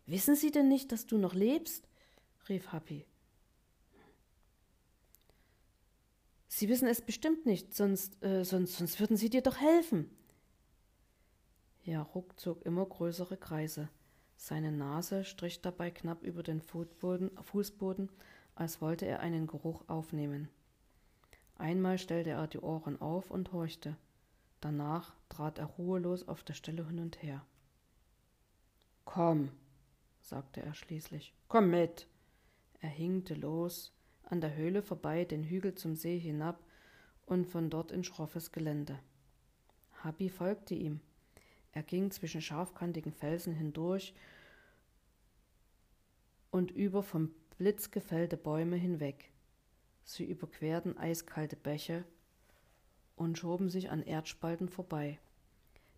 Wissen 0.05 0.35
Sie 0.35 0.51
denn 0.51 0.67
nicht, 0.67 0.91
dass 0.91 1.05
du 1.05 1.17
noch 1.17 1.33
lebst? 1.33 1.87
rief 2.49 2.71
Happy. 2.71 3.05
Sie 6.47 6.69
wissen 6.69 6.87
es 6.87 7.01
bestimmt 7.01 7.45
nicht, 7.45 7.73
sonst, 7.75 8.23
äh, 8.23 8.43
sonst, 8.43 8.77
sonst 8.77 8.99
würden 8.99 9.17
Sie 9.17 9.29
dir 9.29 9.41
doch 9.41 9.57
helfen. 9.57 10.09
Ja, 11.83 12.01
Ruck 12.01 12.39
zog 12.39 12.65
immer 12.65 12.85
größere 12.85 13.37
Kreise. 13.37 13.89
Seine 14.35 14.71
Nase 14.71 15.23
strich 15.23 15.61
dabei 15.61 15.89
knapp 15.91 16.23
über 16.23 16.43
den 16.43 16.61
Fußboden, 16.61 17.31
Fußboden, 17.41 18.09
als 18.55 18.81
wollte 18.81 19.05
er 19.05 19.19
einen 19.19 19.47
Geruch 19.47 19.83
aufnehmen. 19.87 20.49
Einmal 21.55 21.97
stellte 21.97 22.31
er 22.31 22.47
die 22.47 22.59
Ohren 22.59 23.01
auf 23.01 23.31
und 23.31 23.51
horchte. 23.51 23.97
Danach 24.61 25.15
trat 25.29 25.57
er 25.57 25.65
ruhelos 25.65 26.27
auf 26.27 26.43
der 26.43 26.53
Stelle 26.53 26.85
hin 26.87 26.99
und 26.99 27.21
her. 27.23 27.45
Komm, 29.05 29.51
sagte 30.21 30.61
er 30.61 30.73
schließlich, 30.73 31.33
komm 31.47 31.69
mit. 31.71 32.07
Er 32.79 32.89
hinkte 32.89 33.33
los, 33.33 33.93
an 34.29 34.41
der 34.41 34.55
Höhle 34.55 34.81
vorbei, 34.81 35.25
den 35.25 35.43
Hügel 35.43 35.75
zum 35.75 35.95
See 35.95 36.19
hinab 36.19 36.63
und 37.25 37.45
von 37.45 37.69
dort 37.69 37.91
in 37.91 38.03
schroffes 38.03 38.51
Gelände. 38.51 38.99
Habi 40.03 40.29
folgte 40.29 40.75
ihm. 40.75 41.01
Er 41.71 41.83
ging 41.83 42.11
zwischen 42.11 42.41
scharfkantigen 42.41 43.11
Felsen 43.11 43.53
hindurch 43.53 44.13
und 46.51 46.71
über 46.71 47.03
vom 47.03 47.31
Blitz 47.57 47.91
gefällte 47.91 48.37
Bäume 48.37 48.75
hinweg. 48.75 49.31
Sie 50.03 50.25
überquerten 50.25 50.97
eiskalte 50.97 51.55
Bäche 51.55 52.05
und 53.15 53.37
schoben 53.37 53.69
sich 53.69 53.89
an 53.89 54.03
Erdspalten 54.03 54.69
vorbei. 54.69 55.19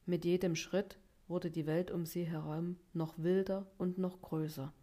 Mit 0.06 0.26
jedem 0.26 0.56
Schritt 0.56 0.98
wurde 1.28 1.52
die 1.52 1.68
Welt 1.68 1.92
um 1.92 2.06
sie 2.06 2.24
herum 2.24 2.78
noch 2.94 3.18
wilder 3.18 3.68
und 3.78 3.98
noch 3.98 4.22
größer. 4.22 4.74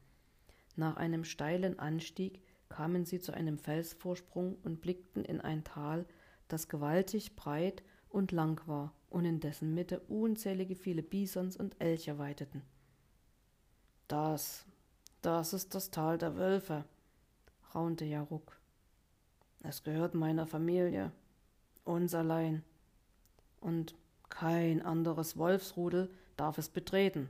Nach 0.76 0.96
einem 0.96 1.24
steilen 1.24 1.78
Anstieg 1.78 2.40
kamen 2.68 3.04
sie 3.04 3.20
zu 3.20 3.32
einem 3.32 3.58
Felsvorsprung 3.58 4.56
und 4.62 4.80
blickten 4.80 5.24
in 5.24 5.40
ein 5.40 5.64
Tal, 5.64 6.06
das 6.48 6.68
gewaltig 6.68 7.36
breit 7.36 7.82
und 8.08 8.32
lang 8.32 8.60
war 8.66 8.92
und 9.10 9.24
in 9.24 9.40
dessen 9.40 9.74
Mitte 9.74 10.00
unzählige 10.00 10.76
viele 10.76 11.02
Bisons 11.02 11.56
und 11.56 11.80
Elche 11.80 12.18
weiteten. 12.18 12.62
Das, 14.08 14.64
das 15.22 15.52
ist 15.52 15.74
das 15.74 15.90
Tal 15.90 16.18
der 16.18 16.36
Wölfe, 16.36 16.84
raunte 17.74 18.04
Jaruk. 18.04 18.58
Es 19.62 19.82
gehört 19.82 20.14
meiner 20.14 20.46
Familie, 20.46 21.10
uns 21.84 22.14
allein. 22.14 22.62
Und 23.60 23.94
kein 24.28 24.82
anderes 24.82 25.36
Wolfsrudel 25.36 26.10
darf 26.36 26.58
es 26.58 26.68
betreten. 26.68 27.28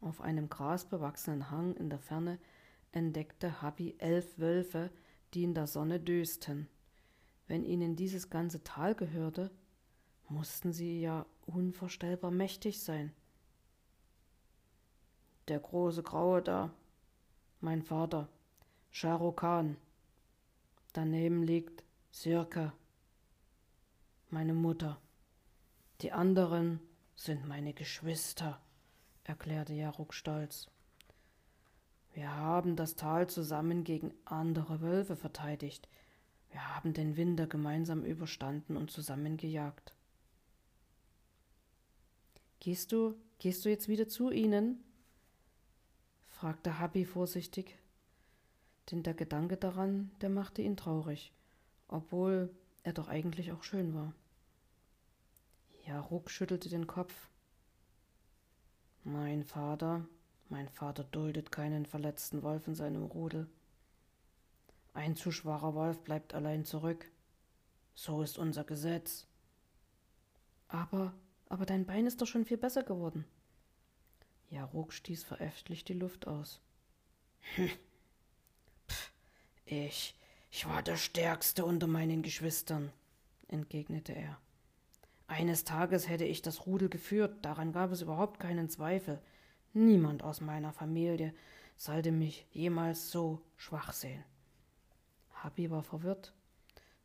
Auf 0.00 0.20
einem 0.20 0.48
grasbewachsenen 0.50 1.50
Hang 1.50 1.74
in 1.76 1.88
der 1.88 1.98
Ferne 1.98 2.38
entdeckte 2.96 3.60
Habi 3.60 3.94
elf 3.98 4.38
Wölfe, 4.38 4.90
die 5.34 5.44
in 5.44 5.52
der 5.52 5.66
Sonne 5.66 6.00
dösten. 6.00 6.66
Wenn 7.46 7.62
ihnen 7.62 7.94
dieses 7.94 8.30
ganze 8.30 8.64
Tal 8.64 8.94
gehörte, 8.94 9.50
mussten 10.28 10.72
sie 10.72 11.02
ja 11.02 11.26
unvorstellbar 11.44 12.30
mächtig 12.30 12.80
sein. 12.82 13.12
Der 15.48 15.60
große 15.60 16.02
Graue 16.02 16.40
da, 16.40 16.72
mein 17.60 17.82
Vater, 17.82 18.28
Khan, 18.90 19.76
Daneben 20.94 21.42
liegt 21.42 21.84
Sirka, 22.10 22.72
meine 24.30 24.54
Mutter. 24.54 24.98
Die 26.00 26.12
anderen 26.12 26.80
sind 27.14 27.46
meine 27.46 27.74
Geschwister, 27.74 28.58
erklärte 29.24 29.74
Jaruk 29.74 30.14
stolz. 30.14 30.70
Wir 32.16 32.34
haben 32.34 32.76
das 32.76 32.96
Tal 32.96 33.28
zusammen 33.28 33.84
gegen 33.84 34.14
andere 34.24 34.80
Wölfe 34.80 35.16
verteidigt. 35.16 35.86
Wir 36.50 36.74
haben 36.74 36.94
den 36.94 37.18
Winter 37.18 37.46
gemeinsam 37.46 38.04
überstanden 38.04 38.78
und 38.78 38.90
zusammen 38.90 39.36
gejagt. 39.36 39.94
Gehst 42.58 42.90
du, 42.90 43.14
gehst 43.38 43.66
du 43.66 43.68
jetzt 43.68 43.86
wieder 43.86 44.08
zu 44.08 44.30
ihnen? 44.30 44.82
fragte 46.26 46.78
Habi 46.78 47.04
vorsichtig 47.04 47.78
denn 48.90 49.02
der 49.02 49.14
Gedanke 49.14 49.56
daran, 49.56 50.10
der 50.20 50.30
machte 50.30 50.62
ihn 50.62 50.76
traurig, 50.76 51.32
obwohl 51.88 52.54
er 52.82 52.92
doch 52.92 53.08
eigentlich 53.08 53.52
auch 53.52 53.62
schön 53.62 53.94
war. 53.94 54.14
Ja, 55.86 56.00
Ruck 56.00 56.30
schüttelte 56.30 56.68
den 56.68 56.86
Kopf. 56.86 57.28
Mein 59.02 59.44
Vater, 59.44 60.06
mein 60.48 60.68
Vater 60.68 61.04
duldet 61.04 61.50
keinen 61.50 61.86
verletzten 61.86 62.42
Wolf 62.42 62.66
in 62.68 62.74
seinem 62.74 63.04
Rudel. 63.04 63.48
Ein 64.94 65.16
zu 65.16 65.30
schwacher 65.30 65.74
Wolf 65.74 66.02
bleibt 66.02 66.34
allein 66.34 66.64
zurück. 66.64 67.10
So 67.94 68.22
ist 68.22 68.38
unser 68.38 68.64
Gesetz. 68.64 69.26
Aber, 70.68 71.12
aber 71.48 71.66
dein 71.66 71.86
Bein 71.86 72.06
ist 72.06 72.20
doch 72.20 72.26
schon 72.26 72.44
viel 72.44 72.58
besser 72.58 72.82
geworden. 72.82 73.24
Ja, 74.50 74.64
Ruck 74.64 74.92
stieß 74.92 75.24
verächtlich 75.24 75.84
die 75.84 75.94
Luft 75.94 76.26
aus. 76.26 76.60
Hm, 77.56 77.70
ich, 79.64 80.14
ich 80.50 80.66
war 80.68 80.82
der 80.82 80.96
Stärkste 80.96 81.64
unter 81.64 81.86
meinen 81.86 82.22
Geschwistern, 82.22 82.92
entgegnete 83.48 84.12
er. 84.12 84.38
Eines 85.26 85.64
Tages 85.64 86.08
hätte 86.08 86.24
ich 86.24 86.40
das 86.40 86.66
Rudel 86.66 86.88
geführt, 86.88 87.44
daran 87.44 87.72
gab 87.72 87.90
es 87.90 88.02
überhaupt 88.02 88.38
keinen 88.38 88.68
Zweifel. 88.68 89.20
Niemand 89.78 90.22
aus 90.22 90.40
meiner 90.40 90.72
Familie 90.72 91.34
sollte 91.76 92.10
mich 92.10 92.46
jemals 92.50 93.10
so 93.10 93.42
schwach 93.58 93.92
sehen. 93.92 94.24
Habi 95.34 95.70
war 95.70 95.82
verwirrt. 95.82 96.32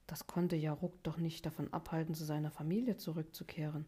Das 0.07 0.25
konnte 0.25 0.55
Jaruk 0.55 1.03
doch 1.03 1.17
nicht 1.17 1.45
davon 1.45 1.73
abhalten, 1.73 2.15
zu 2.15 2.23
seiner 2.23 2.49
Familie 2.49 2.95
zurückzukehren. 2.95 3.87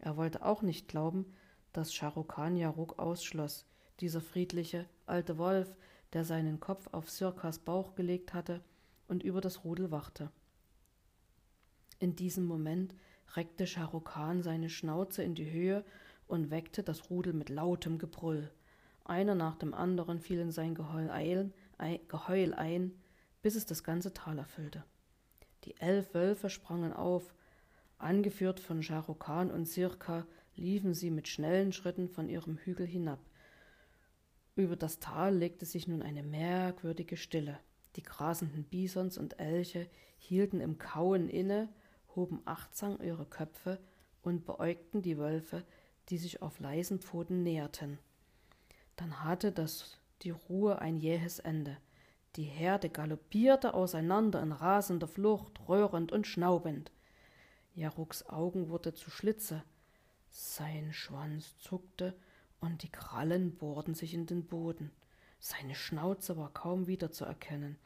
Er 0.00 0.16
wollte 0.16 0.44
auch 0.44 0.62
nicht 0.62 0.88
glauben, 0.88 1.32
dass 1.72 1.94
Sharukan 1.94 2.56
Jaruk 2.56 2.98
ausschloss, 2.98 3.66
dieser 4.00 4.20
friedliche 4.20 4.86
alte 5.06 5.38
Wolf, 5.38 5.72
der 6.12 6.24
seinen 6.24 6.58
Kopf 6.58 6.88
auf 6.90 7.08
Sirkas 7.08 7.60
Bauch 7.60 7.94
gelegt 7.94 8.34
hatte 8.34 8.64
und 9.06 9.22
über 9.22 9.40
das 9.40 9.62
Rudel 9.62 9.92
wachte. 9.92 10.32
In 12.00 12.16
diesem 12.16 12.46
Moment 12.46 12.96
reckte 13.36 13.64
Shahrukh 13.64 14.10
seine 14.40 14.70
Schnauze 14.70 15.22
in 15.22 15.36
die 15.36 15.52
Höhe 15.52 15.84
und 16.26 16.50
weckte 16.50 16.82
das 16.82 17.10
Rudel 17.10 17.32
mit 17.32 17.48
lautem 17.48 17.98
Gebrüll. 17.98 18.50
Einer 19.04 19.34
nach 19.34 19.56
dem 19.56 19.74
anderen 19.74 20.18
fiel 20.20 20.40
in 20.40 20.50
sein 20.50 20.74
Geheul 20.74 21.10
ein, 21.10 21.52
Geheul 22.08 22.54
ein, 22.54 22.92
bis 23.42 23.54
es 23.54 23.66
das 23.66 23.84
ganze 23.84 24.12
Tal 24.12 24.38
erfüllte. 24.38 24.84
Die 25.64 25.76
elf 25.80 26.14
Wölfe 26.14 26.50
sprangen 26.50 26.92
auf. 26.92 27.34
Angeführt 27.98 28.60
von 28.60 28.82
Shahrukh 28.82 29.28
und 29.52 29.66
Sirka 29.66 30.26
liefen 30.54 30.94
sie 30.94 31.10
mit 31.10 31.28
schnellen 31.28 31.72
Schritten 31.72 32.08
von 32.08 32.28
ihrem 32.28 32.56
Hügel 32.58 32.86
hinab. 32.86 33.20
Über 34.54 34.76
das 34.76 34.98
Tal 34.98 35.36
legte 35.36 35.66
sich 35.66 35.86
nun 35.86 36.02
eine 36.02 36.22
merkwürdige 36.22 37.16
Stille. 37.16 37.58
Die 37.96 38.02
grasenden 38.02 38.64
Bisons 38.64 39.18
und 39.18 39.38
Elche 39.38 39.88
hielten 40.18 40.60
im 40.60 40.78
Kauen 40.78 41.28
inne, 41.28 41.68
hoben 42.14 42.40
achtsam 42.44 42.98
ihre 43.02 43.26
Köpfe 43.26 43.78
und 44.22 44.44
beäugten 44.44 45.02
die 45.02 45.18
Wölfe, 45.18 45.64
die 46.08 46.18
sich 46.18 46.42
auf 46.42 46.60
leisen 46.60 47.00
Pfoten 47.00 47.42
näherten. 47.42 47.98
Dann 48.96 49.24
hatte 49.24 49.52
das 49.52 49.98
die 50.22 50.30
Ruhe 50.30 50.80
ein 50.80 50.96
jähes 50.96 51.38
Ende. 51.38 51.76
Die 52.36 52.44
Herde 52.44 52.88
galoppierte 52.90 53.74
auseinander 53.74 54.42
in 54.42 54.52
rasender 54.52 55.08
Flucht, 55.08 55.68
röhrend 55.68 56.12
und 56.12 56.26
schnaubend. 56.26 56.92
Jaruks 57.74 58.26
Augen 58.26 58.68
wurden 58.68 58.94
zu 58.94 59.10
Schlitze, 59.10 59.62
sein 60.30 60.92
Schwanz 60.92 61.56
zuckte 61.58 62.14
und 62.60 62.82
die 62.82 62.90
Krallen 62.90 63.56
bohrten 63.56 63.94
sich 63.94 64.14
in 64.14 64.26
den 64.26 64.46
Boden. 64.46 64.90
Seine 65.38 65.74
Schnauze 65.74 66.36
war 66.36 66.52
kaum 66.52 66.86
wiederzuerkennen. 66.86 67.78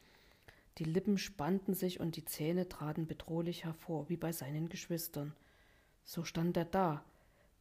Die 0.79 0.85
Lippen 0.85 1.19
spannten 1.19 1.75
sich 1.75 2.01
und 2.01 2.17
die 2.17 2.25
Zähne 2.25 2.69
traten 2.69 3.07
bedrohlich 3.07 3.65
hervor, 3.65 4.09
wie 4.09 4.17
bei 4.17 4.33
seinen 4.33 4.69
Geschwistern. 4.69 5.35
So 6.05 6.25
stand 6.25 6.57
er 6.57 6.65
da, 6.65 7.05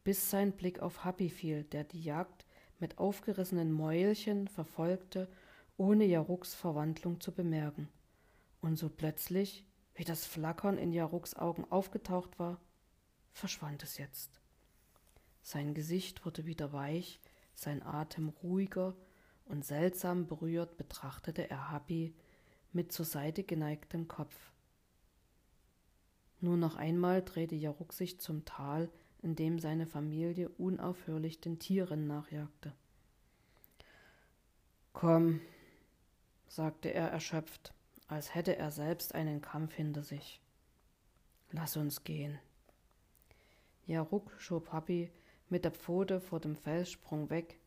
bis 0.04 0.30
sein 0.30 0.52
Blick 0.52 0.80
auf 0.80 1.04
Happy 1.04 1.28
fiel, 1.28 1.64
der 1.64 1.84
die 1.84 2.02
Jagd 2.02 2.44
mit 2.78 2.98
aufgerissenen 2.98 3.72
Mäulchen 3.72 4.48
verfolgte, 4.48 5.28
ohne 5.76 6.04
Jaruks 6.04 6.54
Verwandlung 6.54 7.20
zu 7.20 7.32
bemerken. 7.32 7.88
Und 8.60 8.76
so 8.76 8.88
plötzlich, 8.88 9.64
wie 9.94 10.04
das 10.04 10.26
Flackern 10.26 10.78
in 10.78 10.92
Jaruks 10.92 11.34
Augen 11.34 11.64
aufgetaucht 11.70 12.38
war, 12.38 12.60
verschwand 13.32 13.82
es 13.82 13.98
jetzt. 13.98 14.40
Sein 15.42 15.74
Gesicht 15.74 16.24
wurde 16.24 16.46
wieder 16.46 16.72
weich, 16.72 17.20
sein 17.54 17.82
Atem 17.82 18.28
ruhiger, 18.28 18.94
und 19.46 19.64
seltsam 19.64 20.26
berührt 20.26 20.76
betrachtete 20.76 21.50
er 21.50 21.72
Happy 21.72 22.14
mit 22.72 22.92
zur 22.92 23.04
Seite 23.04 23.42
geneigtem 23.42 24.06
Kopf. 24.06 24.52
Nur 26.40 26.56
noch 26.56 26.76
einmal 26.76 27.22
drehte 27.22 27.56
Jaruk 27.56 27.92
sich 27.92 28.20
zum 28.20 28.44
Tal, 28.44 28.90
in 29.22 29.36
dem 29.36 29.58
seine 29.58 29.86
Familie 29.86 30.48
unaufhörlich 30.50 31.40
den 31.40 31.58
Tieren 31.58 32.06
nachjagte. 32.06 32.74
Komm, 34.92 35.40
sagte 36.48 36.92
er 36.92 37.08
erschöpft, 37.08 37.72
als 38.08 38.34
hätte 38.34 38.56
er 38.56 38.70
selbst 38.70 39.14
einen 39.14 39.40
Kampf 39.40 39.74
hinter 39.74 40.02
sich. 40.02 40.40
Lass 41.52 41.76
uns 41.76 42.04
gehen. 42.04 42.38
Jaruk 43.86 44.32
schob 44.38 44.72
Happy 44.72 45.10
mit 45.48 45.64
der 45.64 45.72
Pfote 45.72 46.20
vor 46.20 46.40
dem 46.40 46.56
Felssprung 46.56 47.30
weg, 47.30 47.58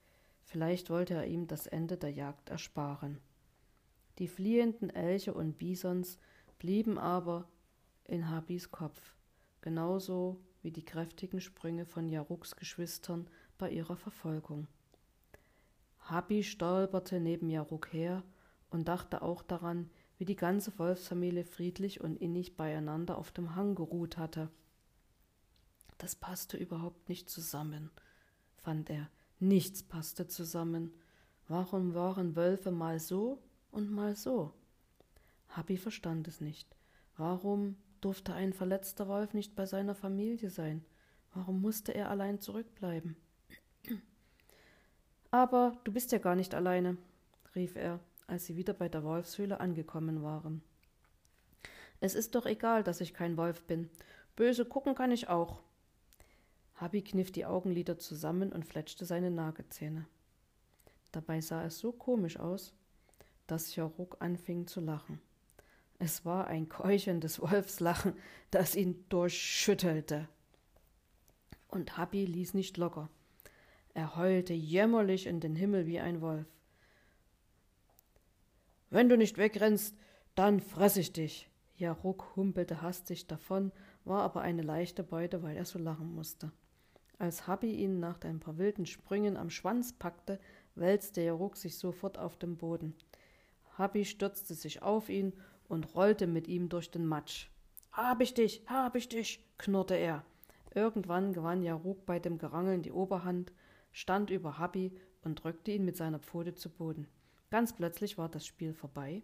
vielleicht 0.43 0.89
wollte 0.89 1.13
er 1.13 1.27
ihm 1.27 1.47
das 1.47 1.67
Ende 1.67 1.97
der 1.97 2.11
Jagd 2.11 2.49
ersparen. 2.49 3.19
Die 4.19 4.27
fliehenden 4.27 4.89
Elche 4.89 5.33
und 5.33 5.57
Bisons 5.57 6.19
blieben 6.59 6.97
aber 6.97 7.47
in 8.05 8.29
Habis 8.29 8.71
Kopf, 8.71 9.15
genauso 9.61 10.39
wie 10.63 10.71
die 10.71 10.83
kräftigen 10.83 11.41
Sprünge 11.41 11.85
von 11.85 12.09
Jaruks 12.09 12.55
Geschwistern 12.55 13.27
bei 13.57 13.69
ihrer 13.69 13.97
Verfolgung. 13.97 14.67
Habi 15.99 16.43
stolperte 16.43 17.19
neben 17.19 17.49
Jaruk 17.49 17.93
her 17.93 18.23
und 18.69 18.87
dachte 18.87 19.21
auch 19.21 19.43
daran, 19.43 19.89
wie 20.17 20.25
die 20.25 20.35
ganze 20.35 20.77
Wolfsfamilie 20.79 21.43
friedlich 21.43 22.01
und 22.01 22.15
innig 22.17 22.57
beieinander 22.57 23.17
auf 23.17 23.31
dem 23.31 23.55
Hang 23.55 23.75
geruht 23.75 24.17
hatte. 24.17 24.49
Das 25.97 26.15
passte 26.15 26.57
überhaupt 26.57 27.09
nicht 27.09 27.29
zusammen, 27.29 27.91
fand 28.57 28.89
er. 28.89 29.09
Nichts 29.39 29.83
passte 29.83 30.27
zusammen. 30.27 30.93
Warum 31.47 31.93
waren 31.93 32.35
Wölfe 32.35 32.71
mal 32.71 32.99
so 32.99 33.41
und 33.71 33.91
mal 33.91 34.15
so? 34.15 34.53
Habi 35.49 35.77
verstand 35.77 36.27
es 36.27 36.41
nicht. 36.41 36.75
Warum 37.17 37.75
durfte 38.03 38.33
ein 38.33 38.53
verletzter 38.53 39.07
Wolf 39.07 39.33
nicht 39.33 39.55
bei 39.55 39.65
seiner 39.65 39.95
Familie 39.95 40.49
sein? 40.49 40.83
Warum 41.33 41.61
musste 41.61 41.93
er 41.93 42.09
allein 42.09 42.39
zurückbleiben? 42.39 43.15
Aber 45.31 45.77
du 45.83 45.91
bist 45.91 46.11
ja 46.11 46.19
gar 46.19 46.35
nicht 46.35 46.53
alleine, 46.53 46.97
rief 47.55 47.75
er, 47.75 47.99
als 48.27 48.45
sie 48.45 48.55
wieder 48.55 48.73
bei 48.73 48.89
der 48.89 49.03
Wolfshöhle 49.03 49.59
angekommen 49.59 50.21
waren. 50.21 50.61
Es 51.99 52.15
ist 52.15 52.35
doch 52.35 52.45
egal, 52.45 52.83
dass 52.83 53.01
ich 53.01 53.13
kein 53.13 53.37
Wolf 53.37 53.63
bin. 53.63 53.89
Böse 54.35 54.65
gucken 54.65 54.93
kann 54.93 55.11
ich 55.11 55.29
auch. 55.29 55.61
Habi 56.75 57.01
kniff 57.01 57.31
die 57.31 57.45
Augenlider 57.45 57.97
zusammen 57.97 58.51
und 58.51 58.65
fletschte 58.65 59.05
seine 59.05 59.31
Nagezähne. 59.31 60.05
Dabei 61.11 61.39
sah 61.41 61.63
es 61.63 61.79
so 61.79 61.91
komisch 61.91 62.37
aus, 62.37 62.73
dass 63.47 63.75
Jaruk 63.75 64.17
anfing 64.19 64.67
zu 64.67 64.81
lachen. 64.81 65.21
Es 66.03 66.25
war 66.25 66.47
ein 66.47 66.67
keuchendes 66.67 67.39
Wolfslachen, 67.39 68.13
das 68.51 68.75
ihn 68.75 69.05
durchschüttelte. 69.07 70.27
Und 71.69 71.97
Habi 71.97 72.25
ließ 72.25 72.55
nicht 72.55 72.75
locker. 72.75 73.09
Er 73.93 74.17
heulte 74.17 74.51
jämmerlich 74.51 75.27
in 75.27 75.39
den 75.39 75.55
Himmel 75.55 75.87
wie 75.87 76.01
ein 76.01 76.19
Wolf. 76.19 76.45
Wenn 78.89 79.07
du 79.07 79.15
nicht 79.15 79.37
wegrennst, 79.37 79.95
dann 80.35 80.59
fress 80.59 80.97
ich 80.97 81.13
dich. 81.13 81.49
Jaruk 81.77 82.35
humpelte 82.35 82.81
hastig 82.81 83.27
davon, 83.27 83.71
war 84.03 84.23
aber 84.23 84.41
eine 84.41 84.61
leichte 84.61 85.03
Beute, 85.03 85.41
weil 85.41 85.55
er 85.55 85.63
so 85.63 85.79
lachen 85.79 86.13
musste. 86.13 86.51
Als 87.17 87.47
Habi 87.47 87.71
ihn 87.75 88.01
nach 88.01 88.19
ein 88.23 88.41
paar 88.41 88.57
wilden 88.57 88.85
Sprüngen 88.85 89.37
am 89.37 89.49
Schwanz 89.49 89.93
packte, 89.93 90.37
wälzte 90.75 91.21
Jaruk 91.21 91.55
sich 91.55 91.77
sofort 91.77 92.17
auf 92.17 92.35
den 92.35 92.57
Boden. 92.57 92.93
Habi 93.77 94.03
stürzte 94.03 94.53
sich 94.53 94.81
auf 94.81 95.07
ihn 95.07 95.31
und 95.73 95.95
rollte 95.95 96.27
mit 96.27 96.47
ihm 96.47 96.69
durch 96.69 96.91
den 96.91 97.07
Matsch. 97.07 97.47
Hab 97.91 98.21
ich 98.21 98.35
dich, 98.35 98.63
hab 98.67 98.95
ich 98.95 99.09
dich, 99.09 99.43
knurrte 99.57 99.95
er. 99.95 100.23
Irgendwann 100.75 101.33
gewann 101.33 101.63
Jaruk 101.63 102.05
bei 102.05 102.19
dem 102.19 102.37
Gerangeln 102.37 102.83
die 102.83 102.91
Oberhand, 102.91 103.51
stand 103.91 104.29
über 104.29 104.59
Habi 104.59 104.95
und 105.23 105.43
drückte 105.43 105.71
ihn 105.71 105.83
mit 105.83 105.97
seiner 105.97 106.19
Pfote 106.19 106.53
zu 106.53 106.69
Boden. 106.69 107.07
Ganz 107.49 107.73
plötzlich 107.73 108.17
war 108.19 108.29
das 108.29 108.45
Spiel 108.45 108.73
vorbei 108.73 109.23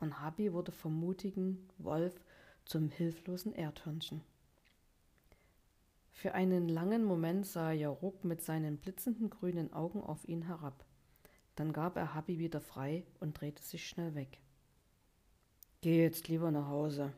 und 0.00 0.20
Habi 0.20 0.52
wurde 0.52 0.72
vom 0.72 0.98
mutigen 0.98 1.68
Wolf 1.78 2.24
zum 2.64 2.88
hilflosen 2.88 3.54
Erdhörnchen. 3.54 4.22
Für 6.10 6.34
einen 6.34 6.68
langen 6.68 7.04
Moment 7.04 7.46
sah 7.46 7.70
Jaruk 7.70 8.24
mit 8.24 8.42
seinen 8.42 8.78
blitzenden 8.78 9.30
grünen 9.30 9.72
Augen 9.72 10.00
auf 10.00 10.26
ihn 10.28 10.42
herab. 10.42 10.84
Dann 11.54 11.72
gab 11.72 11.96
er 11.96 12.14
Habi 12.14 12.38
wieder 12.40 12.60
frei 12.60 13.04
und 13.20 13.40
drehte 13.40 13.62
sich 13.62 13.86
schnell 13.86 14.14
weg. 14.16 14.40
Geh 15.84 16.00
jetzt 16.00 16.28
lieber 16.28 16.50
nach 16.50 16.68
Hause, 16.68 17.12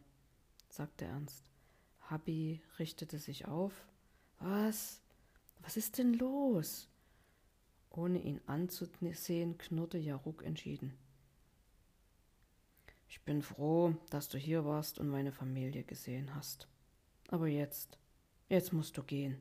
sagte 0.69 1.05
er 1.05 1.12
ernst. 1.12 1.53
Habi 2.11 2.61
richtete 2.81 3.21
sich 3.21 3.47
auf. 3.47 3.87
Was? 4.41 5.01
Was 5.61 5.77
ist 5.77 5.99
denn 5.99 6.14
los? 6.14 6.89
Ohne 7.91 8.21
ihn 8.21 8.41
anzusehen, 8.47 9.57
knurrte 9.57 9.99
Jaruk 9.99 10.43
entschieden. 10.43 10.99
Ich 13.09 13.23
bin 13.23 13.41
froh, 13.41 13.95
dass 14.11 14.29
du 14.29 14.37
hier 14.37 14.64
warst 14.64 14.99
und 14.99 15.07
meine 15.07 15.31
Familie 15.31 15.85
gesehen 15.85 16.35
hast. 16.35 16.67
Aber 17.29 17.47
jetzt, 17.47 18.01
Jetzt 18.49 18.73
musst 18.73 18.97
du 18.97 19.05
gehen. 19.05 19.41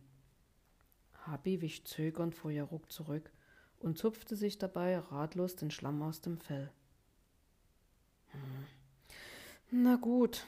Habi 1.25 1.59
wich 1.61 1.83
zögernd 1.85 2.35
vor 2.35 2.51
Jaruk 2.51 2.91
zurück 2.91 3.31
und 3.79 3.97
zupfte 3.97 4.35
sich 4.35 4.59
dabei 4.59 4.99
ratlos 4.99 5.55
den 5.55 5.71
Schlamm 5.71 6.03
aus 6.03 6.21
dem 6.21 6.37
Fell. 6.37 6.71
Hm. 8.27 8.74
Na 9.71 9.95
gut, 9.95 10.45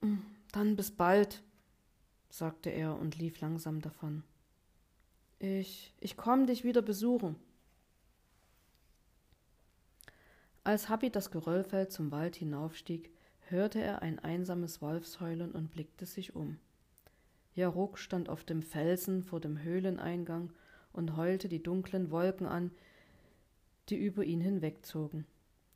hm, 0.00 0.22
dann 0.52 0.76
bis 0.76 0.90
bald, 0.90 1.42
sagte 2.30 2.70
er 2.70 2.98
und 2.98 3.18
lief 3.18 3.40
langsam 3.40 3.80
davon. 3.80 4.22
Ich, 5.38 5.92
ich 6.00 6.16
komm 6.16 6.46
dich 6.46 6.64
wieder 6.64 6.82
besuchen. 6.82 7.36
Als 10.62 10.88
Habi 10.88 11.10
das 11.10 11.30
Geröllfeld 11.30 11.92
zum 11.92 12.10
Wald 12.10 12.36
hinaufstieg, 12.36 13.10
hörte 13.48 13.82
er 13.82 14.02
ein 14.02 14.18
einsames 14.18 14.80
Wolfsheulen 14.80 15.52
und 15.52 15.70
blickte 15.70 16.06
sich 16.06 16.34
um. 16.34 16.58
Jaruk 17.54 17.98
stand 17.98 18.28
auf 18.28 18.44
dem 18.44 18.62
Felsen 18.62 19.22
vor 19.22 19.40
dem 19.40 19.62
Höhleneingang 19.62 20.52
und 20.92 21.16
heulte 21.16 21.48
die 21.48 21.62
dunklen 21.62 22.10
Wolken 22.10 22.46
an, 22.46 22.70
die 23.90 23.96
über 23.96 24.24
ihn 24.24 24.40
hinwegzogen. 24.40 25.26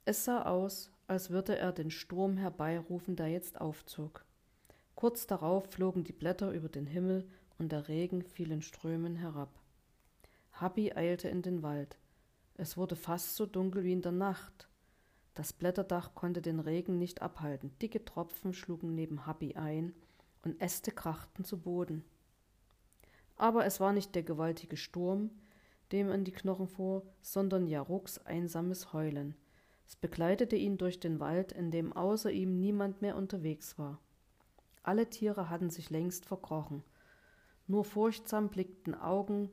Es 0.04 0.24
sah 0.24 0.42
aus, 0.42 0.90
als 1.08 1.30
würde 1.30 1.58
er 1.58 1.72
den 1.72 1.90
Sturm 1.90 2.36
herbeirufen, 2.36 3.16
der 3.16 3.28
jetzt 3.28 3.60
aufzog. 3.60 4.24
Kurz 4.94 5.26
darauf 5.26 5.64
flogen 5.72 6.04
die 6.04 6.12
Blätter 6.12 6.52
über 6.52 6.68
den 6.68 6.86
Himmel 6.86 7.26
und 7.58 7.72
der 7.72 7.88
Regen 7.88 8.22
fiel 8.22 8.52
in 8.52 8.62
Strömen 8.62 9.16
herab. 9.16 9.58
Habi 10.52 10.92
eilte 10.92 11.28
in 11.28 11.42
den 11.42 11.62
Wald. 11.62 11.98
Es 12.54 12.76
wurde 12.76 12.96
fast 12.96 13.36
so 13.36 13.46
dunkel 13.46 13.84
wie 13.84 13.92
in 13.92 14.02
der 14.02 14.12
Nacht. 14.12 14.68
Das 15.34 15.52
Blätterdach 15.52 16.14
konnte 16.14 16.42
den 16.42 16.60
Regen 16.60 16.98
nicht 16.98 17.22
abhalten. 17.22 17.72
Dicke 17.80 18.04
Tropfen 18.04 18.52
schlugen 18.52 18.94
neben 18.94 19.26
Habi 19.26 19.54
ein, 19.54 19.94
und 20.44 20.60
Äste 20.60 20.92
krachten 20.92 21.44
zu 21.44 21.58
Boden. 21.58 22.04
Aber 23.36 23.64
es 23.66 23.80
war 23.80 23.92
nicht 23.92 24.14
der 24.14 24.22
gewaltige 24.22 24.76
Sturm, 24.76 25.30
dem 25.92 26.10
an 26.10 26.24
die 26.24 26.32
Knochen 26.32 26.68
fuhr, 26.68 27.06
sondern 27.22 27.66
Jaruks 27.66 28.18
einsames 28.18 28.92
Heulen. 28.92 29.34
Es 29.88 29.96
begleitete 29.96 30.54
ihn 30.54 30.76
durch 30.76 31.00
den 31.00 31.18
Wald, 31.18 31.50
in 31.50 31.70
dem 31.70 31.94
außer 31.94 32.30
ihm 32.30 32.60
niemand 32.60 33.00
mehr 33.00 33.16
unterwegs 33.16 33.78
war. 33.78 33.98
Alle 34.82 35.08
Tiere 35.08 35.48
hatten 35.48 35.70
sich 35.70 35.88
längst 35.88 36.26
verkrochen. 36.26 36.84
Nur 37.66 37.84
furchtsam 37.84 38.50
blickten 38.50 38.94
Augen, 38.94 39.50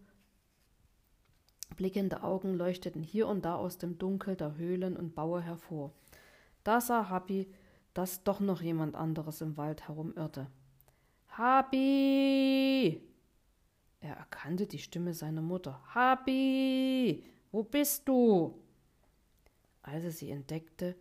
blickende 1.77 2.21
Augen 2.21 2.53
leuchteten 2.53 3.01
hier 3.01 3.27
und 3.27 3.45
da 3.45 3.55
aus 3.55 3.77
dem 3.77 3.97
Dunkel 3.97 4.35
der 4.35 4.57
Höhlen 4.57 4.97
und 4.97 5.15
Baue 5.15 5.41
hervor. 5.41 5.93
Da 6.65 6.81
sah 6.81 7.09
Happy, 7.09 7.49
dass 7.93 8.23
doch 8.23 8.41
noch 8.41 8.61
jemand 8.61 8.95
anderes 8.95 9.39
im 9.39 9.55
Wald 9.55 9.87
herumirrte. 9.87 10.47
Happy! 11.27 13.01
Er 14.01 14.17
erkannte 14.17 14.67
die 14.67 14.79
Stimme 14.79 15.13
seiner 15.13 15.41
Mutter. 15.41 15.81
Happy! 15.93 17.23
Wo 17.51 17.63
bist 17.63 18.07
du? 18.07 18.64
Als 19.85 20.03
er 20.03 20.11
sie 20.11 20.31
entdeckte, 20.31 20.95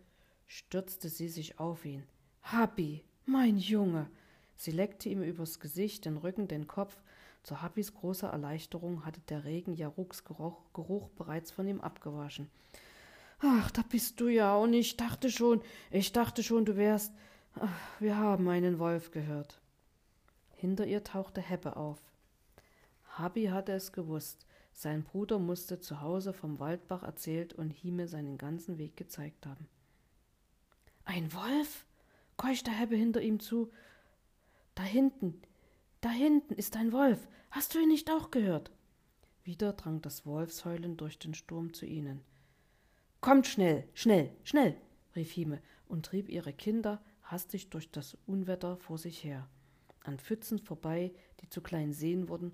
stürzte 0.45 1.09
sie 1.09 1.27
sich 1.27 1.59
auf 1.59 1.85
ihn. 1.85 2.03
Happy, 2.41 3.03
mein 3.25 3.57
Junge! 3.57 4.11
Sie 4.55 4.69
leckte 4.69 5.09
ihm 5.09 5.23
übers 5.23 5.59
Gesicht, 5.59 6.05
den 6.05 6.17
Rücken, 6.17 6.47
den 6.47 6.67
Kopf. 6.67 7.01
Zu 7.41 7.63
Happys 7.63 7.95
großer 7.95 8.29
Erleichterung 8.29 9.03
hatte 9.03 9.21
der 9.21 9.43
Regen 9.43 9.73
Jaruks 9.73 10.23
Geruch, 10.23 10.71
Geruch 10.73 11.09
bereits 11.09 11.49
von 11.49 11.67
ihm 11.67 11.81
abgewaschen. 11.81 12.51
Ach, 13.39 13.71
da 13.71 13.81
bist 13.81 14.19
du 14.19 14.27
ja, 14.27 14.55
und 14.55 14.73
ich 14.73 14.97
dachte 14.97 15.31
schon, 15.31 15.63
ich 15.89 16.11
dachte 16.11 16.43
schon, 16.43 16.63
du 16.63 16.77
wärst. 16.77 17.11
Ach, 17.59 17.99
wir 17.99 18.17
haben 18.17 18.47
einen 18.49 18.77
Wolf 18.77 19.09
gehört. 19.09 19.61
Hinter 20.53 20.85
ihr 20.85 21.03
tauchte 21.03 21.41
Heppe 21.41 21.75
auf. 21.75 21.97
Habi 23.17 23.45
hatte 23.47 23.71
es 23.71 23.91
gewusst. 23.91 24.45
Sein 24.77 25.03
Bruder 25.03 25.39
musste 25.39 25.79
zu 25.79 26.01
Hause 26.01 26.33
vom 26.33 26.59
Waldbach 26.59 27.01
erzählt 27.01 27.53
und 27.53 27.71
Hime 27.71 28.09
seinen 28.09 28.37
ganzen 28.37 28.77
Weg 28.77 28.97
gezeigt 28.97 29.47
haben. 29.47 29.67
Ein 31.05 31.33
Wolf? 31.33 31.85
keuchte 32.35 32.71
Hebbe 32.71 32.97
hinter 32.97 33.21
ihm 33.21 33.39
zu. 33.39 33.71
Da 34.75 34.83
hinten, 34.83 35.41
da 36.01 36.09
hinten 36.09 36.55
ist 36.55 36.75
ein 36.75 36.91
Wolf. 36.91 37.25
Hast 37.51 37.73
du 37.73 37.79
ihn 37.79 37.87
nicht 37.87 38.11
auch 38.11 38.31
gehört? 38.31 38.69
Wieder 39.45 39.71
drang 39.71 40.01
das 40.01 40.25
Wolfsheulen 40.25 40.97
durch 40.97 41.17
den 41.19 41.33
Sturm 41.33 41.73
zu 41.73 41.85
ihnen. 41.85 42.21
Kommt 43.21 43.47
schnell, 43.47 43.87
schnell, 43.93 44.35
schnell, 44.43 44.75
rief 45.15 45.31
Hime 45.31 45.61
und 45.87 46.05
trieb 46.05 46.27
ihre 46.27 46.51
Kinder 46.51 47.01
hastig 47.23 47.69
durch 47.69 47.91
das 47.91 48.17
Unwetter 48.27 48.75
vor 48.75 48.97
sich 48.97 49.23
her, 49.23 49.47
an 50.03 50.19
Pfützen 50.19 50.59
vorbei, 50.59 51.13
die 51.39 51.47
zu 51.47 51.61
kleinen 51.61 51.93
Seen 51.93 52.27
wurden 52.27 52.51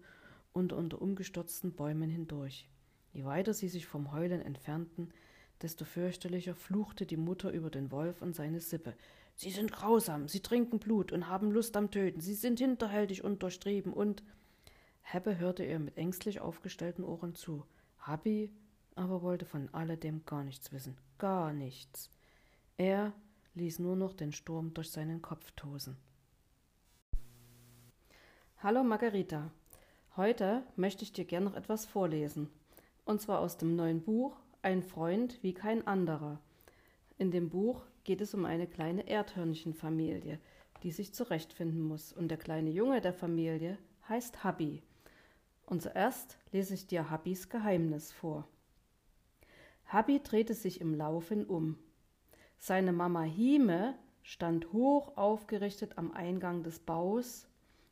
und 0.54 0.74
unter 0.74 1.02
umgestürzten 1.02 1.74
Bäumen 1.74 2.10
hindurch. 2.10 2.70
Je 3.14 3.26
weiter 3.26 3.54
sie 3.54 3.70
sich 3.70 3.86
vom 3.86 4.12
Heulen 4.12 4.42
entfernten, 4.42 5.14
desto 5.62 5.86
fürchterlicher 5.86 6.56
fluchte 6.56 7.06
die 7.06 7.18
Mutter 7.18 7.52
über 7.52 7.70
den 7.70 7.92
Wolf 7.92 8.22
und 8.22 8.36
seine 8.36 8.60
Sippe. 8.60 8.96
Sie 9.36 9.52
sind 9.52 9.72
grausam, 9.72 10.28
sie 10.28 10.42
trinken 10.42 10.80
Blut 10.80 11.12
und 11.12 11.28
haben 11.28 11.52
Lust 11.52 11.78
am 11.78 11.92
Töten, 11.92 12.22
sie 12.22 12.34
sind 12.34 12.60
hinterhältig 12.60 13.24
und 13.24 13.44
durchtrieben 13.44 13.94
und. 13.94 14.24
Heppe 15.04 15.38
hörte 15.38 15.66
ihr 15.66 15.80
mit 15.80 15.98
ängstlich 15.98 16.42
aufgestellten 16.42 17.04
Ohren 17.04 17.34
zu. 17.36 17.66
Habi 17.98 18.52
aber 18.96 19.22
wollte 19.22 19.46
von 19.46 19.70
alledem 19.74 20.26
gar 20.26 20.44
nichts 20.44 20.72
wissen, 20.72 20.98
gar 21.18 21.54
nichts. 21.54 22.10
Er 22.78 23.14
ließ 23.56 23.80
nur 23.80 23.96
noch 23.96 24.14
den 24.14 24.32
Sturm 24.32 24.74
durch 24.74 24.92
seinen 24.92 25.22
Kopf 25.22 25.52
tosen. 25.52 25.98
Hallo 28.58 28.84
Margarita, 28.84 29.52
Heute 30.18 30.64
möchte 30.76 31.04
ich 31.04 31.14
dir 31.14 31.24
gern 31.24 31.46
noch 31.46 31.56
etwas 31.56 31.86
vorlesen. 31.86 32.50
Und 33.06 33.22
zwar 33.22 33.40
aus 33.40 33.56
dem 33.56 33.78
neuen 33.78 34.02
Buch 34.02 34.36
Ein 34.62 34.84
Freund 34.84 35.42
wie 35.42 35.54
kein 35.54 35.88
anderer. 35.88 36.42
In 37.18 37.32
dem 37.32 37.50
Buch 37.50 37.86
geht 38.04 38.20
es 38.20 38.34
um 38.34 38.44
eine 38.44 38.68
kleine 38.68 39.08
Erdhörnchenfamilie, 39.08 40.38
die 40.84 40.92
sich 40.92 41.14
zurechtfinden 41.14 41.82
muss. 41.82 42.12
Und 42.12 42.28
der 42.28 42.38
kleine 42.38 42.72
Junge 42.72 43.00
der 43.00 43.14
Familie 43.14 43.78
heißt 44.10 44.44
Habi. 44.44 44.84
Und 45.66 45.82
zuerst 45.82 46.38
lese 46.52 46.74
ich 46.74 46.88
dir 46.88 47.10
Habis 47.10 47.48
Geheimnis 47.48 48.12
vor. 48.12 48.50
Habi 49.86 50.20
drehte 50.22 50.56
sich 50.56 50.82
im 50.82 50.94
Laufen 50.94 51.46
um. 51.46 51.78
Seine 52.58 52.92
Mama 52.92 53.22
Hime 53.22 53.96
stand 54.24 54.74
hoch 54.74 55.16
aufgerichtet 55.16 55.98
am 55.98 56.12
Eingang 56.12 56.64
des 56.64 56.80
Baus 56.80 57.48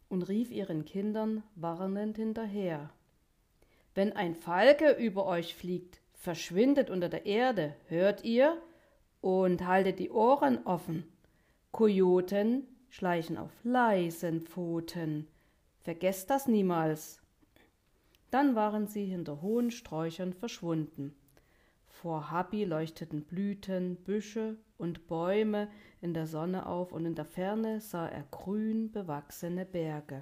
und 0.10 0.24
rief 0.24 0.52
ihren 0.52 0.86
Kindern 0.86 1.44
warnend 1.56 2.18
hinterher. 2.18 2.90
Wenn 3.96 4.14
ein 4.14 4.36
Falke 4.36 4.92
über 4.92 5.26
euch 5.26 5.56
fliegt, 5.56 6.02
verschwindet 6.14 6.90
unter 6.90 7.10
der 7.10 7.26
Erde, 7.26 7.76
hört 7.88 8.24
ihr? 8.24 8.62
Und 9.22 9.66
haltet 9.66 10.00
die 10.00 10.12
Ohren 10.12 10.66
offen. 10.66 11.04
Kojoten 11.72 12.68
schleichen 12.90 13.38
auf 13.38 13.52
leisen 13.64 14.42
Pfoten. 14.42 15.28
Vergesst 15.82 16.30
das 16.30 16.48
niemals. 16.48 17.22
Dann 18.32 18.56
waren 18.56 18.88
sie 18.88 19.06
hinter 19.06 19.42
hohen 19.42 19.72
Sträuchern 19.72 20.34
verschwunden. 20.34 21.16
Vor 22.02 22.32
Habi 22.32 22.64
leuchteten 22.64 23.26
Blüten, 23.26 23.98
Büsche 23.98 24.56
und 24.78 25.08
Bäume 25.08 25.68
in 26.00 26.14
der 26.14 26.28
Sonne 26.28 26.66
auf, 26.66 26.94
und 26.94 27.06
in 27.06 27.14
der 27.14 27.26
Ferne 27.26 27.82
sah 27.82 28.08
er 28.08 28.24
grün 28.32 28.90
bewachsene 28.90 29.66
Berge. 29.66 30.22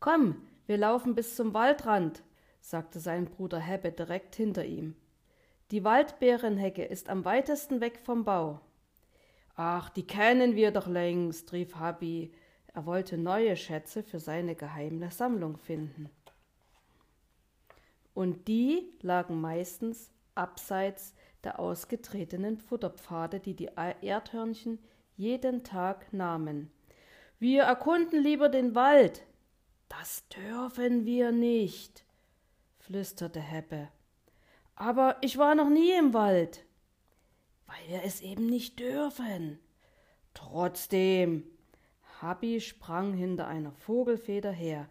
Komm, 0.00 0.40
wir 0.66 0.78
laufen 0.78 1.14
bis 1.14 1.36
zum 1.36 1.52
Waldrand, 1.52 2.22
sagte 2.62 3.00
sein 3.00 3.26
Bruder 3.26 3.58
Hebbe 3.58 3.92
direkt 3.92 4.34
hinter 4.34 4.64
ihm. 4.64 4.96
Die 5.70 5.84
Waldbeerenhecke 5.84 6.86
ist 6.86 7.10
am 7.10 7.26
weitesten 7.26 7.82
weg 7.82 8.00
vom 8.02 8.24
Bau. 8.24 8.62
Ach, 9.56 9.90
die 9.90 10.06
kennen 10.06 10.56
wir 10.56 10.70
doch 10.70 10.86
längst, 10.86 11.52
rief 11.52 11.74
Habi. 11.74 12.32
Er 12.72 12.86
wollte 12.86 13.18
neue 13.18 13.56
Schätze 13.56 14.02
für 14.02 14.20
seine 14.20 14.54
geheime 14.54 15.10
Sammlung 15.10 15.58
finden. 15.58 16.08
Und 18.14 18.48
die 18.48 18.90
lagen 19.02 19.38
meistens 19.40 20.13
abseits 20.34 21.14
der 21.44 21.58
ausgetretenen 21.58 22.58
Futterpfade, 22.58 23.40
die 23.40 23.54
die 23.54 23.70
Erdhörnchen 24.00 24.78
jeden 25.16 25.62
Tag 25.62 26.12
nahmen. 26.12 26.70
Wir 27.38 27.64
erkunden 27.64 28.22
lieber 28.22 28.48
den 28.48 28.74
Wald. 28.74 29.22
Das 29.88 30.26
dürfen 30.28 31.04
wir 31.04 31.30
nicht, 31.30 32.04
flüsterte 32.78 33.40
Heppe. 33.40 33.88
Aber 34.76 35.18
ich 35.20 35.38
war 35.38 35.54
noch 35.54 35.68
nie 35.68 35.92
im 35.92 36.14
Wald. 36.14 36.64
Weil 37.66 37.88
wir 37.88 38.04
es 38.04 38.20
eben 38.20 38.46
nicht 38.46 38.80
dürfen. 38.80 39.58
Trotzdem. 40.32 41.44
Habi 42.20 42.60
sprang 42.60 43.12
hinter 43.12 43.46
einer 43.46 43.72
Vogelfeder 43.72 44.50
her. 44.50 44.88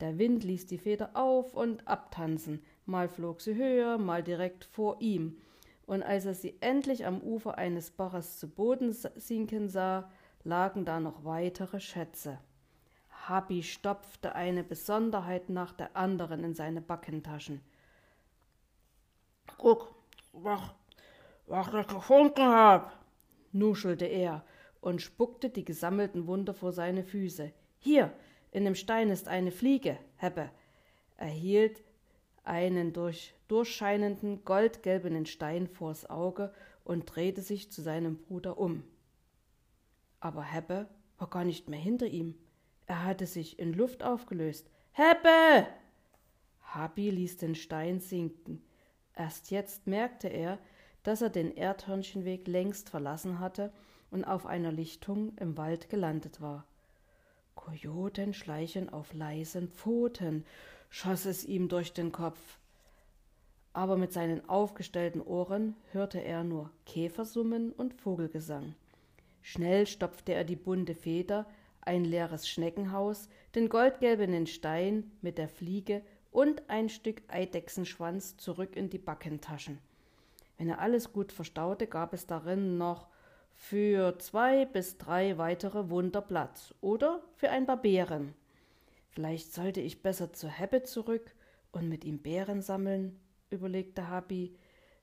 Der 0.00 0.18
Wind 0.18 0.44
ließ 0.44 0.66
die 0.66 0.78
Feder 0.78 1.10
auf 1.14 1.54
und 1.54 1.86
abtanzen. 1.88 2.62
Mal 2.86 3.08
flog 3.08 3.40
sie 3.40 3.54
höher, 3.54 3.98
mal 3.98 4.22
direkt 4.22 4.64
vor 4.64 5.00
ihm 5.00 5.38
und 5.86 6.02
als 6.02 6.24
er 6.24 6.34
sie 6.34 6.56
endlich 6.60 7.06
am 7.06 7.20
Ufer 7.20 7.58
eines 7.58 7.90
Baches 7.90 8.38
zu 8.38 8.48
Boden 8.48 8.92
sinken 8.92 9.68
sah, 9.68 10.10
lagen 10.42 10.84
da 10.84 11.00
noch 11.00 11.24
weitere 11.24 11.80
Schätze. 11.80 12.38
Habi 13.10 13.62
stopfte 13.62 14.34
eine 14.34 14.64
Besonderheit 14.64 15.48
nach 15.48 15.72
der 15.72 15.96
anderen 15.96 16.44
in 16.44 16.54
seine 16.54 16.80
Backentaschen. 16.80 17.60
Guck, 19.58 19.94
was, 20.32 20.60
was 21.46 21.68
ich 21.68 21.86
gefunden 21.86 22.42
hab, 22.42 22.98
nuschelte 23.52 24.06
er 24.06 24.44
und 24.80 25.00
spuckte 25.00 25.48
die 25.48 25.64
gesammelten 25.64 26.26
Wunder 26.26 26.54
vor 26.54 26.72
seine 26.72 27.04
Füße. 27.04 27.52
Hier, 27.78 28.12
in 28.50 28.64
dem 28.64 28.74
Stein 28.74 29.10
ist 29.10 29.28
eine 29.28 29.52
Fliege, 29.52 29.98
Heppe. 30.16 30.50
Er 31.16 31.28
hielt 31.28 31.82
einen 32.44 32.92
durch, 32.92 33.34
durchscheinenden 33.48 34.44
goldgelbenen 34.44 35.26
Stein 35.26 35.66
vors 35.66 36.08
Auge 36.08 36.52
und 36.84 37.04
drehte 37.06 37.40
sich 37.40 37.72
zu 37.72 37.82
seinem 37.82 38.18
Bruder 38.18 38.58
um. 38.58 38.84
Aber 40.20 40.42
Heppe 40.42 40.88
war 41.18 41.28
gar 41.28 41.44
nicht 41.44 41.68
mehr 41.68 41.78
hinter 41.78 42.06
ihm. 42.06 42.34
Er 42.86 43.04
hatte 43.04 43.26
sich 43.26 43.58
in 43.58 43.72
Luft 43.72 44.02
aufgelöst. 44.02 44.70
Heppe! 44.92 45.66
Habi 46.62 47.10
ließ 47.10 47.36
den 47.38 47.54
Stein 47.54 48.00
sinken. 48.00 48.62
Erst 49.14 49.50
jetzt 49.50 49.86
merkte 49.86 50.28
er, 50.28 50.58
dass 51.02 51.22
er 51.22 51.30
den 51.30 51.56
Erdhörnchenweg 51.56 52.48
längst 52.48 52.90
verlassen 52.90 53.38
hatte 53.38 53.72
und 54.10 54.24
auf 54.24 54.46
einer 54.46 54.72
Lichtung 54.72 55.36
im 55.38 55.56
Wald 55.56 55.88
gelandet 55.88 56.40
war. 56.40 56.66
Kojoten 57.54 58.34
schleichen 58.34 58.88
auf 58.88 59.12
leisen 59.12 59.68
Pfoten, 59.68 60.44
schoss 60.94 61.26
es 61.26 61.44
ihm 61.44 61.68
durch 61.68 61.92
den 61.92 62.12
Kopf. 62.12 62.38
Aber 63.72 63.96
mit 63.96 64.12
seinen 64.12 64.48
aufgestellten 64.48 65.20
Ohren 65.20 65.74
hörte 65.90 66.20
er 66.20 66.44
nur 66.44 66.70
Käfersummen 66.86 67.72
und 67.72 67.94
Vogelgesang. 67.94 68.76
Schnell 69.42 69.88
stopfte 69.88 70.34
er 70.34 70.44
die 70.44 70.54
bunte 70.54 70.94
Feder, 70.94 71.46
ein 71.80 72.04
leeres 72.04 72.48
Schneckenhaus, 72.48 73.28
den 73.56 73.68
goldgelbenen 73.68 74.46
Stein 74.46 75.10
mit 75.20 75.36
der 75.36 75.48
Fliege 75.48 76.00
und 76.30 76.70
ein 76.70 76.88
Stück 76.88 77.22
Eidechsenschwanz 77.26 78.36
zurück 78.36 78.76
in 78.76 78.88
die 78.88 78.98
Backentaschen. 78.98 79.80
Wenn 80.58 80.68
er 80.68 80.78
alles 80.78 81.12
gut 81.12 81.32
verstaute, 81.32 81.88
gab 81.88 82.14
es 82.14 82.28
darin 82.28 82.78
noch 82.78 83.08
für 83.56 84.16
zwei 84.20 84.64
bis 84.64 84.96
drei 84.96 85.38
weitere 85.38 85.90
Wunder 85.90 86.20
Platz 86.20 86.72
oder 86.80 87.20
für 87.34 87.50
ein 87.50 87.66
paar 87.66 87.82
Beeren. 87.82 88.32
Vielleicht 89.14 89.54
sollte 89.54 89.80
ich 89.80 90.02
besser 90.02 90.32
zu 90.32 90.48
Heppe 90.48 90.82
zurück 90.82 91.34
und 91.70 91.88
mit 91.88 92.04
ihm 92.04 92.18
Beeren 92.18 92.62
sammeln, 92.62 93.20
überlegte 93.48 94.08
Habi, 94.08 94.56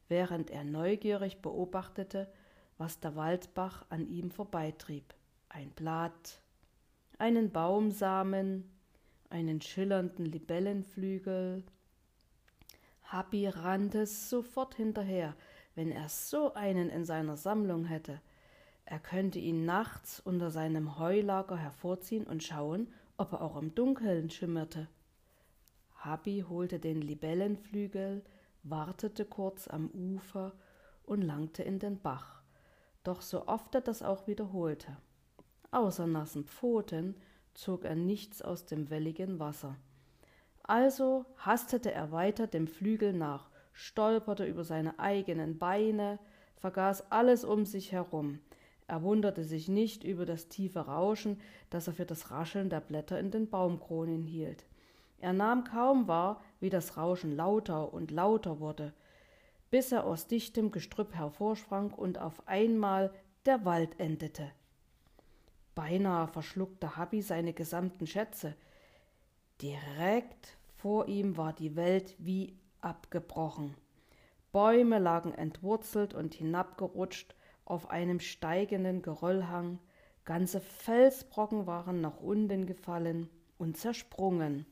während 0.09 0.51
er 0.51 0.66
neugierig 0.66 1.41
beobachtete, 1.41 2.30
was 2.78 2.99
der 2.99 3.16
Waldbach 3.16 3.86
an 3.89 4.09
ihm 4.09 4.30
vorbeitrieb. 4.30 5.14
Ein 5.47 5.70
Blatt, 5.70 6.41
einen 7.20 7.51
Baumsamen, 7.51 8.70
einen 9.30 9.62
schillernden 9.62 10.26
Libellenflügel. 10.26 11.64
Habi 13.03 13.47
rannte 13.47 14.05
sofort 14.05 14.76
hinterher, 14.76 15.38
wenn 15.76 15.89
er 15.89 16.09
so 16.09 16.53
einen 16.53 16.89
in 16.89 17.05
seiner 17.05 17.38
Sammlung 17.38 17.86
hätte. 17.86 18.20
Er 18.84 18.99
könnte 18.99 19.39
ihn 19.39 19.64
nachts 19.64 20.20
unter 20.20 20.51
seinem 20.51 20.99
Heulager 20.99 21.55
hervorziehen 21.55 22.26
und 22.28 22.43
schauen, 22.43 22.93
ob 23.18 23.34
er 23.34 23.41
auch 23.41 23.55
im 23.57 23.76
Dunkeln 23.76 24.30
schimmerte. 24.30 24.88
Habi 25.95 26.45
holte 26.47 26.80
den 26.80 27.01
Libellenflügel, 27.01 28.24
wartete 28.64 29.26
kurz 29.26 29.68
am 29.68 29.89
Ufer 29.91 30.53
und 31.03 31.22
langte 31.22 31.64
in 31.64 31.80
den 31.80 31.99
Bach. 31.99 32.41
Doch 33.03 33.22
so 33.22 33.47
oft 33.47 33.74
er 33.76 33.82
das 33.82 34.03
auch 34.03 34.28
wiederholte. 34.28 34.97
Außer 35.72 36.07
nassen 36.07 36.45
Pfoten 36.45 37.16
zog 37.53 37.86
er 37.86 37.95
nichts 37.95 38.41
aus 38.41 38.66
dem 38.66 38.89
welligen 38.89 39.39
Wasser. 39.39 39.76
Also 40.64 41.26
hastete 41.38 41.91
er 41.91 42.12
weiter 42.12 42.47
dem 42.47 42.68
Flügel 42.68 43.14
nach, 43.14 43.49
stolperte 43.74 44.45
über 44.45 44.64
seine 44.64 44.99
eigenen 44.99 45.57
Beine, 45.57 46.20
vergaß 46.57 47.12
alles 47.12 47.43
um 47.43 47.66
sich 47.66 47.91
herum. 47.91 48.39
Er 48.91 49.03
wunderte 49.03 49.45
sich 49.45 49.69
nicht 49.69 50.03
über 50.03 50.25
das 50.25 50.49
tiefe 50.49 50.81
Rauschen, 50.81 51.39
das 51.69 51.87
er 51.87 51.93
für 51.93 52.05
das 52.05 52.29
Rascheln 52.29 52.69
der 52.69 52.81
Blätter 52.81 53.17
in 53.17 53.31
den 53.31 53.49
Baumkronen 53.49 54.25
hielt. 54.25 54.65
Er 55.17 55.31
nahm 55.31 55.63
kaum 55.63 56.09
wahr, 56.09 56.43
wie 56.59 56.69
das 56.69 56.97
Rauschen 56.97 57.33
lauter 57.33 57.93
und 57.93 58.11
lauter 58.11 58.59
wurde, 58.59 58.93
bis 59.69 59.93
er 59.93 60.03
aus 60.05 60.27
dichtem 60.27 60.71
Gestrüpp 60.71 61.15
hervorsprang 61.15 61.93
und 61.93 62.19
auf 62.19 62.45
einmal 62.49 63.13
der 63.45 63.63
Wald 63.63 63.97
endete. 63.97 64.51
Beinahe 65.73 66.27
verschluckte 66.27 66.97
Habi 66.97 67.21
seine 67.21 67.53
gesamten 67.53 68.07
Schätze. 68.07 68.55
Direkt 69.61 70.57
vor 70.75 71.07
ihm 71.07 71.37
war 71.37 71.53
die 71.53 71.77
Welt 71.77 72.13
wie 72.17 72.59
abgebrochen. 72.81 73.73
Bäume 74.51 74.99
lagen 74.99 75.33
entwurzelt 75.33 76.13
und 76.13 76.33
hinabgerutscht 76.33 77.35
auf 77.66 77.89
einem 77.89 78.20
steigenden 78.20 79.01
Geröllhang, 79.01 79.80
ganze 80.26 80.59
Felsbrocken 80.59 81.68
waren 81.68 82.01
nach 82.01 82.20
unten 82.20 82.66
gefallen 82.66 83.30
und 83.57 83.78
zersprungen. 83.78 84.66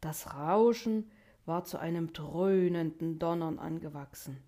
Das 0.00 0.34
Rauschen 0.34 1.10
war 1.46 1.64
zu 1.64 1.78
einem 1.78 2.12
dröhnenden 2.12 3.18
Donnern 3.18 3.58
angewachsen. 3.58 4.42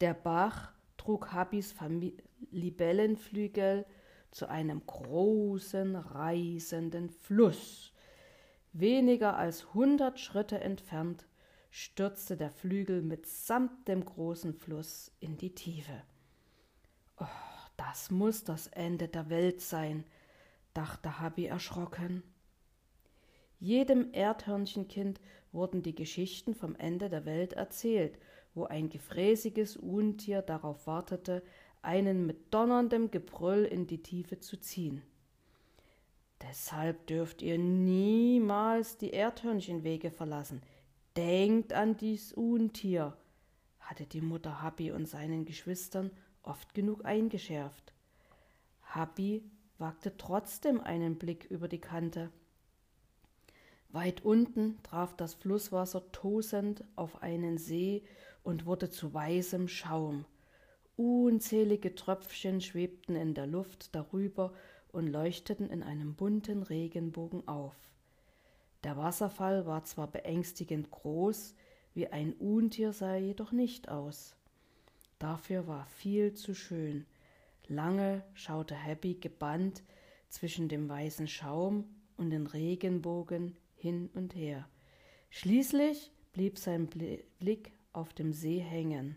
Der 0.00 0.14
Bach 0.14 0.72
trug 0.96 1.32
Habis 1.32 1.74
Libellenflügel 2.50 3.86
zu 4.30 4.48
einem 4.48 4.84
großen, 4.86 5.96
reißenden 5.96 7.10
Fluss. 7.10 7.92
Weniger 8.72 9.36
als 9.36 9.72
hundert 9.72 10.20
Schritte 10.20 10.60
entfernt 10.60 11.26
stürzte 11.70 12.36
der 12.36 12.50
Flügel 12.50 13.02
mitsamt 13.02 13.88
dem 13.88 14.04
großen 14.04 14.54
Fluss 14.54 15.12
in 15.20 15.36
die 15.36 15.54
Tiefe. 15.54 16.02
Oh, 17.18 17.26
das 17.76 18.10
muss 18.10 18.44
das 18.44 18.66
Ende 18.68 19.08
der 19.08 19.30
Welt 19.30 19.60
sein, 19.60 20.04
dachte 20.74 21.20
Habi 21.20 21.46
erschrocken. 21.46 22.22
Jedem 23.58 24.12
Erdhörnchenkind 24.12 25.20
wurden 25.52 25.82
die 25.82 25.94
Geschichten 25.94 26.54
vom 26.54 26.76
Ende 26.76 27.08
der 27.08 27.24
Welt 27.24 27.54
erzählt, 27.54 28.18
wo 28.54 28.64
ein 28.64 28.88
gefräßiges 28.88 29.76
Untier 29.76 30.42
darauf 30.42 30.86
wartete, 30.86 31.42
einen 31.82 32.26
mit 32.26 32.52
donnerndem 32.52 33.10
Gebrüll 33.10 33.64
in 33.64 33.86
die 33.86 34.02
Tiefe 34.02 34.40
zu 34.40 34.58
ziehen. 34.58 35.02
Deshalb 36.42 37.06
dürft 37.06 37.42
ihr 37.42 37.58
niemals 37.58 38.98
die 38.98 39.10
Erdhörnchenwege 39.10 40.10
verlassen. 40.10 40.62
Denkt 41.16 41.72
an 41.72 41.96
dies 41.96 42.32
Untier, 42.32 43.16
hatte 43.78 44.04
die 44.04 44.20
Mutter 44.20 44.62
Happy 44.62 44.90
und 44.90 45.08
seinen 45.08 45.46
Geschwistern 45.46 46.10
oft 46.46 46.74
genug 46.74 47.04
eingeschärft. 47.04 47.92
Happy 48.94 49.42
wagte 49.78 50.16
trotzdem 50.16 50.80
einen 50.80 51.16
Blick 51.16 51.44
über 51.44 51.68
die 51.68 51.80
Kante. 51.80 52.30
Weit 53.90 54.24
unten 54.24 54.82
traf 54.82 55.14
das 55.16 55.34
Flusswasser 55.34 56.10
tosend 56.12 56.84
auf 56.96 57.22
einen 57.22 57.58
See 57.58 58.02
und 58.42 58.66
wurde 58.66 58.90
zu 58.90 59.12
weißem 59.12 59.68
Schaum. 59.68 60.24
Unzählige 60.96 61.94
Tröpfchen 61.94 62.60
schwebten 62.60 63.16
in 63.16 63.34
der 63.34 63.46
Luft 63.46 63.94
darüber 63.94 64.54
und 64.92 65.08
leuchteten 65.08 65.68
in 65.68 65.82
einem 65.82 66.14
bunten 66.14 66.62
Regenbogen 66.62 67.46
auf. 67.48 67.74
Der 68.84 68.96
Wasserfall 68.96 69.66
war 69.66 69.84
zwar 69.84 70.06
beängstigend 70.06 70.90
groß, 70.90 71.54
wie 71.92 72.06
ein 72.08 72.32
Untier 72.34 72.92
sah 72.92 73.12
er 73.14 73.20
jedoch 73.20 73.52
nicht 73.52 73.88
aus. 73.88 74.35
Dafür 75.18 75.66
war 75.66 75.86
viel 75.86 76.34
zu 76.34 76.54
schön. 76.54 77.06
Lange 77.68 78.22
schaute 78.34 78.74
Happy 78.74 79.14
gebannt 79.14 79.82
zwischen 80.28 80.68
dem 80.68 80.88
weißen 80.88 81.26
Schaum 81.26 81.84
und 82.16 82.30
den 82.30 82.46
Regenbogen 82.46 83.56
hin 83.74 84.10
und 84.14 84.34
her. 84.34 84.68
Schließlich 85.30 86.12
blieb 86.32 86.58
sein 86.58 86.88
Blick 87.38 87.72
auf 87.92 88.12
dem 88.12 88.32
See 88.32 88.58
hängen, 88.58 89.16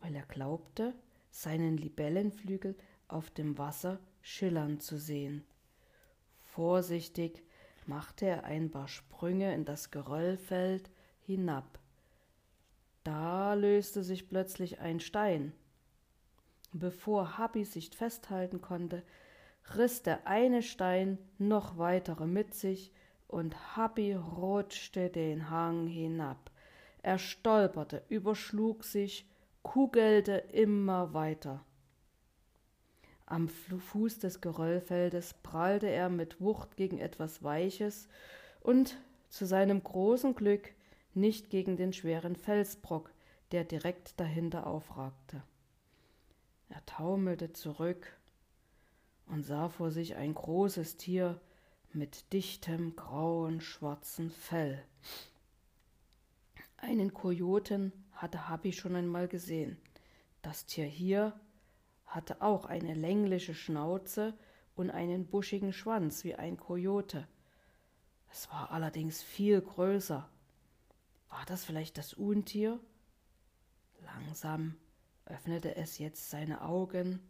weil 0.00 0.14
er 0.14 0.26
glaubte, 0.26 0.94
seinen 1.30 1.76
Libellenflügel 1.76 2.76
auf 3.08 3.30
dem 3.30 3.58
Wasser 3.58 3.98
schillern 4.22 4.80
zu 4.80 4.98
sehen. 4.98 5.44
Vorsichtig 6.42 7.42
machte 7.86 8.26
er 8.26 8.44
ein 8.44 8.70
paar 8.70 8.88
Sprünge 8.88 9.54
in 9.54 9.64
das 9.64 9.90
Geröllfeld 9.90 10.90
hinab. 11.20 11.78
Da 13.04 13.54
löste 13.54 14.02
sich 14.02 14.28
plötzlich 14.28 14.80
ein 14.80 14.98
Stein. 14.98 15.52
Bevor 16.72 17.38
Habi 17.38 17.64
sich 17.64 17.90
festhalten 17.90 18.60
konnte, 18.60 19.02
riss 19.76 20.02
der 20.02 20.26
eine 20.26 20.62
Stein 20.62 21.18
noch 21.38 21.78
weitere 21.78 22.26
mit 22.26 22.54
sich 22.54 22.92
und 23.28 23.76
Habi 23.76 24.14
rutschte 24.14 25.10
den 25.10 25.50
Hang 25.50 25.86
hinab. 25.86 26.50
Er 27.02 27.18
stolperte, 27.18 28.02
überschlug 28.08 28.84
sich 28.84 29.28
kugelte 29.62 30.36
immer 30.52 31.14
weiter. 31.14 31.64
Am 33.26 33.48
Fuß 33.48 34.18
des 34.18 34.40
Geröllfeldes 34.40 35.34
prallte 35.42 35.88
er 35.88 36.10
mit 36.10 36.40
Wucht 36.40 36.76
gegen 36.76 36.98
etwas 36.98 37.42
Weiches 37.42 38.08
und 38.60 38.98
zu 39.30 39.46
seinem 39.46 39.82
großen 39.82 40.34
Glück 40.34 40.74
nicht 41.16 41.50
gegen 41.50 41.76
den 41.76 41.92
schweren 41.92 42.36
Felsbrock, 42.36 43.12
der 43.52 43.64
direkt 43.64 44.18
dahinter 44.18 44.66
aufragte. 44.66 45.42
Er 46.68 46.84
taumelte 46.86 47.52
zurück 47.52 48.16
und 49.26 49.44
sah 49.44 49.68
vor 49.68 49.90
sich 49.90 50.16
ein 50.16 50.34
großes 50.34 50.96
Tier 50.96 51.40
mit 51.92 52.32
dichtem 52.32 52.96
grauen 52.96 53.60
schwarzen 53.60 54.30
Fell. 54.30 54.82
Einen 56.76 57.14
Kojoten 57.14 57.92
hatte 58.12 58.48
Habi 58.48 58.72
schon 58.72 58.96
einmal 58.96 59.28
gesehen. 59.28 59.78
Das 60.42 60.66
Tier 60.66 60.84
hier 60.84 61.38
hatte 62.06 62.42
auch 62.42 62.66
eine 62.66 62.94
längliche 62.94 63.54
Schnauze 63.54 64.34
und 64.76 64.90
einen 64.90 65.26
buschigen 65.26 65.72
Schwanz 65.72 66.24
wie 66.24 66.34
ein 66.34 66.56
Kojote. 66.56 67.26
Es 68.30 68.50
war 68.50 68.72
allerdings 68.72 69.22
viel 69.22 69.60
größer. 69.60 70.28
War 71.28 71.44
das 71.46 71.64
vielleicht 71.64 71.98
das 71.98 72.14
Untier? 72.14 72.80
Langsam 74.02 74.76
öffnete 75.26 75.76
es 75.76 75.98
jetzt 75.98 76.30
seine 76.30 76.62
Augen. 76.62 77.20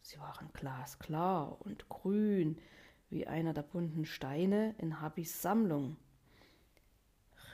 Sie 0.00 0.18
waren 0.18 0.50
glasklar 0.52 1.60
und 1.60 1.88
grün 1.88 2.58
wie 3.10 3.26
einer 3.26 3.54
der 3.54 3.62
bunten 3.62 4.04
Steine 4.04 4.74
in 4.78 5.00
Habis 5.00 5.42
Sammlung. 5.42 5.96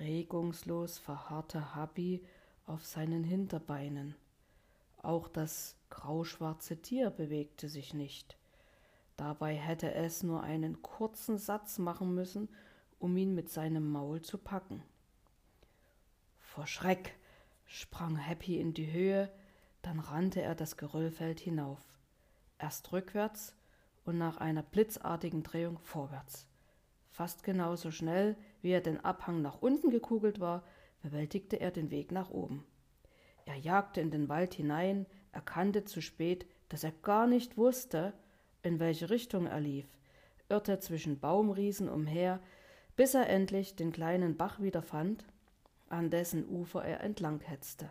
Regungslos 0.00 0.98
verharrte 0.98 1.74
Habi 1.74 2.24
auf 2.66 2.84
seinen 2.84 3.24
Hinterbeinen. 3.24 4.16
Auch 5.02 5.28
das 5.28 5.76
grauschwarze 5.90 6.80
Tier 6.80 7.10
bewegte 7.10 7.68
sich 7.68 7.94
nicht. 7.94 8.36
Dabei 9.16 9.54
hätte 9.54 9.94
es 9.94 10.22
nur 10.22 10.42
einen 10.42 10.82
kurzen 10.82 11.38
Satz 11.38 11.78
machen 11.78 12.14
müssen, 12.14 12.48
um 12.98 13.16
ihn 13.16 13.34
mit 13.34 13.48
seinem 13.48 13.90
Maul 13.90 14.22
zu 14.22 14.38
packen. 14.38 14.82
Vor 16.54 16.68
Schreck 16.68 17.16
sprang 17.66 18.14
Happy 18.14 18.60
in 18.60 18.74
die 18.74 18.92
Höhe, 18.92 19.28
dann 19.82 19.98
rannte 19.98 20.40
er 20.40 20.54
das 20.54 20.76
Geröllfeld 20.76 21.40
hinauf, 21.40 21.80
erst 22.60 22.92
rückwärts 22.92 23.56
und 24.04 24.18
nach 24.18 24.36
einer 24.36 24.62
blitzartigen 24.62 25.42
Drehung 25.42 25.80
vorwärts. 25.80 26.46
Fast 27.10 27.42
genauso 27.42 27.90
schnell, 27.90 28.36
wie 28.62 28.70
er 28.70 28.80
den 28.80 29.04
Abhang 29.04 29.42
nach 29.42 29.62
unten 29.62 29.90
gekugelt 29.90 30.38
war, 30.38 30.62
bewältigte 31.02 31.58
er 31.58 31.72
den 31.72 31.90
Weg 31.90 32.12
nach 32.12 32.30
oben. 32.30 32.64
Er 33.46 33.56
jagte 33.56 34.00
in 34.00 34.12
den 34.12 34.28
Wald 34.28 34.54
hinein, 34.54 35.06
erkannte 35.32 35.84
zu 35.84 36.00
spät, 36.00 36.46
dass 36.68 36.84
er 36.84 36.92
gar 36.92 37.26
nicht 37.26 37.56
wusste, 37.56 38.12
in 38.62 38.78
welche 38.78 39.10
Richtung 39.10 39.46
er 39.46 39.58
lief, 39.58 39.88
irrte 40.48 40.78
zwischen 40.78 41.18
Baumriesen 41.18 41.88
umher, 41.88 42.38
bis 42.94 43.14
er 43.14 43.28
endlich 43.28 43.74
den 43.74 43.90
kleinen 43.90 44.36
Bach 44.36 44.60
wiederfand, 44.60 45.24
an 45.94 46.10
dessen 46.10 46.48
Ufer 46.48 46.84
er 46.84 47.00
entlang 47.00 47.40
hetzte. 47.40 47.90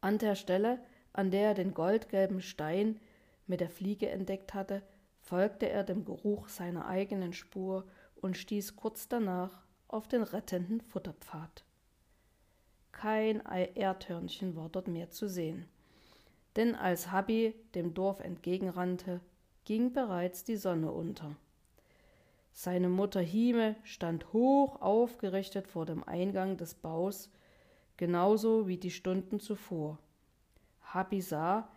An 0.00 0.18
der 0.18 0.34
Stelle, 0.34 0.80
an 1.12 1.30
der 1.30 1.48
er 1.48 1.54
den 1.54 1.74
goldgelben 1.74 2.40
Stein 2.40 3.00
mit 3.46 3.60
der 3.60 3.70
Fliege 3.70 4.08
entdeckt 4.08 4.54
hatte, 4.54 4.82
folgte 5.20 5.68
er 5.68 5.84
dem 5.84 6.04
Geruch 6.04 6.48
seiner 6.48 6.86
eigenen 6.86 7.32
Spur 7.32 7.86
und 8.16 8.36
stieß 8.36 8.76
kurz 8.76 9.08
danach 9.08 9.64
auf 9.88 10.08
den 10.08 10.22
rettenden 10.22 10.80
Futterpfad. 10.80 11.64
Kein 12.92 13.40
Erdhörnchen 13.40 14.56
war 14.56 14.68
dort 14.68 14.88
mehr 14.88 15.10
zu 15.10 15.28
sehen. 15.28 15.66
Denn 16.56 16.74
als 16.74 17.10
Habi 17.10 17.54
dem 17.74 17.94
Dorf 17.94 18.20
entgegenrannte, 18.20 19.20
ging 19.64 19.92
bereits 19.92 20.44
die 20.44 20.56
Sonne 20.56 20.92
unter. 20.92 21.36
Seine 22.52 22.88
Mutter 22.88 23.20
Hime 23.20 23.76
stand 23.82 24.32
hoch 24.32 24.80
aufgerichtet 24.80 25.66
vor 25.66 25.86
dem 25.86 26.04
Eingang 26.04 26.56
des 26.58 26.74
Baus, 26.74 27.30
genauso 27.96 28.68
wie 28.68 28.76
die 28.76 28.90
Stunden 28.90 29.40
zuvor. 29.40 29.98
Habi 30.82 31.22
sah, 31.22 31.68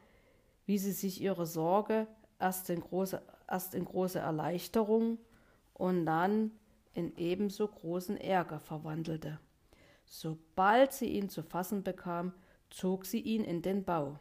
wie 0.66 0.78
sie 0.78 0.92
sich 0.92 1.22
ihre 1.22 1.46
Sorge 1.46 2.08
erst 2.40 2.70
in 2.70 2.82
große, 2.82 3.22
erst 3.50 3.74
in 3.74 3.86
große 3.86 4.20
Erleichterung 4.20 5.18
und 5.74 6.06
dann 6.06 6.52
in 6.94 7.16
ebenso 7.18 7.68
großen 7.68 8.18
Ärger 8.18 8.60
verwandelte. 8.60 9.40
Sobald 10.06 10.94
sie 10.94 11.08
ihn 11.08 11.30
zu 11.30 11.42
fassen 11.42 11.84
bekam, 11.84 12.34
zog 12.70 13.06
sie 13.06 13.22
ihn 13.22 13.44
in 13.44 13.62
den 13.62 13.84
Bau. 13.84 14.20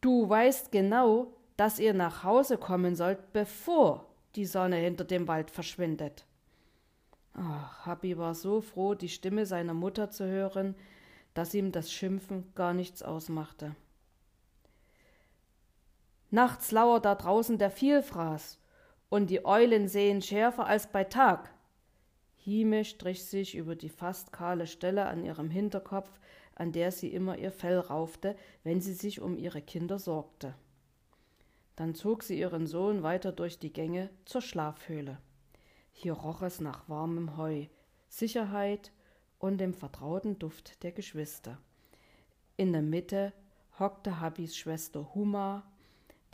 Du 0.00 0.28
weißt 0.28 0.72
genau, 0.72 1.34
dass 1.56 1.78
ihr 1.78 1.92
nach 1.92 2.24
Hause 2.24 2.56
kommen 2.56 2.96
sollt, 2.96 3.32
bevor 3.32 4.09
die 4.36 4.46
Sonne 4.46 4.76
hinter 4.76 5.04
dem 5.04 5.28
Wald 5.28 5.50
verschwindet. 5.50 6.24
Ach, 7.34 7.86
Happy 7.86 8.18
war 8.18 8.34
so 8.34 8.60
froh, 8.60 8.94
die 8.94 9.08
Stimme 9.08 9.46
seiner 9.46 9.74
Mutter 9.74 10.10
zu 10.10 10.26
hören, 10.26 10.74
dass 11.34 11.54
ihm 11.54 11.72
das 11.72 11.92
Schimpfen 11.92 12.52
gar 12.54 12.74
nichts 12.74 13.02
ausmachte. 13.02 13.74
Nachts 16.30 16.70
lauert 16.70 17.04
da 17.04 17.14
draußen 17.14 17.58
der 17.58 17.70
Vielfraß, 17.70 18.58
und 19.08 19.30
die 19.30 19.44
Eulen 19.44 19.88
sehen 19.88 20.22
schärfer 20.22 20.66
als 20.66 20.86
bei 20.86 21.02
Tag. 21.02 21.52
Hime 22.36 22.84
strich 22.84 23.24
sich 23.24 23.56
über 23.56 23.74
die 23.74 23.88
fast 23.88 24.32
kahle 24.32 24.66
Stelle 24.66 25.06
an 25.06 25.24
ihrem 25.24 25.50
Hinterkopf, 25.50 26.20
an 26.54 26.72
der 26.72 26.92
sie 26.92 27.08
immer 27.08 27.36
ihr 27.36 27.52
Fell 27.52 27.78
raufte, 27.78 28.36
wenn 28.62 28.80
sie 28.80 28.94
sich 28.94 29.20
um 29.20 29.36
ihre 29.36 29.60
Kinder 29.60 29.98
sorgte. 29.98 30.54
Dann 31.80 31.94
zog 31.94 32.22
sie 32.22 32.38
ihren 32.38 32.66
Sohn 32.66 33.02
weiter 33.02 33.32
durch 33.32 33.58
die 33.58 33.72
Gänge 33.72 34.10
zur 34.26 34.42
Schlafhöhle. 34.42 35.16
Hier 35.92 36.12
roch 36.12 36.42
es 36.42 36.60
nach 36.60 36.86
warmem 36.90 37.38
Heu, 37.38 37.68
Sicherheit 38.06 38.92
und 39.38 39.56
dem 39.56 39.72
vertrauten 39.72 40.38
Duft 40.38 40.82
der 40.82 40.92
Geschwister. 40.92 41.56
In 42.58 42.74
der 42.74 42.82
Mitte 42.82 43.32
hockte 43.78 44.20
Habis 44.20 44.58
Schwester 44.58 45.14
Huma, 45.14 45.72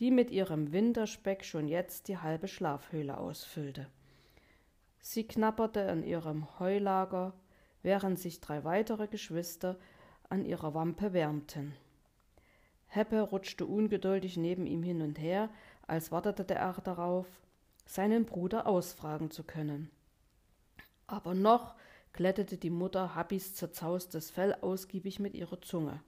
die 0.01 0.11
mit 0.11 0.33
ihrem 0.33 0.73
Winterspeck 0.73 1.45
schon 1.45 1.69
jetzt 1.69 2.09
die 2.09 2.19
halbe 2.19 2.49
Schlafhöhle 2.49 3.17
ausfüllte. 3.17 3.87
Sie 4.99 5.29
knapperte 5.29 5.89
an 5.89 6.03
ihrem 6.03 6.59
Heulager, 6.59 7.35
während 7.85 8.19
sich 8.19 8.41
drei 8.41 8.65
weitere 8.65 9.07
Geschwister 9.07 9.79
an 10.29 10.45
ihrer 10.45 10.75
Wampe 10.75 11.13
wärmten. 11.13 11.77
Heppe 12.97 13.21
rutschte 13.21 13.67
ungeduldig 13.67 14.37
neben 14.37 14.67
ihm 14.67 14.83
hin 14.83 15.03
und 15.03 15.19
her, 15.19 15.51
als 15.87 16.11
wartete 16.11 16.55
er 16.55 16.73
darauf, 16.83 17.27
seinen 17.85 18.25
Bruder 18.25 18.67
ausfragen 18.67 19.31
zu 19.31 19.45
können. 19.45 19.91
Aber 21.07 21.35
noch 21.35 21.77
glättete 22.13 22.57
die 22.57 22.71
Mutter 22.71 23.15
Habbis 23.15 23.55
zerzaustes 23.55 24.31
Fell 24.31 24.55
ausgiebig 24.55 25.21
mit 25.21 25.35
ihrer 25.35 25.61
Zunge. 25.61 26.01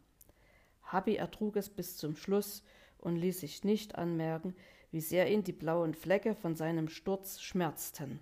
Habbi 0.82 1.16
ertrug 1.16 1.57
es 1.57 1.68
bis 1.68 1.97
zum 1.97 2.16
Schluss 2.16 2.64
und 2.97 3.16
ließ 3.16 3.41
sich 3.41 3.62
nicht 3.62 3.97
anmerken, 3.97 4.57
wie 4.91 5.03
sehr 5.03 5.30
ihn 5.30 5.45
die 5.45 5.53
blauen 5.53 5.95
Flecke 5.95 6.34
von 6.34 6.57
seinem 6.57 6.89
Sturz 6.89 7.41
schmerzten. 7.41 8.18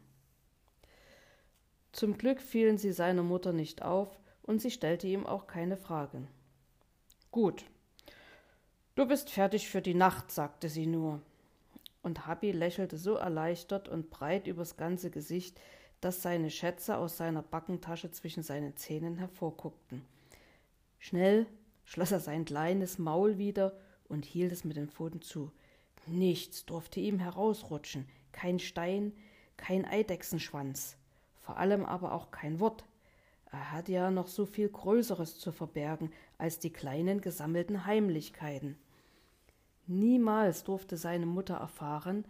Zum 1.92 2.18
Glück 2.18 2.42
fielen 2.42 2.76
sie 2.76 2.92
seiner 2.92 3.22
Mutter 3.22 3.52
nicht 3.52 3.82
auf, 3.82 4.18
und 4.42 4.60
sie 4.60 4.70
stellte 4.70 5.06
ihm 5.06 5.26
auch 5.26 5.46
keine 5.46 5.76
Fragen. 5.76 6.28
Gut, 7.30 7.64
du 8.96 9.06
bist 9.06 9.30
fertig 9.30 9.68
für 9.68 9.80
die 9.80 9.94
Nacht, 9.94 10.32
sagte 10.32 10.68
sie 10.68 10.86
nur. 10.86 11.20
Und 12.02 12.26
Habi 12.26 12.50
lächelte 12.50 12.98
so 12.98 13.14
erleichtert 13.14 13.88
und 13.88 14.10
breit 14.10 14.48
übers 14.48 14.76
ganze 14.76 15.10
Gesicht, 15.10 15.60
dass 16.00 16.22
seine 16.22 16.50
Schätze 16.50 16.96
aus 16.96 17.16
seiner 17.16 17.42
Backentasche 17.42 18.10
zwischen 18.10 18.42
seinen 18.42 18.76
Zähnen 18.76 19.16
hervorguckten. 19.16 20.02
Schnell 20.98 21.46
schloss 21.84 22.10
er 22.10 22.20
sein 22.20 22.44
kleines 22.44 22.98
Maul 22.98 23.38
wieder 23.38 23.72
und 24.08 24.24
hielt 24.24 24.50
es 24.50 24.64
mit 24.64 24.76
den 24.76 24.88
Pfoten 24.88 25.22
zu. 25.22 25.52
Nichts 26.06 26.66
durfte 26.66 26.98
ihm 26.98 27.20
herausrutschen, 27.20 28.06
kein 28.32 28.58
Stein, 28.58 29.12
kein 29.56 29.84
Eidechsenschwanz 29.84 30.96
vor 31.46 31.58
allem 31.58 31.84
aber 31.86 32.12
auch 32.12 32.32
kein 32.32 32.58
Wort. 32.58 32.84
Er 33.52 33.70
hat 33.70 33.88
ja 33.88 34.10
noch 34.10 34.26
so 34.26 34.46
viel 34.46 34.68
Größeres 34.68 35.38
zu 35.38 35.52
verbergen 35.52 36.12
als 36.38 36.58
die 36.58 36.72
kleinen 36.72 37.20
gesammelten 37.20 37.86
Heimlichkeiten. 37.86 38.76
Niemals 39.86 40.64
durfte 40.64 40.96
seine 40.96 41.26
Mutter 41.26 41.56
erfahren, 41.56 42.24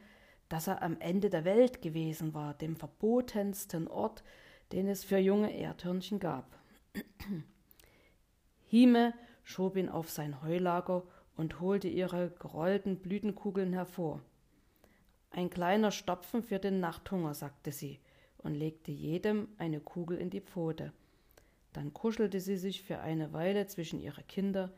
dass 0.48 0.66
er 0.66 0.82
am 0.82 1.00
Ende 1.00 1.30
der 1.30 1.44
Welt 1.44 1.82
gewesen 1.82 2.34
war, 2.34 2.54
dem 2.54 2.76
verbotensten 2.76 3.88
Ort, 3.88 4.22
den 4.72 4.88
es 4.88 5.04
für 5.04 5.18
junge 5.18 5.56
Erdhörnchen 5.56 6.18
gab. 6.20 6.58
Hime 8.66 9.14
schob 9.42 9.76
ihn 9.76 9.88
auf 9.88 10.10
sein 10.10 10.42
Heulager 10.42 11.02
und 11.36 11.60
holte 11.60 11.88
ihre 11.88 12.30
gerollten 12.30 12.98
Blütenkugeln 12.98 13.72
hervor. 13.72 14.20
Ein 15.30 15.50
kleiner 15.50 15.90
Stopfen 15.90 16.42
für 16.42 16.58
den 16.58 16.80
Nachthunger, 16.80 17.34
sagte 17.34 17.72
sie 17.72 18.00
und 18.38 18.54
legte 18.54 18.92
jedem 18.92 19.48
eine 19.58 19.80
Kugel 19.80 20.18
in 20.18 20.30
die 20.30 20.40
Pfote. 20.40 20.92
Dann 21.72 21.92
kuschelte 21.92 22.40
sie 22.40 22.56
sich 22.56 22.82
für 22.82 23.00
eine 23.00 23.32
Weile 23.32 23.66
zwischen 23.66 24.00
ihre 24.00 24.22
Kinder 24.22 24.72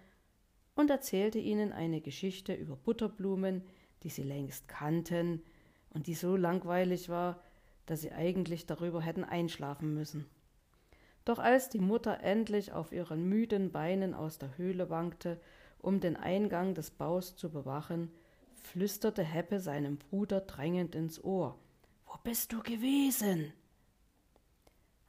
und 0.78 0.90
erzählte 0.90 1.40
ihnen 1.40 1.72
eine 1.72 2.00
Geschichte 2.00 2.54
über 2.54 2.76
Butterblumen, 2.76 3.64
die 4.04 4.10
sie 4.10 4.22
längst 4.22 4.68
kannten 4.68 5.42
und 5.90 6.06
die 6.06 6.14
so 6.14 6.36
langweilig 6.36 7.08
war, 7.08 7.42
dass 7.86 8.02
sie 8.02 8.12
eigentlich 8.12 8.64
darüber 8.64 9.02
hätten 9.02 9.24
einschlafen 9.24 9.92
müssen. 9.92 10.26
Doch 11.24 11.40
als 11.40 11.68
die 11.68 11.80
Mutter 11.80 12.20
endlich 12.20 12.70
auf 12.70 12.92
ihren 12.92 13.28
müden 13.28 13.72
Beinen 13.72 14.14
aus 14.14 14.38
der 14.38 14.56
Höhle 14.56 14.88
wankte, 14.88 15.40
um 15.80 15.98
den 15.98 16.14
Eingang 16.14 16.74
des 16.74 16.92
Baus 16.92 17.34
zu 17.34 17.50
bewachen, 17.50 18.12
flüsterte 18.62 19.24
Heppe 19.24 19.58
seinem 19.58 19.98
Bruder 19.98 20.42
drängend 20.42 20.94
ins 20.94 21.24
Ohr. 21.24 21.58
Wo 22.06 22.14
bist 22.22 22.52
du 22.52 22.62
gewesen? 22.62 23.52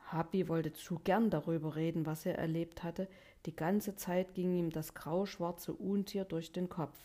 Happy 0.09 0.47
wollte 0.47 0.73
zu 0.73 0.97
gern 0.97 1.29
darüber 1.29 1.75
reden, 1.75 2.07
was 2.07 2.25
er 2.25 2.39
erlebt 2.39 2.81
hatte. 2.81 3.07
Die 3.45 3.55
ganze 3.55 3.95
Zeit 3.95 4.33
ging 4.33 4.55
ihm 4.55 4.69
das 4.69 4.93
grauschwarze 4.93 5.73
Untier 5.73 6.25
durch 6.25 6.51
den 6.51 6.69
Kopf. 6.69 6.97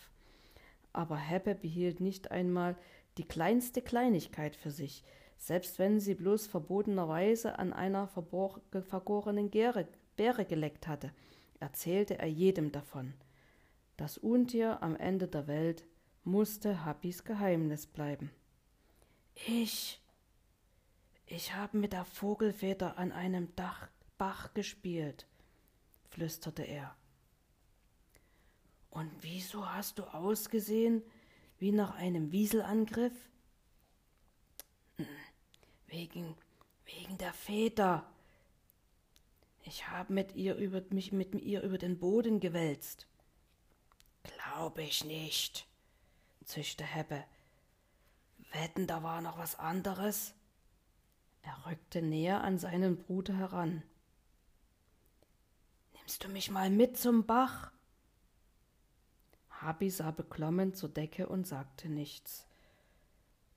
Aber 0.92 1.16
Heppe 1.16 1.54
behielt 1.54 2.00
nicht 2.00 2.30
einmal 2.30 2.76
die 3.18 3.24
kleinste 3.24 3.82
Kleinigkeit 3.82 4.56
für 4.56 4.70
sich, 4.70 5.04
selbst 5.36 5.78
wenn 5.78 6.00
sie 6.00 6.14
bloß 6.14 6.46
verbotenerweise 6.46 7.58
an 7.58 7.72
einer 7.72 8.08
vergorenen 8.08 9.50
Gäre, 9.50 9.86
Beere 10.16 10.44
geleckt 10.44 10.86
hatte, 10.86 11.12
erzählte 11.58 12.18
er 12.18 12.28
jedem 12.28 12.70
davon. 12.70 13.14
Das 13.96 14.16
Untier 14.18 14.82
am 14.82 14.96
Ende 14.96 15.28
der 15.28 15.46
Welt 15.46 15.84
musste 16.24 16.84
Happys 16.84 17.24
Geheimnis 17.24 17.86
bleiben. 17.86 18.30
Ich, 19.46 20.00
ich 21.26 21.54
habe 21.54 21.78
mit 21.78 21.92
der 21.92 22.04
Vogelfeder 22.04 22.98
an 22.98 23.12
einem 23.12 23.54
Dach, 23.56 23.88
Bach 24.18 24.54
gespielt, 24.54 25.26
flüsterte 26.14 26.62
er. 26.62 26.94
Und 28.90 29.10
wieso 29.20 29.68
hast 29.68 29.98
du 29.98 30.04
ausgesehen 30.04 31.02
wie 31.58 31.72
nach 31.72 31.96
einem 31.96 32.30
Wieselangriff? 32.30 33.12
Hm, 34.96 35.06
Wegen, 35.88 36.36
wegen 36.86 37.18
der 37.18 37.32
Väter. 37.32 38.06
Ich 39.64 39.88
habe 39.88 40.12
mit 40.12 40.34
ihr 40.36 40.54
über, 40.54 40.82
mich 40.90 41.10
mit 41.12 41.34
ihr 41.34 41.62
über 41.62 41.78
den 41.78 41.98
Boden 41.98 42.38
gewälzt. 42.38 43.08
Glaube 44.22 44.82
ich 44.82 45.04
nicht, 45.04 45.66
zischte 46.44 46.84
Heppe. 46.84 47.24
Wetten, 48.52 48.86
da 48.86 49.02
war 49.02 49.20
noch 49.20 49.38
was 49.38 49.58
anderes? 49.58 50.34
Er 51.42 51.66
rückte 51.66 52.02
näher 52.02 52.42
an 52.42 52.58
seinen 52.58 52.96
Bruder 52.96 53.36
heran. 53.36 53.82
Nimmst 56.04 56.22
du 56.22 56.28
mich 56.28 56.50
mal 56.50 56.68
mit 56.68 56.98
zum 56.98 57.24
Bach? 57.24 57.72
Habi 59.48 59.88
sah 59.88 60.10
beklommen 60.10 60.74
zur 60.74 60.90
Decke 60.90 61.26
und 61.26 61.46
sagte 61.46 61.88
nichts. 61.88 62.46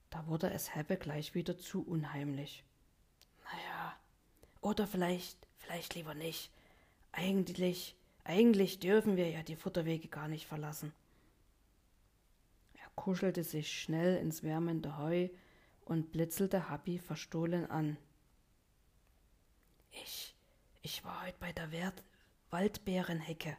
Da 0.10 0.26
wurde 0.28 0.52
es 0.52 0.74
Heppe 0.74 0.96
gleich 0.96 1.36
wieder 1.36 1.58
zu 1.58 1.86
unheimlich. 1.86 2.64
Naja, 3.44 3.98
oder 4.62 4.88
vielleicht, 4.88 5.46
vielleicht 5.58 5.96
lieber 5.96 6.14
nicht. 6.14 6.50
Eigentlich, 7.12 7.98
eigentlich 8.24 8.80
dürfen 8.80 9.18
wir 9.18 9.30
ja 9.30 9.44
die 9.44 9.58
Futterwege 9.58 10.08
gar 10.08 10.30
nicht 10.30 10.48
verlassen. 10.48 10.94
Er 12.76 12.90
kuschelte 12.96 13.44
sich 13.44 13.82
schnell 13.82 14.16
ins 14.16 14.42
wärmende 14.42 14.98
Heu 14.98 15.28
und 15.84 16.14
blitzelte 16.14 16.70
Happy 16.72 16.98
verstohlen 16.98 17.70
an. 17.70 17.98
Ich, 19.92 20.34
ich 20.82 21.04
war 21.04 21.24
heute 21.24 21.38
bei 21.42 21.52
der 21.52 21.74
Wert 21.74 22.02
Waldbeerenhecke, 22.50 23.58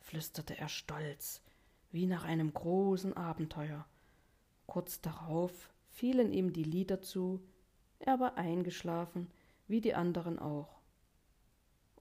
flüsterte 0.00 0.58
er 0.58 0.68
stolz, 0.68 1.42
wie 1.90 2.06
nach 2.06 2.24
einem 2.24 2.52
großen 2.52 3.16
Abenteuer. 3.16 3.86
Kurz 4.66 5.00
darauf 5.00 5.72
fielen 5.88 6.32
ihm 6.32 6.52
die 6.52 6.64
Lieder 6.64 7.00
zu, 7.00 7.40
er 8.00 8.20
war 8.20 8.36
eingeschlafen, 8.36 9.30
wie 9.66 9.80
die 9.80 9.94
anderen 9.94 10.38
auch. 10.38 10.78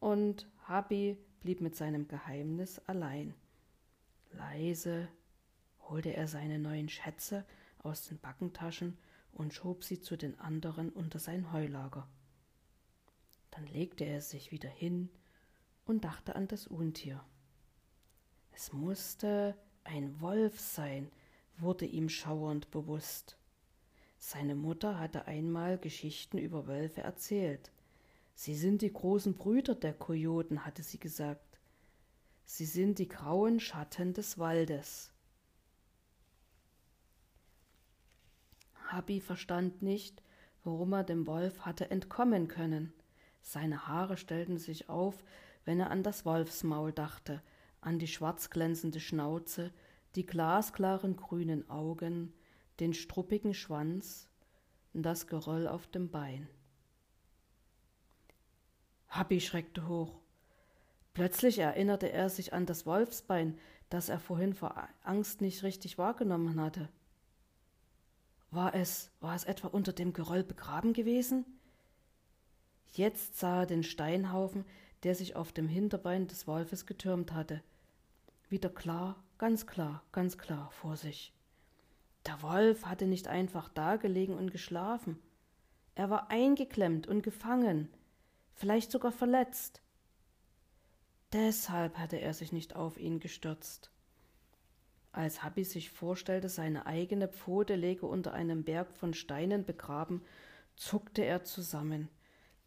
Und 0.01 0.49
Habi 0.67 1.17
blieb 1.39 1.61
mit 1.61 1.77
seinem 1.77 2.09
Geheimnis 2.09 2.79
allein. 2.79 3.33
Leise 4.31 5.07
holte 5.87 6.13
er 6.13 6.27
seine 6.27 6.59
neuen 6.59 6.89
Schätze 6.89 7.45
aus 7.79 8.07
den 8.09 8.19
Backentaschen 8.19 8.97
und 9.31 9.53
schob 9.53 9.85
sie 9.85 10.01
zu 10.01 10.17
den 10.17 10.37
anderen 10.41 10.89
unter 10.89 11.19
sein 11.19 11.53
Heulager. 11.53 12.05
Dann 13.51 13.65
legte 13.67 14.03
er 14.03 14.19
sich 14.19 14.51
wieder 14.51 14.69
hin 14.69 15.09
und 15.85 16.03
dachte 16.03 16.35
an 16.35 16.47
das 16.47 16.67
Untier. 16.67 17.23
Es 18.51 18.71
musste 18.71 19.55
ein 19.83 20.21
Wolf 20.21 20.59
sein, 20.59 21.11
wurde 21.57 21.85
ihm 21.85 22.09
schauernd 22.09 22.71
bewusst. 22.71 23.37
Seine 24.17 24.55
Mutter 24.55 24.99
hatte 24.99 25.27
einmal 25.27 25.77
Geschichten 25.77 26.37
über 26.37 26.67
Wölfe 26.67 27.01
erzählt. 27.01 27.71
Sie 28.35 28.55
sind 28.55 28.81
die 28.81 28.93
großen 28.93 29.35
Brüder 29.35 29.75
der 29.75 29.93
Kojoten, 29.93 30.65
hatte 30.65 30.81
sie 30.81 30.99
gesagt. 30.99 31.59
Sie 32.45 32.65
sind 32.65 32.99
die 32.99 33.07
grauen 33.07 33.59
Schatten 33.59 34.13
des 34.13 34.37
Waldes. 34.37 35.11
Habi 38.87 39.21
verstand 39.21 39.81
nicht, 39.81 40.21
warum 40.63 40.93
er 40.93 41.03
dem 41.03 41.27
Wolf 41.27 41.61
hatte 41.61 41.89
entkommen 41.91 42.47
können. 42.47 42.93
Seine 43.41 43.87
Haare 43.87 44.17
stellten 44.17 44.57
sich 44.57 44.87
auf, 44.87 45.23
wenn 45.65 45.79
er 45.79 45.91
an 45.91 46.03
das 46.03 46.25
Wolfsmaul 46.25 46.91
dachte, 46.91 47.41
an 47.81 47.99
die 47.99 48.07
schwarzglänzende 48.07 48.99
Schnauze, 48.99 49.71
die 50.15 50.25
glasklaren 50.25 51.15
grünen 51.15 51.69
Augen, 51.69 52.33
den 52.79 52.93
struppigen 52.93 53.53
Schwanz, 53.53 54.27
das 54.93 55.27
Geröll 55.27 55.67
auf 55.67 55.87
dem 55.87 56.09
Bein. 56.09 56.47
Happy 59.07 59.39
schreckte 59.41 59.87
hoch. 59.87 60.19
Plötzlich 61.13 61.59
erinnerte 61.59 62.11
er 62.11 62.29
sich 62.29 62.53
an 62.53 62.65
das 62.65 62.85
Wolfsbein, 62.85 63.57
das 63.89 64.09
er 64.09 64.19
vorhin 64.19 64.53
vor 64.53 64.89
Angst 65.03 65.41
nicht 65.41 65.61
richtig 65.61 65.97
wahrgenommen 65.97 66.59
hatte. 66.59 66.89
War 68.49 68.73
es, 68.73 69.11
war 69.19 69.35
es 69.35 69.43
etwa 69.43 69.67
unter 69.67 69.93
dem 69.93 70.13
Geröll 70.13 70.43
begraben 70.43 70.93
gewesen? 70.93 71.45
Jetzt 72.91 73.39
sah 73.39 73.61
er 73.61 73.65
den 73.65 73.83
Steinhaufen, 73.83 74.65
der 75.03 75.15
sich 75.15 75.35
auf 75.35 75.51
dem 75.51 75.67
Hinterbein 75.67 76.27
des 76.27 76.47
Wolfes 76.47 76.85
getürmt 76.85 77.33
hatte. 77.33 77.61
Wieder 78.49 78.69
klar, 78.69 79.23
ganz 79.37 79.67
klar, 79.67 80.03
ganz 80.11 80.37
klar 80.37 80.71
vor 80.71 80.95
sich. 80.95 81.33
Der 82.25 82.41
Wolf 82.41 82.85
hatte 82.85 83.05
nicht 83.05 83.27
einfach 83.27 83.69
dagelegen 83.69 84.35
und 84.35 84.51
geschlafen. 84.51 85.19
Er 85.95 86.09
war 86.09 86.29
eingeklemmt 86.31 87.07
und 87.07 87.21
gefangen, 87.21 87.89
vielleicht 88.53 88.91
sogar 88.91 89.11
verletzt. 89.11 89.81
Deshalb 91.33 91.97
hatte 91.97 92.17
er 92.17 92.33
sich 92.33 92.51
nicht 92.51 92.75
auf 92.75 92.97
ihn 92.97 93.19
gestürzt. 93.19 93.91
Als 95.11 95.43
Habi 95.43 95.63
sich 95.63 95.91
vorstellte, 95.91 96.49
seine 96.49 96.85
eigene 96.87 97.27
Pfote 97.27 97.75
läge 97.75 98.05
unter 98.07 98.33
einem 98.33 98.63
Berg 98.63 98.91
von 98.93 99.13
Steinen 99.13 99.65
begraben, 99.65 100.23
zuckte 100.75 101.23
er 101.23 101.43
zusammen. 101.43 102.09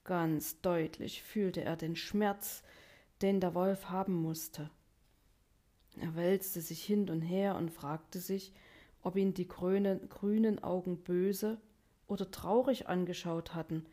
Ganz 0.07 0.61
deutlich 0.61 1.25
fühlte 1.25 1.65
er 1.65 1.75
den 1.75 1.97
Schmerz, 1.97 2.63
den 3.23 3.41
der 3.41 3.57
Wolf 3.57 3.89
haben 3.89 4.15
musste. 4.15 4.71
Er 5.99 6.15
wälzte 6.15 6.61
sich 6.61 6.85
hin 6.85 7.11
und 7.11 7.23
her 7.23 7.57
und 7.57 7.73
fragte 7.73 8.21
sich, 8.21 8.53
ob 9.03 9.17
ihn 9.17 9.35
die 9.35 9.49
grünen, 9.49 10.09
grünen 10.09 10.63
Augen 10.63 10.99
böse 11.03 11.61
oder 12.07 12.31
traurig 12.31 12.87
angeschaut 12.87 13.57
hatten. 13.57 13.85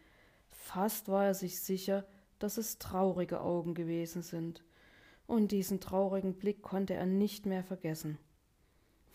Fast 0.52 1.08
war 1.08 1.26
er 1.26 1.34
sich 1.34 1.60
sicher, 1.60 2.06
dass 2.38 2.58
es 2.58 2.78
traurige 2.78 3.42
Augen 3.42 3.74
gewesen 3.74 4.22
sind, 4.22 4.64
und 5.26 5.52
diesen 5.52 5.80
traurigen 5.80 6.36
Blick 6.36 6.62
konnte 6.62 6.94
er 6.94 7.08
nicht 7.08 7.48
mehr 7.48 7.64
vergessen. 7.64 8.20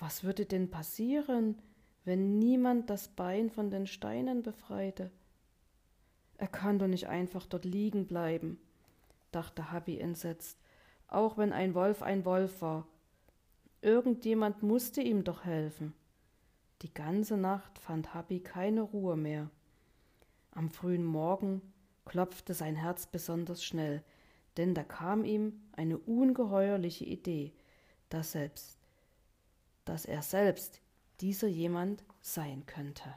Was 0.01 0.25
würde 0.25 0.47
denn 0.47 0.69
passieren, 0.69 1.63
wenn 2.05 2.41
niemand 2.41 2.91
das 2.91 3.07
Bein 3.07 3.51
von 3.51 3.71
den 3.71 3.87
Steinen 3.87 4.43
befreite? 4.43 5.13
Er 6.39 6.49
kann 6.49 6.79
doch 6.79 6.87
nicht 6.87 7.09
einfach 7.09 7.47
dort 7.47 7.65
liegen 7.65 8.07
bleiben, 8.07 8.59
dachte 9.33 9.71
Habi 9.71 9.99
entsetzt, 9.99 10.59
auch 11.09 11.37
wenn 11.37 11.53
ein 11.53 11.75
Wolf 11.75 12.03
ein 12.03 12.25
Wolf 12.25 12.63
war. 12.63 12.87
Irgendjemand 13.83 14.63
musste 14.63 15.03
ihm 15.03 15.25
doch 15.25 15.45
helfen. 15.45 15.95
Die 16.83 16.95
ganze 16.95 17.37
Nacht 17.37 17.79
fand 17.79 18.15
Habi 18.15 18.41
keine 18.41 18.83
Ruhe 18.83 19.17
mehr. 19.17 19.51
Am 20.53 20.71
frühen 20.71 21.05
Morgen 21.05 21.61
klopfte 22.05 22.55
sein 22.55 22.77
Herz 22.77 23.07
besonders 23.07 23.65
schnell, 23.65 24.03
denn 24.57 24.75
da 24.75 24.85
kam 24.85 25.25
ihm 25.25 25.61
eine 25.73 25.99
ungeheuerliche 25.99 27.05
Idee, 27.05 27.53
dass 28.09 28.33
selbst, 28.33 28.79
dass 29.85 30.05
er 30.05 30.23
selbst 30.23 30.81
dieser 31.21 31.49
jemand 31.49 32.05
sein 32.21 32.65
könnte. 32.67 33.15